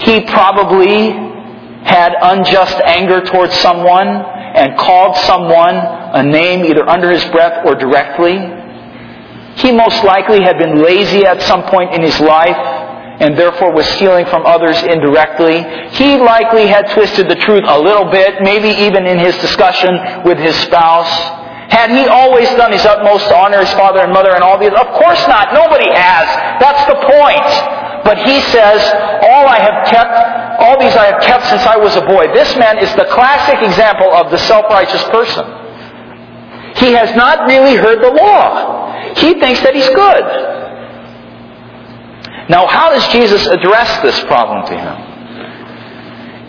He 0.00 0.20
probably 0.22 1.10
had 1.84 2.14
unjust 2.20 2.76
anger 2.84 3.20
towards 3.20 3.58
someone 3.60 4.08
and 4.08 4.76
called 4.78 5.16
someone 5.18 5.76
a 5.76 6.22
name 6.22 6.64
either 6.64 6.88
under 6.88 7.10
his 7.10 7.24
breath 7.26 7.64
or 7.66 7.74
directly. 7.74 8.38
He 9.56 9.72
most 9.72 10.04
likely 10.04 10.42
had 10.42 10.58
been 10.58 10.82
lazy 10.82 11.26
at 11.26 11.42
some 11.42 11.64
point 11.64 11.94
in 11.94 12.02
his 12.02 12.18
life 12.20 12.56
and 13.20 13.36
therefore 13.36 13.72
was 13.72 13.86
stealing 13.96 14.24
from 14.26 14.46
others 14.46 14.82
indirectly. 14.82 15.60
He 15.92 16.16
likely 16.16 16.66
had 16.66 16.90
twisted 16.90 17.28
the 17.28 17.36
truth 17.36 17.64
a 17.66 17.78
little 17.78 18.10
bit, 18.10 18.40
maybe 18.40 18.68
even 18.68 19.06
in 19.06 19.18
his 19.18 19.36
discussion 19.36 20.24
with 20.24 20.38
his 20.38 20.56
spouse. 20.64 21.12
Had 21.70 21.90
he 21.90 22.06
always 22.08 22.48
done 22.56 22.72
his 22.72 22.84
utmost 22.84 23.28
to 23.28 23.36
honor 23.36 23.60
his 23.60 23.72
father 23.74 24.00
and 24.00 24.12
mother 24.12 24.34
and 24.34 24.42
all 24.42 24.58
these? 24.58 24.72
Of 24.72 24.88
course 24.96 25.20
not. 25.28 25.52
Nobody 25.52 25.92
has. 25.92 26.26
That's 26.58 26.84
the 26.88 26.98
point. 26.98 27.80
But 28.02 28.18
he 28.26 28.40
says, 28.48 28.80
all 29.40 29.48
I 29.48 29.58
have 29.58 29.88
kept, 29.88 30.60
all 30.60 30.78
these 30.78 30.94
I 30.94 31.06
have 31.06 31.20
kept 31.22 31.46
since 31.48 31.62
I 31.62 31.76
was 31.76 31.96
a 31.96 32.02
boy. 32.02 32.28
This 32.34 32.54
man 32.56 32.78
is 32.78 32.94
the 32.94 33.06
classic 33.06 33.62
example 33.62 34.12
of 34.12 34.30
the 34.30 34.38
self-righteous 34.38 35.04
person. 35.04 35.44
He 36.76 36.92
has 36.92 37.16
not 37.16 37.48
really 37.48 37.76
heard 37.76 38.02
the 38.02 38.10
law. 38.10 39.14
He 39.16 39.40
thinks 39.40 39.60
that 39.62 39.74
he's 39.74 39.88
good. 39.88 40.24
Now, 42.48 42.66
how 42.66 42.90
does 42.90 43.06
Jesus 43.08 43.46
address 43.46 44.02
this 44.02 44.18
problem 44.24 44.66
to 44.66 44.76
him? 44.76 44.96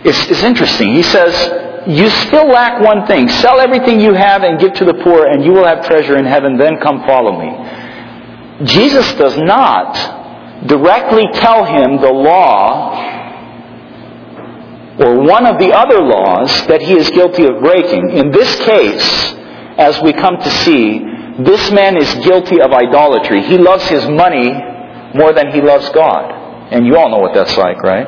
It's, 0.04 0.30
it's 0.30 0.42
interesting. 0.42 0.94
He 0.94 1.02
says, 1.02 1.88
You 1.88 2.10
still 2.26 2.48
lack 2.48 2.82
one 2.82 3.06
thing. 3.06 3.28
Sell 3.28 3.60
everything 3.60 4.00
you 4.00 4.12
have 4.12 4.42
and 4.42 4.60
give 4.60 4.74
to 4.74 4.84
the 4.84 4.94
poor, 4.94 5.26
and 5.26 5.44
you 5.44 5.52
will 5.52 5.64
have 5.64 5.86
treasure 5.86 6.16
in 6.16 6.26
heaven. 6.26 6.58
Then 6.58 6.78
come 6.80 7.04
follow 7.06 7.38
me. 7.38 8.66
Jesus 8.66 9.12
does 9.14 9.36
not 9.38 10.21
directly 10.66 11.26
tell 11.34 11.64
him 11.64 12.00
the 12.00 12.12
law 12.12 13.20
or 14.98 15.20
one 15.20 15.46
of 15.46 15.58
the 15.58 15.72
other 15.72 16.00
laws 16.00 16.50
that 16.66 16.82
he 16.82 16.92
is 16.92 17.08
guilty 17.10 17.44
of 17.44 17.60
breaking. 17.60 18.10
In 18.10 18.30
this 18.30 18.54
case, 18.56 19.34
as 19.78 20.00
we 20.02 20.12
come 20.12 20.36
to 20.36 20.50
see, 20.64 21.00
this 21.40 21.70
man 21.72 21.96
is 21.96 22.12
guilty 22.24 22.60
of 22.60 22.72
idolatry. 22.72 23.42
He 23.42 23.58
loves 23.58 23.86
his 23.88 24.06
money 24.08 24.52
more 25.14 25.32
than 25.32 25.50
he 25.50 25.60
loves 25.60 25.88
God. 25.90 26.70
And 26.72 26.86
you 26.86 26.96
all 26.96 27.08
know 27.08 27.18
what 27.18 27.34
that's 27.34 27.56
like, 27.56 27.82
right? 27.82 28.06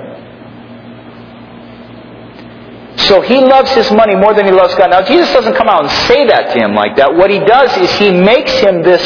So 2.96 3.20
he 3.22 3.38
loves 3.38 3.70
his 3.72 3.90
money 3.90 4.14
more 4.14 4.34
than 4.34 4.44
he 4.46 4.52
loves 4.52 4.74
God. 4.76 4.90
Now, 4.90 5.02
Jesus 5.02 5.32
doesn't 5.32 5.54
come 5.54 5.68
out 5.68 5.82
and 5.82 5.90
say 6.06 6.26
that 6.26 6.54
to 6.54 6.64
him 6.64 6.74
like 6.74 6.96
that. 6.96 7.14
What 7.14 7.30
he 7.30 7.38
does 7.40 7.76
is 7.76 7.90
he 7.98 8.12
makes 8.12 8.52
him 8.60 8.82
this 8.82 9.02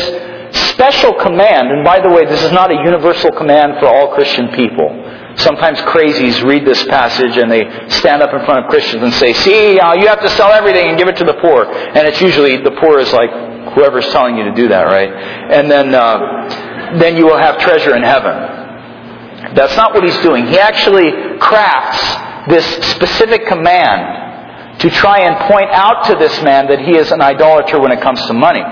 special 0.52 1.14
command. 1.14 1.70
And 1.70 1.84
by 1.84 2.00
the 2.00 2.08
way, 2.08 2.24
this 2.24 2.42
is 2.42 2.52
not 2.52 2.70
a 2.70 2.74
universal 2.74 3.30
command 3.32 3.74
for 3.80 3.86
all 3.86 4.14
Christian 4.14 4.48
people. 4.48 4.88
Sometimes 5.36 5.78
crazies 5.80 6.42
read 6.42 6.66
this 6.66 6.82
passage 6.86 7.36
and 7.36 7.50
they 7.50 7.64
stand 7.88 8.22
up 8.22 8.34
in 8.34 8.44
front 8.44 8.64
of 8.64 8.70
Christians 8.70 9.02
and 9.02 9.12
say, 9.14 9.32
see, 9.32 9.78
uh, 9.78 9.94
you 9.94 10.08
have 10.08 10.20
to 10.20 10.30
sell 10.30 10.52
everything 10.52 10.88
and 10.88 10.98
give 10.98 11.08
it 11.08 11.16
to 11.16 11.24
the 11.24 11.34
poor. 11.34 11.64
And 11.64 12.08
it's 12.08 12.20
usually, 12.20 12.56
the 12.56 12.72
poor 12.72 12.98
is 12.98 13.12
like 13.12 13.30
whoever's 13.74 14.06
telling 14.08 14.36
you 14.36 14.44
to 14.44 14.54
do 14.54 14.68
that, 14.68 14.82
right? 14.82 15.10
And 15.10 15.70
then, 15.70 15.94
uh, 15.94 16.98
then 16.98 17.16
you 17.16 17.26
will 17.26 17.38
have 17.38 17.58
treasure 17.58 17.94
in 17.94 18.02
heaven. 18.02 19.54
That's 19.54 19.76
not 19.76 19.94
what 19.94 20.02
he's 20.02 20.18
doing. 20.22 20.46
He 20.46 20.58
actually 20.58 21.38
crafts 21.38 22.50
this 22.50 22.64
specific 22.92 23.46
command 23.46 24.80
to 24.80 24.90
try 24.90 25.20
and 25.20 25.50
point 25.50 25.70
out 25.70 26.06
to 26.06 26.14
this 26.14 26.42
man 26.42 26.66
that 26.68 26.80
he 26.80 26.96
is 26.96 27.10
an 27.10 27.20
idolater 27.20 27.80
when 27.80 27.92
it 27.92 28.00
comes 28.00 28.24
to 28.26 28.32
money. 28.32 28.62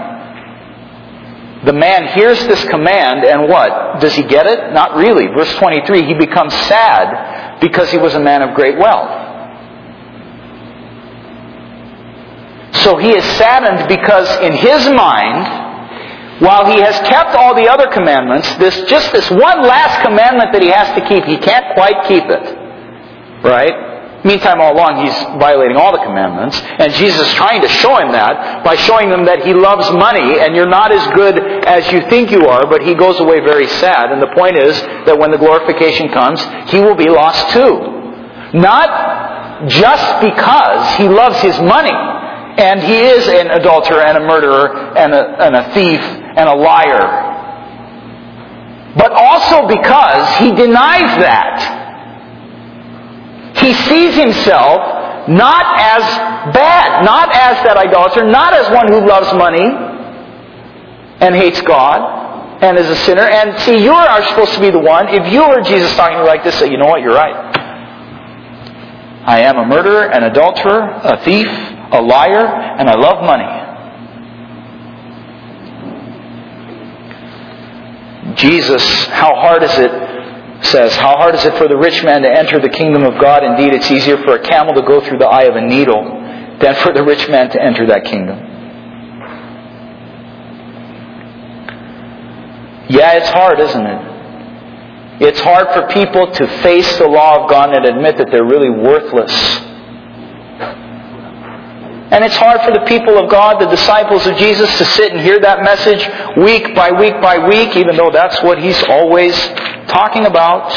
The 1.67 1.73
man 1.73 2.15
hears 2.15 2.39
this 2.47 2.63
command 2.69 3.25
and 3.25 3.49
what? 3.49 4.01
Does 4.01 4.15
he 4.15 4.23
get 4.23 4.47
it? 4.47 4.73
Not 4.73 4.97
really. 4.97 5.27
Verse 5.27 5.53
23, 5.57 6.07
he 6.07 6.15
becomes 6.15 6.55
sad 6.55 7.61
because 7.61 7.91
he 7.91 7.99
was 7.99 8.15
a 8.15 8.21
man 8.21 8.43
of 8.43 8.55
great 8.55 8.79
wealth. 8.79 9.25
So 12.85 12.97
he 12.99 13.11
is 13.11 13.25
saddened 13.37 13.89
because 13.89 14.31
in 14.43 14.53
his 14.53 14.89
mind, 14.91 16.41
while 16.41 16.67
he 16.67 16.79
has 16.79 16.95
kept 17.09 17.35
all 17.35 17.55
the 17.57 17.69
other 17.69 17.89
commandments, 17.89 18.49
this 18.59 18.89
just 18.89 19.13
this 19.13 19.29
one 19.29 19.63
last 19.63 20.03
commandment 20.03 20.53
that 20.53 20.63
he 20.63 20.69
has 20.69 20.95
to 20.95 21.09
keep, 21.09 21.25
he 21.25 21.37
can't 21.37 21.75
quite 21.75 22.07
keep 22.07 22.25
it. 22.25 23.43
Right? 23.43 23.96
Meantime, 24.27 24.61
all 24.61 24.75
along, 24.75 25.07
he's 25.07 25.15
violating 25.39 25.77
all 25.77 25.93
the 25.93 26.03
commandments. 26.03 26.59
And 26.59 26.93
Jesus 26.95 27.27
is 27.29 27.35
trying 27.35 27.63
to 27.63 27.69
show 27.69 27.97
him 27.97 28.11
that 28.11 28.65
by 28.65 28.75
showing 28.75 29.11
him 29.11 29.25
that 29.25 29.47
he 29.47 29.55
loves 29.55 29.91
money 29.93 30.41
and 30.41 30.57
you're 30.57 30.69
not 30.69 30.91
as 30.91 31.07
good 31.15 31.39
as 31.65 31.87
you 31.93 32.03
think 32.11 32.31
you 32.31 32.47
are, 32.47 32.67
but 32.67 32.83
he 32.83 32.95
goes 32.95 33.21
away 33.21 33.39
very 33.41 33.69
sad. 33.79 34.11
And 34.11 34.21
the 34.21 34.35
point 34.35 34.59
is 34.59 34.75
that 35.07 35.17
when 35.19 35.31
the 35.31 35.39
glorification 35.39 36.09
comes, 36.11 36.43
he 36.71 36.81
will 36.81 36.97
be 36.97 37.09
lost 37.09 37.55
too. 37.55 38.59
Not 38.59 39.69
just 39.69 40.21
because 40.21 40.97
he 40.99 41.09
loves 41.09 41.41
his 41.41 41.59
money 41.63 41.95
and 42.59 42.83
he 42.83 42.99
is 42.99 43.29
an 43.29 43.51
adulterer 43.51 44.05
and 44.05 44.19
a 44.19 44.27
murderer 44.27 44.97
and 44.97 45.15
a, 45.15 45.23
and 45.39 45.55
a 45.55 45.73
thief 45.73 46.01
and 46.01 46.49
a 46.49 46.55
liar, 46.55 47.33
but 48.97 49.13
also 49.13 49.69
because 49.69 50.37
he 50.39 50.51
denies 50.51 51.15
that. 51.23 51.86
He 53.67 53.75
sees 53.75 54.15
himself 54.15 55.29
not 55.29 55.67
as 55.77 56.03
bad, 56.55 57.05
not 57.05 57.35
as 57.35 57.65
that 57.67 57.77
idolater, 57.77 58.25
not 58.25 58.55
as 58.55 58.71
one 58.71 58.87
who 58.93 59.05
loves 59.05 59.35
money 59.35 59.67
and 61.19 61.35
hates 61.35 61.61
God 61.63 62.63
and 62.63 62.79
is 62.79 62.89
a 62.89 62.95
sinner. 62.95 63.27
And 63.27 63.61
see, 63.63 63.83
you 63.83 63.91
are 63.91 64.25
supposed 64.29 64.55
to 64.55 64.61
be 64.61 64.71
the 64.71 64.79
one. 64.79 65.09
If 65.09 65.33
you 65.33 65.49
were 65.49 65.63
Jesus 65.63 65.93
talking 65.97 66.19
like 66.19 66.45
this, 66.45 66.57
say, 66.61 66.71
you 66.71 66.79
know 66.79 66.87
what, 66.87 67.03
you're 67.03 67.13
right. 67.13 67.35
I 69.27 69.41
am 69.41 69.59
a 69.59 69.67
murderer, 69.67 70.13
an 70.13 70.23
adulterer, 70.23 71.01
a 71.03 71.25
thief, 71.25 71.49
a 71.91 72.01
liar, 72.01 72.47
and 72.47 72.89
I 72.89 72.95
love 72.95 73.25
money. 73.25 73.65
Jesus, 78.37 78.85
how 79.07 79.35
hard 79.35 79.65
is 79.65 79.77
it 79.77 79.91
says, 80.63 80.95
How 80.95 81.17
hard 81.17 81.35
is 81.35 81.45
it 81.45 81.55
for 81.59 81.69
the 81.69 81.77
rich 81.77 82.03
man 82.05 82.23
to 82.23 82.31
enter 82.31 82.61
the 82.61 82.69
kingdom 82.69 83.03
of 83.03 83.21
God? 83.21 83.45
Indeed, 83.45 83.75
it's 83.75 83.91
easier 83.91 84.17
for 84.19 84.35
a 84.35 84.43
camel 84.43 84.75
to 84.75 84.83
go 84.83 85.01
through 85.01 85.19
the 85.19 85.27
eye 85.27 85.45
of 85.45 85.57
a 85.57 85.61
needle 85.61 86.03
than 86.61 86.75
for 86.77 86.93
the 86.93 87.05
rich 87.05 87.29
man 87.29 87.51
to 87.51 87.63
enter 87.63 87.87
that 87.87 88.05
kingdom. 88.05 88.39
Yeah, 92.89 93.15
it's 93.15 93.29
hard, 93.29 93.59
isn't 93.61 93.87
it? 93.87 94.17
It's 95.19 95.41
hard 95.41 95.69
for 95.73 95.89
people 95.93 96.31
to 96.31 96.47
face 96.63 96.99
the 96.99 97.09
law 97.09 97.43
of 97.43 97.51
God 97.51 97.75
and 97.75 97.85
admit 97.85 98.19
that 98.19 98.31
they're 98.31 98.45
really 98.45 98.71
worthless. 98.71 99.33
And 102.09 102.25
it's 102.25 102.37
hard 102.37 102.63
for 102.63 102.71
the 102.71 102.87
people 102.87 103.19
of 103.19 103.29
God, 103.29 103.61
the 103.61 103.67
disciples 103.67 104.27
of 104.27 104.37
Jesus, 104.37 104.71
to 104.79 104.85
sit 104.85 105.11
and 105.11 105.21
hear 105.21 105.41
that 105.41 105.63
message 105.63 106.07
week 106.37 106.73
by 106.75 106.93
week 106.93 107.21
by 107.21 107.39
week, 107.49 107.77
even 107.77 107.97
though 107.97 108.11
that's 108.11 108.41
what 108.43 108.63
He's 108.63 108.81
always 108.85 109.35
talking 109.89 110.25
about. 110.25 110.71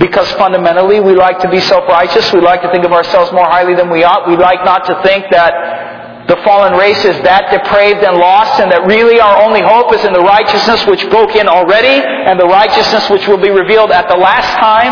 Because 0.00 0.30
fundamentally 0.32 0.98
we 0.98 1.14
like 1.14 1.38
to 1.40 1.48
be 1.48 1.60
self-righteous. 1.60 2.32
We 2.32 2.40
like 2.40 2.62
to 2.62 2.70
think 2.72 2.84
of 2.84 2.92
ourselves 2.92 3.30
more 3.30 3.46
highly 3.46 3.76
than 3.76 3.88
we 3.88 4.02
ought. 4.02 4.28
We 4.28 4.36
like 4.36 4.64
not 4.64 4.84
to 4.86 5.00
think 5.04 5.26
that 5.30 6.26
the 6.26 6.36
fallen 6.42 6.72
race 6.74 7.04
is 7.04 7.14
that 7.22 7.52
depraved 7.52 8.02
and 8.02 8.16
lost 8.16 8.58
and 8.58 8.72
that 8.72 8.86
really 8.86 9.20
our 9.20 9.42
only 9.44 9.60
hope 9.60 9.94
is 9.94 10.04
in 10.04 10.12
the 10.12 10.20
righteousness 10.24 10.84
which 10.86 11.08
broke 11.10 11.36
in 11.36 11.46
already 11.46 12.02
and 12.02 12.40
the 12.40 12.46
righteousness 12.46 13.08
which 13.10 13.28
will 13.28 13.38
be 13.38 13.50
revealed 13.50 13.92
at 13.92 14.08
the 14.08 14.16
last 14.16 14.50
time 14.58 14.90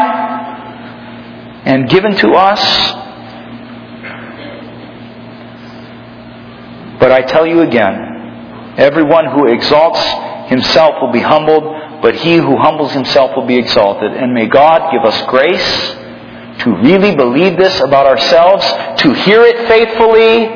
and 1.64 1.88
given 1.88 2.14
to 2.16 2.34
us. 2.34 3.01
But 7.02 7.10
I 7.10 7.22
tell 7.22 7.44
you 7.44 7.62
again, 7.62 8.76
everyone 8.78 9.24
who 9.26 9.48
exalts 9.48 9.98
himself 10.48 11.02
will 11.02 11.10
be 11.10 11.18
humbled, 11.18 11.64
but 12.00 12.14
he 12.14 12.36
who 12.36 12.56
humbles 12.58 12.92
himself 12.92 13.32
will 13.34 13.44
be 13.44 13.56
exalted. 13.58 14.12
And 14.12 14.32
may 14.32 14.46
God 14.46 14.92
give 14.92 15.02
us 15.02 15.20
grace 15.26 15.96
to 16.60 16.76
really 16.76 17.16
believe 17.16 17.56
this 17.58 17.80
about 17.80 18.06
ourselves, 18.06 18.64
to 19.02 19.12
hear 19.14 19.42
it 19.42 19.66
faithfully 19.66 20.46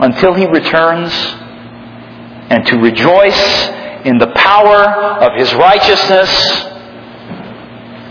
until 0.00 0.34
he 0.34 0.46
returns, 0.46 1.12
and 2.50 2.66
to 2.66 2.78
rejoice 2.78 3.68
in 4.04 4.18
the 4.18 4.32
power 4.34 4.88
of 5.22 5.38
his 5.38 5.54
righteousness, 5.54 6.30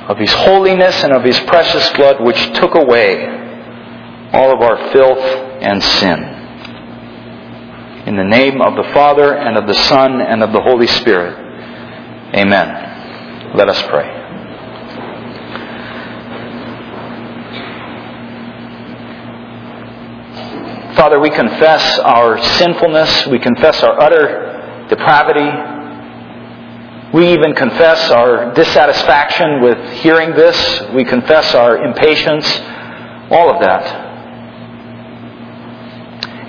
of 0.08 0.18
his 0.18 0.32
holiness, 0.32 1.04
and 1.04 1.12
of 1.12 1.26
his 1.26 1.38
precious 1.42 1.90
blood, 1.92 2.24
which 2.24 2.42
took 2.54 2.74
away 2.74 3.28
all 4.32 4.54
of 4.54 4.62
our 4.62 4.94
filth 4.94 5.20
and 5.62 5.84
sin. 5.84 6.31
In 8.12 8.18
the 8.18 8.26
name 8.26 8.62
of 8.62 8.76
the 8.76 8.84
Father, 8.92 9.36
and 9.36 9.58
of 9.58 9.68
the 9.68 9.74
Son, 9.74 10.20
and 10.20 10.44
of 10.44 10.52
the 10.52 10.60
Holy 10.60 10.86
Spirit. 10.86 11.34
Amen. 12.36 13.56
Let 13.56 13.70
us 13.70 13.82
pray. 13.84 14.04
Father, 20.98 21.22
we 21.22 21.30
confess 21.30 22.00
our 22.00 22.38
sinfulness. 22.58 23.28
We 23.28 23.40
confess 23.40 23.82
our 23.82 23.98
utter 24.02 24.88
depravity. 24.90 25.50
We 27.14 27.32
even 27.32 27.56
confess 27.56 28.12
our 28.12 28.54
dissatisfaction 28.54 29.62
with 29.62 29.90
hearing 30.02 30.32
this. 30.36 30.82
We 30.94 31.06
confess 31.06 31.56
our 31.56 31.82
impatience. 31.82 32.46
All 33.32 33.50
of 33.50 33.62
that. 33.62 33.86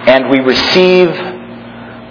And 0.09 0.29
we 0.29 0.41
receive 0.41 1.32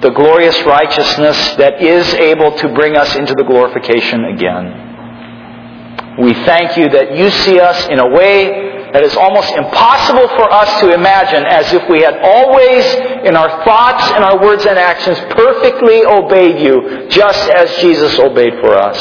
the 0.02 0.10
glorious 0.10 0.60
righteousness 0.64 1.38
that 1.58 1.82
is 1.82 2.14
able 2.16 2.58
to 2.58 2.74
bring 2.74 2.98
us 2.98 3.16
into 3.16 3.34
the 3.36 3.44
glorification 3.44 4.26
again. 4.26 6.18
We 6.20 6.34
thank 6.46 6.76
you 6.76 6.90
that 6.90 7.16
you 7.16 7.30
see 7.30 7.60
us 7.60 7.88
in 7.88 8.00
a 8.00 8.08
way 8.08 8.72
that 8.94 9.04
is 9.04 9.16
almost 9.16 9.50
impossible 9.54 10.28
for 10.30 10.52
us 10.52 10.82
to 10.82 10.94
imagine 10.94 11.46
as 11.46 11.72
if 11.72 11.88
we 11.90 12.02
had 12.02 12.20
always, 12.22 12.84
in 13.26 13.36
our 13.38 13.64
thoughts 13.64 14.04
and 14.12 14.24
our 14.24 14.42
words 14.42 14.66
and 14.66 14.78
actions, 14.78 15.18
perfectly 15.32 16.04
obeyed 16.06 16.60
you, 16.60 17.08
just 17.08 17.50
as 17.50 17.82
Jesus 17.82 18.20
obeyed 18.20 18.54
for 18.60 18.76
us. 18.76 19.00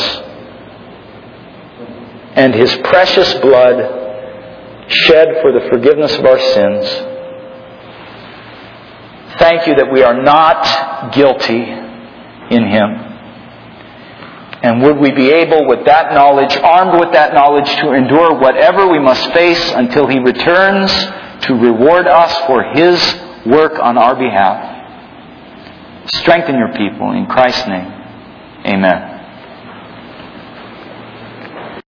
And 2.37 2.55
his 2.55 2.73
precious 2.85 3.35
blood 3.41 3.77
shed 4.89 5.29
for 5.43 5.53
the 5.53 5.67
forgiveness 5.71 6.15
of 6.15 6.25
our 6.25 6.39
sins. 6.39 6.87
Thank 9.41 9.67
you 9.67 9.75
that 9.77 9.91
we 9.91 10.03
are 10.03 10.23
not 10.23 11.13
guilty 11.15 11.63
in 11.63 12.69
him. 12.69 13.11
And 14.63 14.83
would 14.83 14.99
we 14.99 15.11
be 15.13 15.31
able, 15.31 15.67
with 15.67 15.87
that 15.87 16.13
knowledge, 16.13 16.55
armed 16.59 17.01
with 17.01 17.13
that 17.13 17.33
knowledge, 17.33 17.69
to 17.77 17.93
endure 17.93 18.35
whatever 18.35 18.87
we 18.87 18.99
must 18.99 19.33
face 19.33 19.73
until 19.73 20.07
He 20.07 20.19
returns 20.19 20.93
to 21.47 21.55
reward 21.55 22.07
us 22.07 22.37
for 22.47 22.63
His 22.75 23.01
work 23.47 23.79
on 23.81 23.97
our 23.97 24.15
behalf? 24.15 24.69
Strengthen 26.17 26.57
your 26.59 26.75
people 26.75 27.13
in 27.13 27.25
Christ's 27.25 27.67
name. 27.67 27.91
Amen. 28.67 29.10